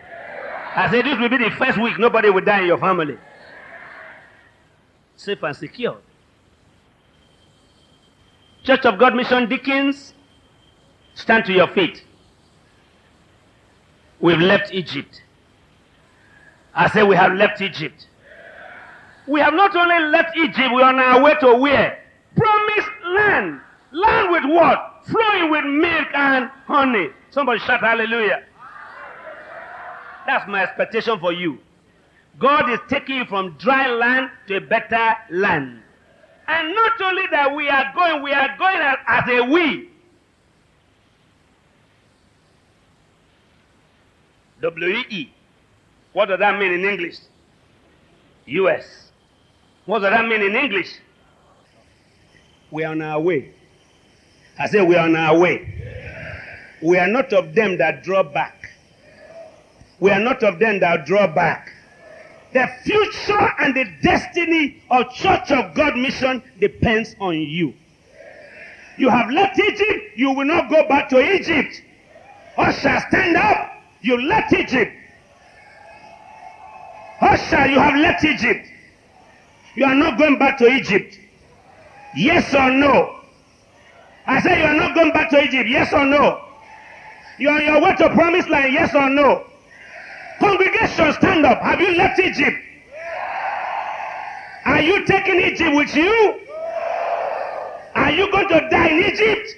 I 0.77 0.91
said 0.91 1.05
this 1.05 1.19
will 1.19 1.29
be 1.29 1.37
the 1.39 1.51
first 1.51 1.81
week 1.81 1.99
nobody 1.99 2.31
will 2.31 2.45
die 2.45 2.61
in 2.63 2.67
your 2.67 2.79
family. 2.79 3.17
Safe 5.17 5.43
and 5.43 5.57
secure. 5.57 5.99
Church 8.65 8.85
of 8.85 8.99
God 8.99 9.15
Mission 9.15 9.49
Deacons, 9.49 10.15
stand 11.15 11.45
to 11.45 11.53
your 11.53 11.69
feet. 11.69 12.03
We've 14.21 14.39
left 14.39 14.73
Egypt. 14.73 15.23
I 16.75 16.89
say 16.89 17.03
we 17.03 17.15
have 17.15 17.35
left 17.35 17.61
Egypt. 17.61 18.09
We 19.29 19.41
have 19.41 19.55
not 19.55 19.77
only 19.77 20.11
left 20.11 20.37
Egypt, 20.37 20.71
we 20.75 20.83
are 20.83 20.89
on 20.89 20.99
our 20.99 21.23
way 21.23 21.35
to 21.41 21.55
where? 21.55 22.03
Promised 22.37 22.91
land. 23.15 23.61
Land 23.93 24.33
with 24.33 24.45
what? 24.47 25.05
Flowing 25.07 25.51
with 25.51 25.65
milk 25.67 26.09
and 26.15 26.51
honey. 26.67 27.09
Somebody 27.31 27.61
shout 27.61 27.81
hallelujah. 27.81 28.45
That's 30.27 30.49
my 30.49 30.63
expectation 30.63 31.19
for 31.21 31.33
you. 31.33 31.59
God 32.39 32.71
is 32.71 32.81
taking 32.89 33.17
you 33.17 33.25
from 33.27 33.57
dry 33.59 33.89
land 33.89 34.31
to 34.49 34.57
a 34.57 34.61
better 34.61 35.15
land. 35.31 35.81
And 36.47 36.75
not 36.75 37.01
only 37.01 37.23
that 37.31 37.55
we 37.55 37.69
are 37.69 37.93
going, 37.95 38.23
we 38.23 38.33
are 38.33 38.57
going 38.59 38.77
as, 38.77 38.97
as 39.07 39.25
a 39.29 39.45
we. 39.45 39.91
W-E-E. 44.61 45.33
What 46.13 46.27
does 46.27 46.39
that 46.39 46.59
mean 46.59 46.73
in 46.73 46.85
English? 46.85 47.17
U.S. 48.47 49.11
What 49.87 50.01
does 50.01 50.11
that 50.11 50.27
mean 50.27 50.43
in 50.43 50.55
English? 50.55 50.91
We 52.71 52.85
are 52.85 52.93
on 52.93 53.03
our 53.03 53.21
way. 53.21 53.53
I 54.59 54.67
say 54.69 54.83
we 54.83 54.97
are 54.97 55.07
on 55.07 55.17
our 55.17 55.39
way. 55.39 56.79
We 56.83 56.99
are 56.99 57.09
not 57.09 57.33
of 57.33 57.55
them 57.55 57.79
that 57.79 58.03
draw 58.03 58.23
back. 58.23 58.71
We 60.01 60.11
are 60.11 60.21
not 60.21 60.43
of 60.43 60.59
them 60.59 60.81
that 60.81 61.07
draw 61.07 61.27
back. 61.27 61.73
The 62.53 62.69
future 62.85 63.53
and 63.59 63.75
the 63.75 63.85
destiny 64.03 64.83
of 64.91 65.13
Church 65.13 65.51
of 65.51 65.75
God 65.75 65.97
mission 65.97 66.43
depends 66.61 67.17
on 67.19 67.37
you. 67.37 67.75
You 68.97 69.09
have 69.09 69.31
left 69.31 69.59
Egypt, 69.59 70.17
you 70.17 70.31
will 70.31 70.45
not 70.45 70.71
go 70.71 70.87
back 70.89 71.09
to 71.09 71.35
Egypt. 71.35 71.83
Usher, 72.57 73.01
stand 73.09 73.37
up. 73.37 73.73
You 74.03 74.21
left 74.23 74.53
Egypt. 74.53 74.93
Usher, 77.21 77.67
you 77.67 77.79
have 77.79 77.97
left 77.97 78.25
Egypt. 78.25 78.69
You 79.75 79.87
are 79.87 79.95
not 79.95 80.19
going 80.19 80.39
back 80.39 80.59
to 80.59 80.69
Egypt. 80.69 81.19
Yes 82.15 82.55
or 82.55 82.71
no? 82.71 83.21
I 84.27 84.41
say 84.41 84.61
you 84.61 84.67
are 84.67 84.75
not 84.77 84.95
going 84.95 85.11
back 85.13 85.31
to 85.31 85.43
Egypt. 85.43 85.69
Yes 85.69 85.93
or 85.93 86.05
no? 86.05 86.41
You're 87.39 87.53
on 87.53 87.65
your 87.65 87.81
way 87.81 87.97
to 87.97 88.09
promised 88.11 88.49
land, 88.49 88.73
yes 88.73 88.95
or 88.95 89.11
no? 89.11 89.45
Congregation, 90.41 91.13
stand 91.15 91.47
up. 91.47 91.61
Have 91.63 91.81
you 91.81 91.95
left 91.97 92.19
Egypt? 92.21 92.59
Are 94.65 94.81
you 94.81 95.05
taking 95.05 95.41
Egypt 95.41 95.75
with 95.75 95.95
you? 95.95 96.41
Are 97.95 98.11
you 98.11 98.31
going 98.31 98.49
to 98.49 98.69
die 98.71 98.89
in 98.89 99.05
Egypt? 99.05 99.57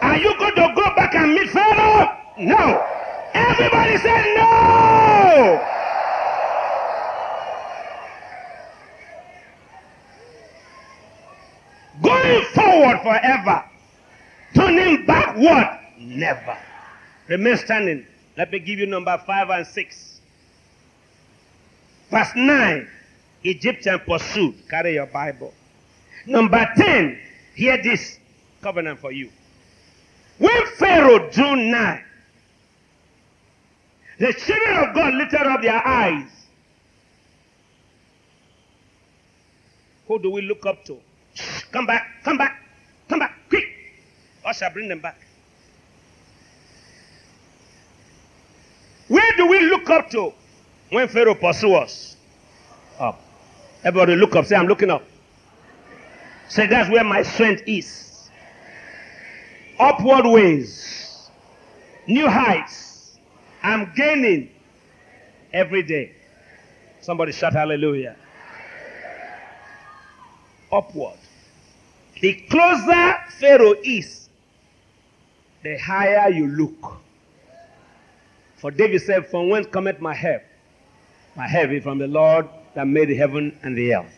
Are 0.00 0.16
you 0.16 0.36
going 0.38 0.54
to 0.54 0.72
go 0.74 0.94
back 0.94 1.14
and 1.14 1.34
meet 1.34 1.50
Pharaoh? 1.50 2.16
No. 2.38 2.84
Everybody 3.34 3.96
said 3.98 4.24
no. 4.36 5.64
Going 12.02 12.44
forward 12.54 13.00
forever. 13.02 13.64
Turning 14.54 15.04
backward, 15.04 15.78
never. 15.98 16.56
Remain 17.28 17.56
standing. 17.56 18.06
Let 18.38 18.52
me 18.52 18.60
give 18.60 18.78
you 18.78 18.86
number 18.86 19.20
five 19.26 19.50
and 19.50 19.66
six. 19.66 20.20
Verse 22.08 22.30
9. 22.36 22.88
Egyptian 23.42 23.98
pursued. 24.06 24.54
Carry 24.70 24.94
your 24.94 25.06
Bible. 25.06 25.52
Number 26.24 26.64
10. 26.76 27.18
Hear 27.56 27.82
this 27.82 28.20
covenant 28.62 29.00
for 29.00 29.10
you. 29.10 29.28
When 30.38 30.66
Pharaoh 30.76 31.28
drew 31.30 31.56
nigh, 31.56 32.04
the 34.20 34.32
children 34.32 34.88
of 34.88 34.94
God 34.94 35.14
lifted 35.14 35.40
up 35.40 35.60
their 35.60 35.84
eyes. 35.84 36.30
Who 40.06 40.20
do 40.20 40.30
we 40.30 40.42
look 40.42 40.64
up 40.64 40.84
to? 40.84 40.96
Come 41.72 41.86
back, 41.86 42.22
come 42.22 42.38
back, 42.38 42.62
come 43.08 43.18
back, 43.18 43.36
quick. 43.48 43.64
I 44.46 44.52
shall 44.52 44.70
bring 44.70 44.88
them 44.88 45.00
back. 45.00 45.27
Where 49.08 49.36
do 49.36 49.46
we 49.46 49.60
look 49.60 49.88
up 49.90 50.10
to 50.10 50.32
when 50.90 51.08
Pharaoh 51.08 51.34
pursues 51.34 51.74
us? 51.74 52.16
Up. 52.98 53.20
Everybody 53.82 54.16
look 54.16 54.36
up. 54.36 54.44
Say, 54.46 54.56
I'm 54.56 54.66
looking 54.66 54.90
up. 54.90 55.02
Say, 56.48 56.66
that's 56.66 56.90
where 56.90 57.04
my 57.04 57.22
strength 57.22 57.62
is. 57.66 58.30
Upward 59.78 60.26
ways. 60.26 61.30
New 62.06 62.28
heights. 62.28 63.18
I'm 63.62 63.92
gaining 63.96 64.50
every 65.52 65.82
day. 65.82 66.12
Somebody 67.00 67.32
shout 67.32 67.52
hallelujah. 67.52 68.16
Upward. 70.70 71.18
The 72.20 72.34
closer 72.50 73.16
Pharaoh 73.38 73.74
is, 73.82 74.28
the 75.62 75.78
higher 75.78 76.30
you 76.30 76.48
look. 76.48 76.98
For 78.58 78.70
David 78.70 79.02
said, 79.02 79.28
From 79.28 79.48
whence 79.48 79.66
cometh 79.66 80.00
my 80.00 80.14
help? 80.14 80.42
My 81.36 81.46
help 81.46 81.70
is 81.70 81.82
from 81.82 81.98
the 81.98 82.06
Lord 82.08 82.48
that 82.74 82.86
made 82.86 83.08
the 83.08 83.14
heaven 83.14 83.56
and 83.62 83.76
the 83.76 83.94
earth. 83.94 84.12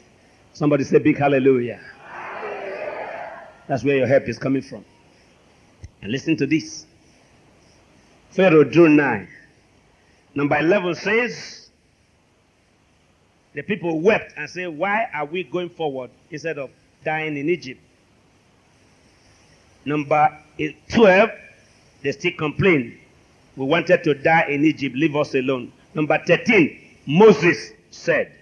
Somebody 0.52 0.84
say 0.84 0.98
big 0.98 1.18
hallelujah. 1.18 1.80
That's 3.68 3.84
where 3.84 3.96
your 3.96 4.06
help 4.06 4.28
is 4.28 4.38
coming 4.38 4.62
from. 4.62 4.84
And 6.02 6.10
listen 6.10 6.36
to 6.38 6.46
this. 6.46 6.86
Pharaoh 8.30 8.64
drew 8.64 8.88
nigh. 8.88 9.28
Number 10.34 10.58
11 10.58 10.94
says, 10.96 11.60
the 13.52 13.62
people 13.62 14.00
wept 14.00 14.34
and 14.36 14.48
said, 14.48 14.68
Why 14.68 15.08
are 15.12 15.24
we 15.24 15.42
going 15.44 15.70
forward 15.70 16.10
instead 16.30 16.58
of 16.58 16.70
dying 17.04 17.36
in 17.36 17.48
Egypt? 17.48 17.80
Number 19.84 20.38
12, 20.90 21.30
they 22.02 22.12
still 22.12 22.32
complain. 22.38 22.99
We 23.56 23.66
wanted 23.66 24.04
to 24.04 24.14
die 24.14 24.46
in 24.48 24.64
Egypt, 24.64 24.96
leave 24.96 25.16
us 25.16 25.34
alone. 25.34 25.72
Number 25.94 26.18
13, 26.24 26.78
Moses 27.06 27.72
said. 27.90 28.32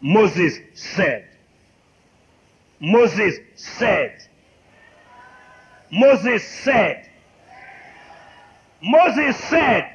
Moses 0.00 0.58
said. 0.74 1.28
Moses 2.80 3.38
said. 3.56 4.18
Moses 5.90 6.42
said. 6.42 7.08
Moses 8.82 9.36
said. 9.36 9.88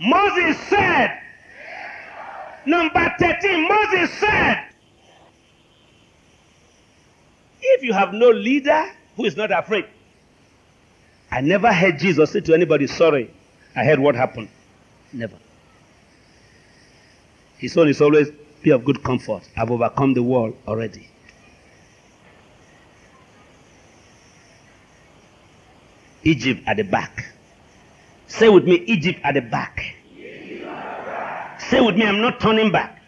Moses 0.00 0.58
said. 0.68 1.18
Number 2.66 3.14
13, 3.18 3.68
Moses 3.68 4.10
said. 4.18 4.64
If 7.60 7.82
you 7.82 7.92
have 7.92 8.12
no 8.14 8.28
leader 8.30 8.84
who 9.16 9.24
is 9.24 9.36
not 9.36 9.50
afraid, 9.50 9.86
I 11.30 11.40
never 11.40 11.72
heard 11.72 11.98
Jesus 11.98 12.32
say 12.32 12.40
to 12.40 12.54
anybody, 12.54 12.86
Sorry, 12.86 13.30
I 13.76 13.84
heard 13.84 13.98
what 13.98 14.14
happened. 14.14 14.48
Never. 15.12 15.36
His 17.58 17.76
own 17.76 17.88
is 17.88 18.00
always 18.00 18.28
be 18.62 18.70
of 18.70 18.84
good 18.84 19.02
comfort. 19.02 19.42
I've 19.56 19.70
overcome 19.70 20.14
the 20.14 20.22
world 20.22 20.56
already. 20.66 21.08
Egypt 26.22 26.62
at 26.66 26.76
the 26.76 26.82
back. 26.84 27.32
Say 28.26 28.48
with 28.48 28.64
me, 28.64 28.76
Egypt 28.86 29.20
at 29.24 29.34
the 29.34 29.40
back. 29.40 29.94
Say 31.58 31.80
with 31.80 31.96
me, 31.96 32.04
I'm 32.04 32.20
not 32.20 32.40
turning 32.40 32.70
back. 32.70 33.02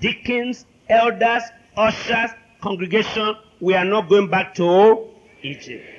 Deacons, 0.00 0.66
elders, 0.88 1.42
ushers, 1.76 2.30
congregation, 2.60 3.36
we 3.60 3.74
are 3.74 3.84
not 3.84 4.08
going 4.08 4.28
back 4.28 4.54
to 4.56 5.08
Egypt. 5.42 5.93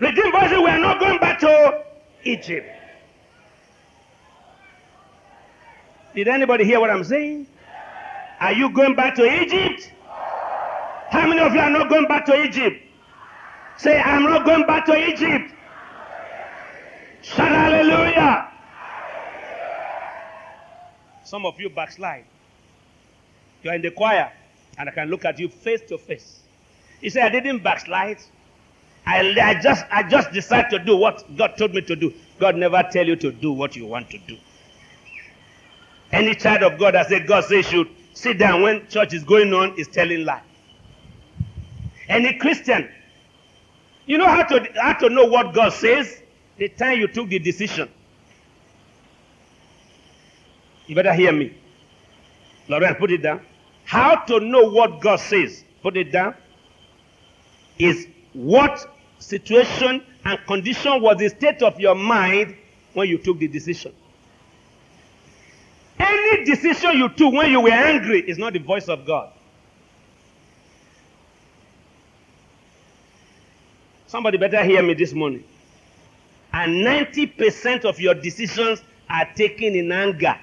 Redeemed 0.00 0.32
Voices, 0.32 0.58
we 0.58 0.66
are 0.66 0.78
not 0.78 0.98
going 0.98 1.18
back 1.18 1.38
to 1.40 1.84
Egypt. 2.24 2.66
Did 6.14 6.26
anybody 6.26 6.64
hear 6.64 6.80
what 6.80 6.90
I'm 6.90 7.04
saying? 7.04 7.46
Are 8.40 8.52
you 8.52 8.70
going 8.70 8.96
back 8.96 9.14
to 9.16 9.42
Egypt? 9.42 9.92
How 11.10 11.28
many 11.28 11.40
of 11.42 11.52
you 11.52 11.60
are 11.60 11.70
not 11.70 11.90
going 11.90 12.06
back 12.06 12.24
to 12.26 12.42
Egypt? 12.42 12.82
Say, 13.76 14.00
I'm 14.00 14.22
not 14.22 14.46
going 14.46 14.66
back 14.66 14.86
to 14.86 14.96
Egypt. 14.96 15.54
Shout 17.20 17.48
hallelujah. 17.48 18.48
Some 21.24 21.44
of 21.44 21.60
you 21.60 21.68
backslide. 21.68 22.24
You 23.62 23.70
are 23.70 23.76
in 23.76 23.82
the 23.82 23.90
choir, 23.90 24.32
and 24.78 24.88
I 24.88 24.92
can 24.92 25.10
look 25.10 25.26
at 25.26 25.38
you 25.38 25.48
face 25.50 25.82
to 25.88 25.98
face. 25.98 26.40
You 27.02 27.10
say, 27.10 27.20
I 27.20 27.28
didn't 27.28 27.62
backslide. 27.62 28.18
I, 29.06 29.34
I 29.40 29.60
just 29.60 29.84
I 29.90 30.02
just 30.02 30.32
decided 30.32 30.70
to 30.70 30.84
do 30.84 30.96
what 30.96 31.24
God 31.36 31.56
told 31.56 31.74
me 31.74 31.80
to 31.82 31.96
do. 31.96 32.12
God 32.38 32.56
never 32.56 32.82
tell 32.90 33.06
you 33.06 33.16
to 33.16 33.32
do 33.32 33.52
what 33.52 33.76
you 33.76 33.86
want 33.86 34.10
to 34.10 34.18
do. 34.18 34.36
Any 36.12 36.34
child 36.34 36.62
of 36.62 36.78
God 36.78 36.94
that 36.94 37.08
said 37.08 37.26
God 37.26 37.44
says 37.44 37.66
should 37.66 37.88
sit 38.14 38.38
down 38.38 38.62
when 38.62 38.86
church 38.88 39.14
is 39.14 39.24
going 39.24 39.52
on 39.54 39.78
is 39.78 39.88
telling 39.88 40.24
lie. 40.24 40.42
Any 42.08 42.34
Christian, 42.38 42.88
you 44.06 44.18
know 44.18 44.26
how 44.26 44.42
to 44.42 44.68
how 44.80 44.94
to 44.94 45.08
know 45.08 45.24
what 45.24 45.54
God 45.54 45.72
says 45.72 46.22
the 46.56 46.68
time 46.68 46.98
you 46.98 47.06
took 47.06 47.28
the 47.28 47.38
decision. 47.38 47.88
You 50.86 50.94
better 50.96 51.14
hear 51.14 51.32
me. 51.32 51.54
Lauren, 52.68 52.94
put 52.96 53.10
it 53.12 53.22
down. 53.22 53.40
How 53.84 54.16
to 54.26 54.40
know 54.40 54.70
what 54.70 55.00
God 55.00 55.20
says, 55.20 55.64
put 55.82 55.96
it 55.96 56.12
down, 56.12 56.34
is 57.78 58.06
what 58.32 58.86
situation 59.18 60.04
and 60.24 60.38
condition 60.46 61.00
was 61.00 61.18
the 61.18 61.28
state 61.28 61.62
of 61.62 61.78
your 61.80 61.94
mind 61.94 62.56
when 62.94 63.08
you 63.08 63.18
took 63.18 63.38
the 63.38 63.48
decision. 63.48 63.92
Any 65.98 66.44
decision 66.44 66.96
you 66.96 67.08
took 67.10 67.32
when 67.32 67.50
you 67.50 67.60
were 67.60 67.70
angry 67.70 68.20
is 68.20 68.38
not 68.38 68.52
the 68.52 68.58
voice 68.58 68.88
of 68.88 69.04
God. 69.04 69.30
Somebody 74.06 74.38
better 74.38 74.64
hear 74.64 74.82
me 74.82 74.94
this 74.94 75.12
morning. 75.12 75.44
And 76.52 76.84
90% 76.84 77.84
of 77.84 78.00
your 78.00 78.14
decisions 78.14 78.82
are 79.08 79.28
taken 79.36 79.74
in 79.76 79.92
anger. 79.92 80.36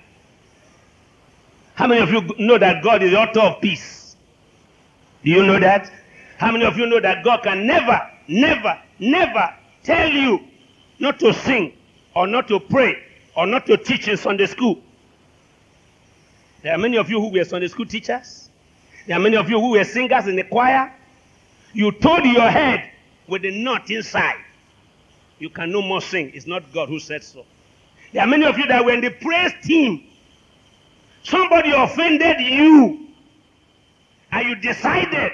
How 1.75 1.87
many 1.87 2.01
of 2.01 2.09
you 2.11 2.21
know 2.39 2.57
that 2.57 2.81
God 2.81 3.03
is 3.03 3.11
the 3.11 3.19
author 3.19 3.41
of 3.41 3.61
peace? 3.61 4.15
Do 5.23 5.31
you 5.31 5.45
know 5.45 5.59
that? 5.59 5.91
How 6.37 6.51
many 6.51 6.65
of 6.65 6.77
you 6.77 6.85
know 6.85 6.99
that 6.99 7.23
God 7.23 7.43
can 7.43 7.65
never, 7.65 7.99
never, 8.27 8.79
never 8.99 9.53
tell 9.83 10.09
you 10.09 10.39
not 10.99 11.19
to 11.19 11.33
sing 11.33 11.73
or 12.15 12.27
not 12.27 12.47
to 12.49 12.59
pray 12.59 12.97
or 13.35 13.47
not 13.47 13.65
to 13.65 13.77
teach 13.77 14.07
in 14.07 14.17
Sunday 14.17 14.45
school? 14.45 14.81
There 16.63 16.73
are 16.73 16.77
many 16.77 16.97
of 16.97 17.09
you 17.09 17.19
who 17.19 17.29
were 17.29 17.43
Sunday 17.43 17.67
school 17.67 17.85
teachers. 17.85 18.49
There 19.07 19.17
are 19.17 19.19
many 19.19 19.37
of 19.37 19.49
you 19.49 19.59
who 19.59 19.71
were 19.71 19.83
singers 19.83 20.27
in 20.27 20.35
the 20.35 20.43
choir. 20.43 20.93
You 21.73 21.91
told 21.91 22.25
your 22.25 22.49
head 22.49 22.91
with 23.27 23.45
a 23.45 23.51
knot 23.51 23.89
inside. 23.89 24.37
You 25.39 25.49
can 25.49 25.71
no 25.71 25.81
more 25.81 26.01
sing. 26.01 26.31
It's 26.33 26.47
not 26.47 26.71
God 26.73 26.89
who 26.89 26.99
said 26.99 27.23
so. 27.23 27.45
There 28.11 28.21
are 28.21 28.27
many 28.27 28.45
of 28.45 28.57
you 28.57 28.67
that 28.67 28.83
were 28.83 28.93
in 28.93 29.01
the 29.01 29.11
praise 29.11 29.53
team. 29.63 30.03
Somebody 31.23 31.71
offended 31.71 32.39
you. 32.39 33.07
And 34.31 34.49
you. 34.49 34.55
decided, 34.55 35.31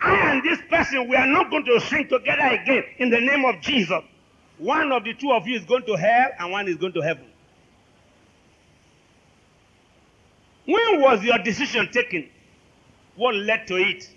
I 0.00 0.32
and 0.32 0.42
this 0.42 0.60
person, 0.70 1.08
we 1.08 1.16
are 1.16 1.26
not 1.26 1.50
going 1.50 1.64
to 1.64 1.80
sing 1.80 2.08
together 2.08 2.46
again 2.46 2.84
in 2.98 3.10
the 3.10 3.20
name 3.20 3.44
of 3.44 3.60
Jesus. 3.60 4.00
One 4.58 4.92
of 4.92 5.04
the 5.04 5.14
two 5.14 5.32
of 5.32 5.46
you 5.46 5.56
is 5.56 5.64
going 5.64 5.84
to 5.86 5.94
hell 5.94 6.28
and 6.38 6.52
one 6.52 6.68
is 6.68 6.76
going 6.76 6.92
to 6.94 7.00
heaven. 7.00 7.26
When 10.66 11.00
was 11.00 11.22
your 11.24 11.38
decision 11.38 11.90
taken? 11.90 12.28
What 13.16 13.34
led 13.34 13.66
to 13.68 13.76
it? 13.76 14.08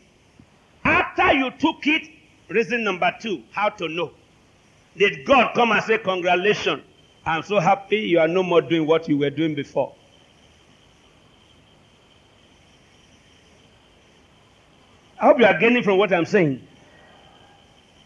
After 0.84 1.34
you 1.34 1.52
took 1.52 1.88
it, 1.88 2.10
reason 2.50 2.84
number 2.84 3.14
two, 3.20 3.44
how 3.52 3.70
to 3.70 3.88
know. 3.88 4.12
Did 4.98 5.26
God 5.26 5.54
come 5.56 5.72
and 5.72 5.82
say, 5.84 5.98
Congratulations, 5.98 6.84
I'm 7.26 7.44
so 7.44 7.60
happy 7.60 7.98
you 7.98 8.20
are 8.20 8.28
no 8.28 8.44
more 8.44 8.62
doing 8.62 8.86
what 8.86 9.08
you 9.08 9.18
were 9.18 9.30
doing 9.30 9.56
before? 9.56 9.96
I 15.22 15.26
hope 15.26 15.40
you 15.40 15.46
are 15.46 15.58
gaining 15.58 15.84
from 15.84 16.00
what 16.00 16.12
I'm 16.12 16.26
saying. 16.26 16.68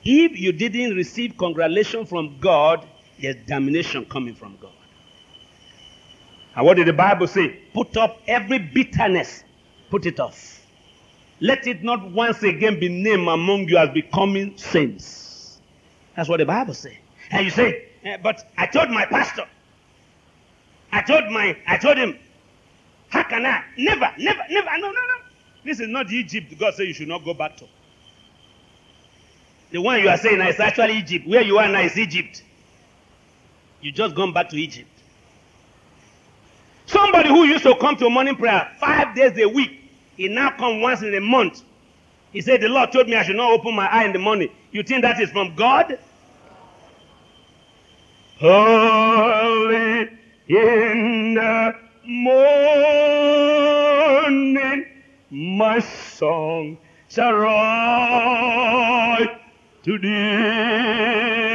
If 0.03 0.38
you 0.38 0.51
didn't 0.51 0.97
receive 0.97 1.38
congratulation 1.38 2.05
from 2.05 2.38
God, 2.41 2.86
there's 3.20 3.38
damnation 3.47 4.05
coming 4.05 4.36
from 4.36 4.57
God. 4.61 4.74
And 6.55 6.66
what 6.66 6.76
did 6.76 6.88
the 6.88 6.93
Bible 6.93 7.28
say? 7.28 7.59
Put 7.74 7.95
up 7.95 8.20
every 8.28 8.59
bitterness, 8.59 9.45
put 9.89 10.05
it 10.05 10.20
off. 10.20 10.66
Let 11.39 11.68
it 11.68 11.84
not 11.84 12.11
once 12.11 12.43
again 12.43 12.82
be 12.82 12.89
named 12.89 13.30
among 13.30 13.70
you 13.70 13.78
as 13.78 13.89
becoming 13.91 14.57
saints. 14.57 15.59
That's 16.18 16.28
what 16.28 16.38
the 16.38 16.45
Bible 16.45 16.74
says. 16.74 16.95
And 17.32 17.45
you 17.45 17.51
say, 17.51 17.88
eh, 18.03 18.18
but 18.22 18.45
I 18.57 18.68
told 18.68 18.89
my 18.89 19.05
pastor. 19.05 19.45
I 20.91 21.01
told 21.01 21.32
my, 21.32 21.57
I 21.66 21.78
told 21.78 21.97
him, 21.97 22.20
how 23.09 23.24
can 23.24 23.45
I? 23.45 23.63
Never, 23.78 24.11
never, 24.18 24.41
never. 24.49 24.70
No, 24.78 24.88
no, 24.88 24.91
no. 24.91 25.14
This 25.66 25.80
is 25.80 25.88
not 25.89 26.11
Egypt 26.11 26.57
God 26.59 26.76
said 26.76 26.88
you 26.88 26.93
should 26.93 27.07
not 27.07 27.26
go 27.26 27.34
back 27.34 27.57
to. 27.57 27.66
The 29.72 29.82
one 29.82 29.99
you 29.99 30.07
are 30.07 30.18
saying 30.18 30.39
is 30.41 30.59
actually 30.59 30.99
Egypt. 30.99 31.28
Where 31.28 31.41
you 31.41 31.57
are 31.57 31.68
now 31.68 31.82
is 31.82 31.97
Egypt. 31.97 32.43
You 33.82 33.91
just 33.91 34.16
gone 34.16 34.32
back 34.32 34.49
to 34.49 34.55
Egypt. 34.55 34.88
Somebody 36.86 37.30
who 37.30 37.45
used 37.45 37.63
to 37.63 37.76
come 37.76 37.97
to 37.97 38.09
morning 38.09 38.36
prayer 38.36 38.72
five 38.80 39.16
days 39.16 39.38
a 39.39 39.49
week, 39.49 39.82
he 40.16 40.28
now 40.28 40.51
come 40.51 40.82
once 40.82 41.01
in 41.01 41.13
a 41.16 41.20
month. 41.20 41.63
He 42.32 42.41
said, 42.41 42.61
The 42.61 42.70
Lord 42.70 42.91
told 42.91 43.07
me 43.07 43.16
I 43.16 43.24
should 43.24 43.36
not 43.36 43.51
open 43.51 43.74
my 43.76 43.88
eye 43.88 44.03
in 44.05 44.13
the 44.13 44.20
morning. 44.20 44.49
You 44.72 44.84
think 44.84 45.01
that 45.01 45.20
is 45.20 45.32
from 45.32 45.55
God? 45.55 45.97
Holy 48.38 50.09
in 50.47 51.34
the 51.34 51.76
morning, 52.05 53.34
my 55.36 55.79
song 55.79 56.77
shall 57.09 57.33
rise 57.33 59.27
to 59.83 59.97
thee. 59.99 61.55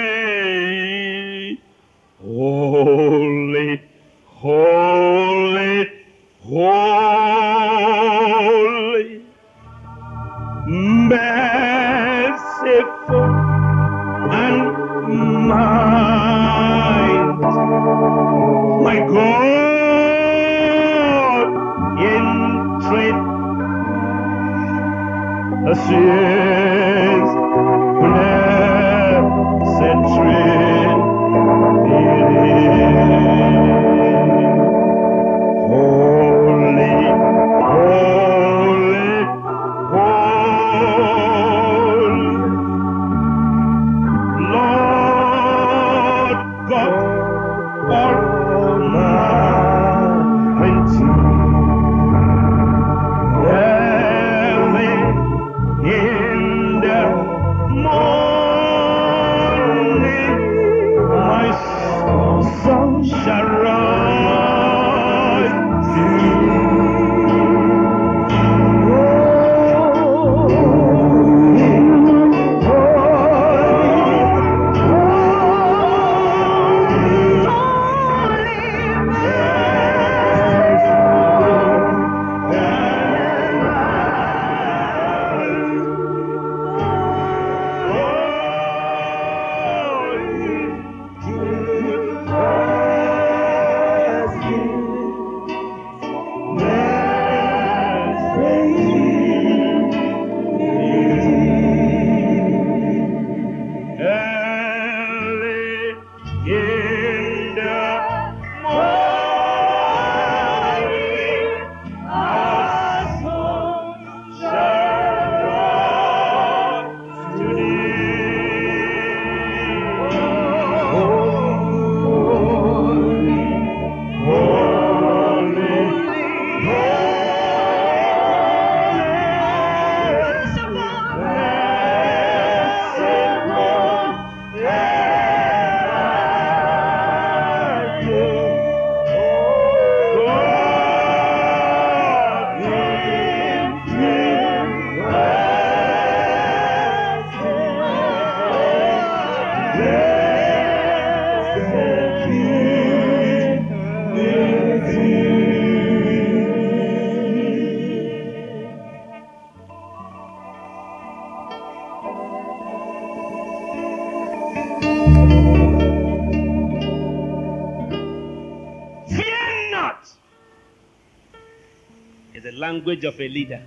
Of 173.05 173.21
a 173.21 173.29
leader. 173.29 173.63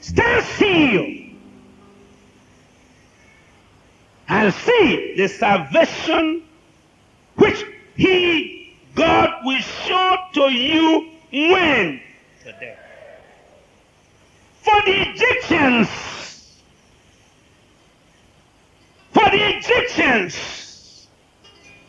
Stand 0.00 0.44
still 0.44 1.06
and 4.28 4.54
see 4.54 5.14
the 5.16 5.28
salvation 5.28 6.42
which 7.36 7.64
He, 7.96 8.76
God, 8.94 9.44
will 9.44 9.60
show 9.60 10.16
to 10.34 10.52
you 10.52 11.10
when? 11.32 12.00
Today. 12.42 12.76
For 14.62 14.80
the 14.82 15.10
Egyptians, 15.10 15.88
for 19.12 19.24
the 19.30 19.56
Egyptians, 19.58 21.08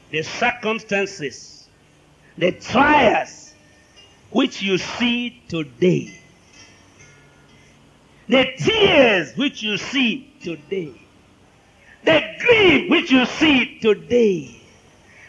the 0.09 0.23
circumstances, 0.23 1.60
the 2.37 2.51
trials, 2.53 3.53
which 4.31 4.61
you 4.61 4.77
see 4.77 5.41
today. 5.47 6.17
The 8.27 8.45
tears 8.57 9.35
which 9.35 9.61
you 9.61 9.77
see 9.77 10.33
today. 10.41 10.93
The 12.03 12.23
grief 12.39 12.89
which 12.89 13.11
you 13.11 13.25
see 13.25 13.79
today. 13.79 14.61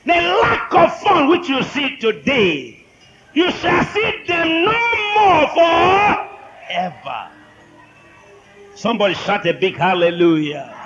The 0.04 0.12
lack 0.12 0.72
of 0.74 0.96
fun 1.00 1.28
which 1.28 1.48
you 1.48 1.62
see 1.62 1.96
today. 1.96 2.84
You 3.34 3.50
shall 3.50 3.84
see 3.84 4.24
them 4.26 4.64
no 4.64 4.72
more 5.14 5.48
forever. 5.48 7.30
Somebody 8.74 9.14
shout 9.14 9.46
a 9.46 9.54
big 9.54 9.76
hallelujah. 9.76 10.78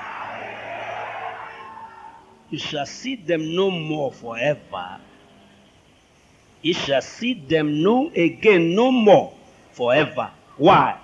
You 2.50 2.58
shall 2.58 2.86
see 2.86 3.16
them 3.16 3.54
no 3.54 3.70
more 3.70 4.12
forever. 4.12 5.00
You 6.62 6.74
shall 6.74 7.02
see 7.02 7.34
them 7.34 7.82
no 7.82 8.10
again, 8.10 8.74
no 8.74 8.90
more 8.90 9.34
forever. 9.72 10.30
Why? 10.56 10.98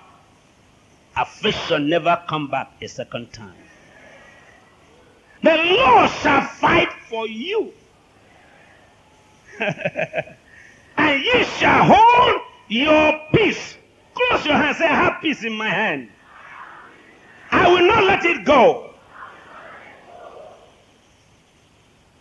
Affliction 1.15 1.89
never 1.89 2.21
come 2.27 2.47
back 2.49 2.71
a 2.81 2.87
second 2.87 3.31
time. 3.31 3.55
The 5.43 5.55
Lord 5.55 6.09
shall 6.09 6.41
fight 6.47 6.91
for 7.09 7.27
you. 7.27 7.71
and 9.59 11.23
ye 11.23 11.43
shall 11.43 11.83
hold 11.83 12.41
your 12.67 13.21
peace. 13.33 13.77
Close 14.13 14.45
your 14.45 14.55
hands. 14.55 14.77
Say, 14.77 14.85
I 14.85 14.95
have 14.95 15.21
peace 15.21 15.43
in 15.43 15.53
my 15.53 15.69
hand. 15.69 16.09
I 17.51 17.71
will 17.71 17.85
not 17.85 18.03
let 18.05 18.25
it 18.25 18.45
go. 18.45 18.89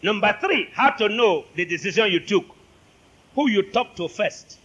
Number 0.03 0.37
three, 0.41 0.68
how 0.72 0.91
to 0.91 1.09
know 1.09 1.45
the 1.55 1.64
decision 1.64 2.11
you 2.11 2.20
took. 2.20 2.45
Who 3.35 3.49
you 3.49 3.62
talked 3.62 3.97
to 3.97 4.09
first. 4.09 4.59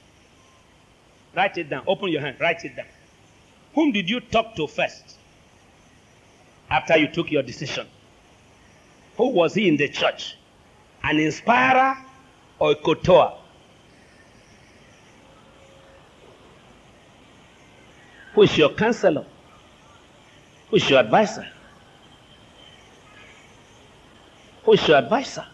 Write 1.35 1.57
it 1.57 1.69
down. 1.69 1.83
Open 1.87 2.09
your 2.09 2.21
hand. 2.21 2.37
Write 2.39 2.65
it 2.65 2.75
down. 2.75 2.87
Whom 3.75 3.91
did 3.91 4.09
you 4.09 4.19
talk 4.19 4.55
to 4.55 4.67
first? 4.67 5.17
After 6.69 6.97
you 6.97 7.07
took 7.07 7.31
your 7.31 7.43
decision. 7.43 7.87
Who 9.17 9.29
was 9.29 9.53
he 9.53 9.67
in 9.67 9.77
the 9.77 9.87
church? 9.87 10.37
An 11.03 11.19
inspirer 11.19 11.97
or 12.59 12.71
a 12.71 12.75
kotoa? 12.75 13.37
Who 18.33 18.43
is 18.43 18.57
your 18.57 18.69
counselor? 18.69 19.25
Who 20.69 20.75
is 20.75 20.89
your 20.89 20.99
advisor? 20.99 21.47
Who 24.63 24.73
is 24.73 24.87
your 24.87 24.97
advisor? 24.97 25.45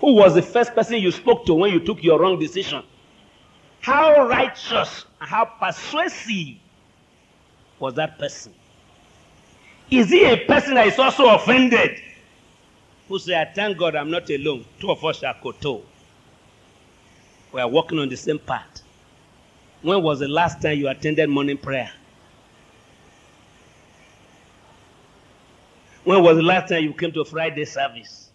Who 0.00 0.14
was 0.14 0.34
the 0.34 0.42
first 0.42 0.74
person 0.74 0.96
you 0.98 1.10
spoke 1.10 1.44
to 1.46 1.54
when 1.54 1.72
you 1.72 1.80
took 1.80 2.02
your 2.02 2.20
wrong 2.20 2.38
decision? 2.38 2.82
How 3.80 4.26
righteous 4.26 5.04
how 5.18 5.44
persuasive 5.44 6.56
was 7.78 7.94
that 7.94 8.18
person? 8.18 8.52
Is 9.90 10.10
he 10.10 10.24
a 10.24 10.36
person 10.46 10.74
that 10.74 10.86
is 10.86 10.98
also 10.98 11.34
offended? 11.34 12.00
Who 13.08 13.18
say, 13.18 13.40
I 13.40 13.46
thank 13.46 13.78
God 13.78 13.96
I'm 13.96 14.10
not 14.10 14.28
alone. 14.30 14.64
Two 14.78 14.90
of 14.90 15.02
us 15.04 15.22
are 15.22 15.34
koto. 15.42 15.82
We 17.52 17.60
are 17.60 17.68
walking 17.68 17.98
on 17.98 18.08
the 18.08 18.16
same 18.16 18.38
path. 18.38 18.82
When 19.80 20.02
was 20.02 20.18
the 20.20 20.28
last 20.28 20.60
time 20.60 20.78
you 20.78 20.88
attended 20.88 21.30
morning 21.30 21.56
prayer? 21.56 21.90
When 26.04 26.22
was 26.22 26.36
the 26.36 26.42
last 26.42 26.68
time 26.68 26.84
you 26.84 26.92
came 26.92 27.12
to 27.12 27.24
Friday 27.24 27.64
service? 27.64 28.27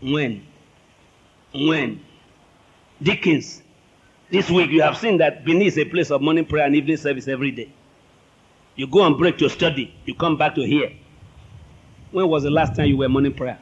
When? 0.00 0.46
When? 1.52 2.00
Deacons, 3.02 3.62
this 4.30 4.50
week 4.50 4.70
you 4.70 4.82
have 4.82 4.96
seen 4.96 5.18
that 5.18 5.44
Benin 5.44 5.62
is 5.62 5.78
a 5.78 5.84
place 5.84 6.10
of 6.10 6.22
morning 6.22 6.44
prayer 6.44 6.66
and 6.66 6.76
evening 6.76 6.96
service 6.96 7.28
every 7.28 7.50
day. 7.50 7.72
You 8.76 8.86
go 8.86 9.04
and 9.04 9.16
break 9.18 9.38
to 9.38 9.48
study, 9.48 9.94
you 10.04 10.14
come 10.14 10.36
back 10.36 10.54
to 10.54 10.62
here. 10.64 10.92
When 12.12 12.28
was 12.28 12.44
the 12.44 12.50
last 12.50 12.76
time 12.76 12.86
you 12.86 12.96
were 12.96 13.08
morning 13.08 13.34
prayer? 13.34 13.58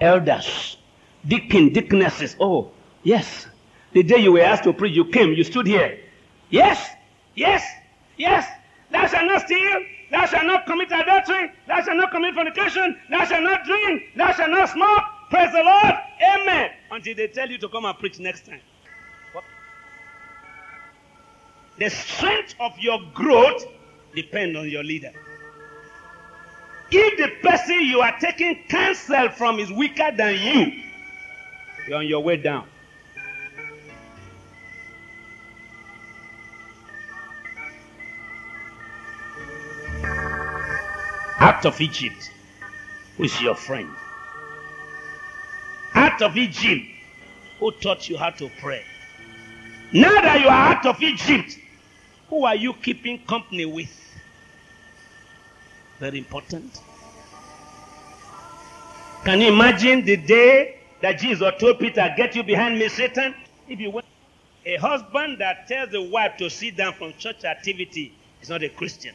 Elders, 0.00 0.76
deacon, 1.26 1.72
deaconesses. 1.72 2.36
Oh, 2.40 2.70
yes. 3.02 3.48
The 3.92 4.02
day 4.02 4.18
you 4.18 4.32
were 4.32 4.42
asked 4.42 4.64
to 4.64 4.72
preach, 4.72 4.94
you 4.94 5.04
came, 5.04 5.32
you 5.32 5.44
stood 5.44 5.66
here. 5.66 5.98
Yes, 6.50 6.88
yes, 7.34 7.64
yes. 8.16 8.46
Thou 8.90 9.06
shalt 9.06 9.26
not 9.26 9.42
steal, 9.42 9.80
thou 10.10 10.26
shalt 10.26 10.46
not 10.46 10.66
commit 10.66 10.90
adultery, 10.92 11.50
thou 11.66 11.82
shalt 11.82 11.96
not 11.96 12.10
commit 12.10 12.34
fornication, 12.34 12.96
thou 13.10 13.24
shalt 13.24 13.42
not 13.42 13.64
drink, 13.64 14.02
thou 14.16 14.32
shalt 14.32 14.50
not 14.50 14.68
smoke. 14.68 15.04
Praise 15.30 15.52
the 15.52 15.62
Lord. 15.62 15.94
Amen. 16.34 16.70
Until 16.90 17.14
they 17.14 17.28
tell 17.28 17.48
you 17.48 17.58
to 17.58 17.68
come 17.68 17.84
and 17.84 17.96
preach 17.98 18.18
next 18.18 18.46
time. 18.46 18.60
What? 19.32 19.44
The 21.78 21.88
strength 21.88 22.56
of 22.58 22.76
your 22.80 22.98
growth 23.14 23.64
depends 24.14 24.58
on 24.58 24.68
your 24.68 24.82
leader. 24.82 25.12
If 26.90 27.18
the 27.18 27.48
person 27.48 27.80
you 27.82 28.00
are 28.00 28.18
taking 28.18 28.64
counsel 28.68 29.28
from 29.30 29.60
is 29.60 29.70
weaker 29.70 30.10
than 30.16 30.34
you, 30.34 30.82
you're 31.86 31.98
on 31.98 32.06
your 32.08 32.20
way 32.20 32.36
down. 32.36 32.66
Out 41.38 41.64
of 41.64 41.80
Egypt, 41.80 42.32
who 43.16 43.24
is 43.24 43.40
your 43.40 43.54
friend? 43.54 43.88
Out 46.10 46.22
of 46.22 46.36
Egypt, 46.36 46.86
who 47.60 47.70
taught 47.70 48.08
you 48.08 48.18
how 48.18 48.30
to 48.30 48.50
pray? 48.60 48.82
Now 49.92 50.20
that 50.20 50.40
you 50.40 50.48
are 50.48 50.74
out 50.74 50.84
of 50.84 51.00
Egypt, 51.00 51.56
who 52.28 52.44
are 52.44 52.56
you 52.56 52.72
keeping 52.74 53.24
company 53.26 53.64
with? 53.64 53.96
Very 56.00 56.18
important. 56.18 56.80
Can 59.24 59.40
you 59.40 59.52
imagine 59.52 60.04
the 60.04 60.16
day 60.16 60.80
that 61.00 61.20
Jesus 61.20 61.52
told 61.60 61.78
Peter, 61.78 62.12
Get 62.16 62.34
you 62.34 62.42
behind 62.42 62.76
me, 62.76 62.88
Satan? 62.88 63.32
If 63.68 63.78
you 63.78 63.90
went, 63.90 64.06
a 64.66 64.78
husband 64.78 65.38
that 65.38 65.68
tells 65.68 65.90
the 65.90 66.02
wife 66.02 66.36
to 66.38 66.50
sit 66.50 66.76
down 66.76 66.94
from 66.94 67.12
church 67.18 67.44
activity 67.44 68.12
is 68.42 68.48
not 68.48 68.64
a 68.64 68.68
Christian. 68.68 69.14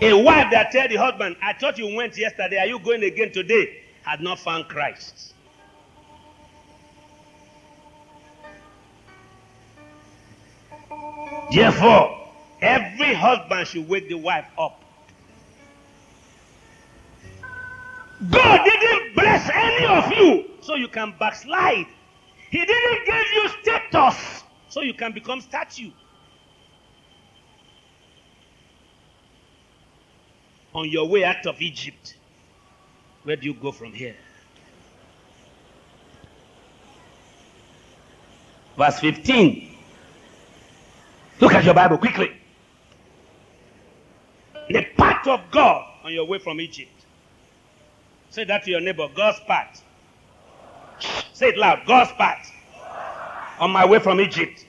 A 0.00 0.14
wife 0.14 0.50
that 0.50 0.72
tells 0.72 0.88
the 0.88 0.96
husband, 0.96 1.36
I 1.42 1.52
thought 1.52 1.76
you 1.76 1.94
went 1.94 2.16
yesterday, 2.16 2.58
are 2.58 2.66
you 2.66 2.78
going 2.78 3.02
again 3.02 3.32
today? 3.32 3.81
Had 4.02 4.20
not 4.20 4.38
found 4.38 4.68
Christ. 4.68 5.34
Therefore, 11.52 12.28
every 12.60 13.14
husband 13.14 13.68
should 13.68 13.88
wake 13.88 14.08
the 14.08 14.14
wife 14.14 14.46
up. 14.58 14.82
God 18.30 18.64
didn't 18.64 19.14
bless 19.14 19.50
any 19.52 19.86
of 19.86 20.12
you 20.12 20.50
so 20.60 20.76
you 20.76 20.88
can 20.88 21.14
backslide. 21.18 21.86
He 22.50 22.64
didn't 22.64 23.06
give 23.06 23.24
you 23.34 23.48
status 23.62 24.44
so 24.68 24.80
you 24.82 24.94
can 24.94 25.12
become 25.12 25.40
statue. 25.40 25.90
On 30.74 30.88
your 30.88 31.08
way 31.08 31.24
out 31.24 31.44
of 31.46 31.60
Egypt, 31.60 32.16
where 33.24 33.36
do 33.36 33.46
you 33.46 33.54
go 33.54 33.72
from 33.72 33.92
here? 33.92 34.16
Verse 38.76 38.98
15. 39.00 39.76
Look 41.40 41.52
at 41.54 41.64
your 41.64 41.74
Bible 41.74 41.98
quickly. 41.98 42.32
The 44.68 44.86
path 44.96 45.26
of 45.26 45.40
God 45.50 45.84
on 46.04 46.12
your 46.12 46.26
way 46.26 46.38
from 46.38 46.60
Egypt. 46.60 46.90
Say 48.30 48.44
that 48.44 48.64
to 48.64 48.70
your 48.70 48.80
neighbor 48.80 49.08
God's 49.14 49.40
path. 49.40 49.82
Say 51.32 51.48
it 51.48 51.58
loud 51.58 51.80
God's 51.86 52.12
path. 52.12 52.50
On 53.58 53.70
my 53.70 53.84
way 53.84 53.98
from 53.98 54.20
Egypt. 54.20 54.64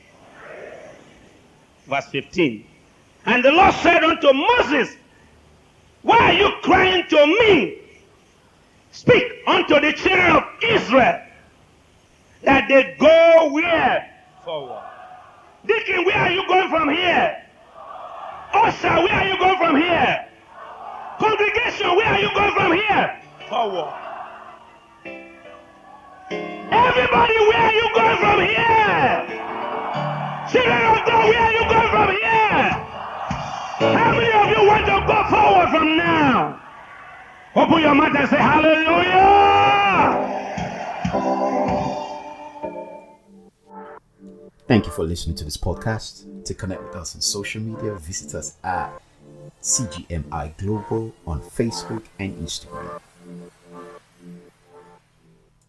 Verse 1.88 2.06
15. 2.08 2.66
And 3.26 3.44
the 3.44 3.52
Lord 3.52 3.74
said 3.76 4.04
unto 4.04 4.34
Moses, 4.34 4.96
Why 6.02 6.18
are 6.18 6.34
you 6.34 6.52
crying 6.62 7.06
to 7.10 7.26
me? 7.26 7.83
Speak 8.94 9.24
unto 9.48 9.80
the 9.82 9.92
children 9.94 10.36
of 10.36 10.44
Israel 10.62 11.20
that 12.44 12.68
they 12.70 12.96
go 13.00 13.50
where? 13.52 14.08
Forward. 14.46 14.84
Deacon, 15.66 16.06
where 16.06 16.16
are 16.16 16.32
you 16.32 16.46
going 16.48 16.70
from 16.70 16.90
here? 16.90 17.42
Usher, 18.54 18.94
where 19.02 19.12
are 19.12 19.28
you 19.28 19.38
going 19.40 19.58
from 19.58 19.76
here? 19.82 20.30
Congregation, 21.18 21.96
where 21.96 22.06
are 22.06 22.20
you 22.20 22.30
going 22.36 22.54
from 22.54 22.72
here? 22.74 23.20
Forward. 23.50 23.94
Everybody, 26.22 27.34
where 27.50 27.66
are 27.66 27.74
you 27.74 27.90
going 27.96 28.18
from 28.18 28.40
here? 28.46 29.26
Children 30.54 30.86
of 30.86 31.06
God, 31.08 31.30
where 31.30 31.42
are 31.42 31.54
you 31.54 31.66
going 31.66 31.90
from 31.90 32.10
here? 32.14 32.70
How 33.90 34.12
many 34.14 34.32
of 34.32 34.50
you 34.54 34.68
want 34.68 34.86
to 34.86 35.02
go 35.08 35.18
forward 35.32 35.70
from 35.72 35.98
now? 35.98 36.63
Open 37.56 37.82
your 37.82 37.94
mouth 37.94 38.16
and 38.18 38.30
say, 38.30 38.38
Hallelujah! 38.38 39.44
Thank 44.68 44.88
you 44.88 44.92
for 44.92 45.04
listening 45.04 45.36
to 45.36 45.44
this 45.44 45.58
podcast. 45.58 46.46
To 46.46 46.54
connect 46.56 46.82
with 46.82 46.96
us 46.96 47.14
on 47.14 47.22
social 47.22 47.62
media, 47.62 47.94
visit 47.96 48.34
us 48.34 48.56
at 48.64 48.92
CGMI 49.62 50.58
Global 50.58 51.14
on 51.28 51.42
Facebook 51.42 52.04
and 52.18 52.36
Instagram. 52.38 53.00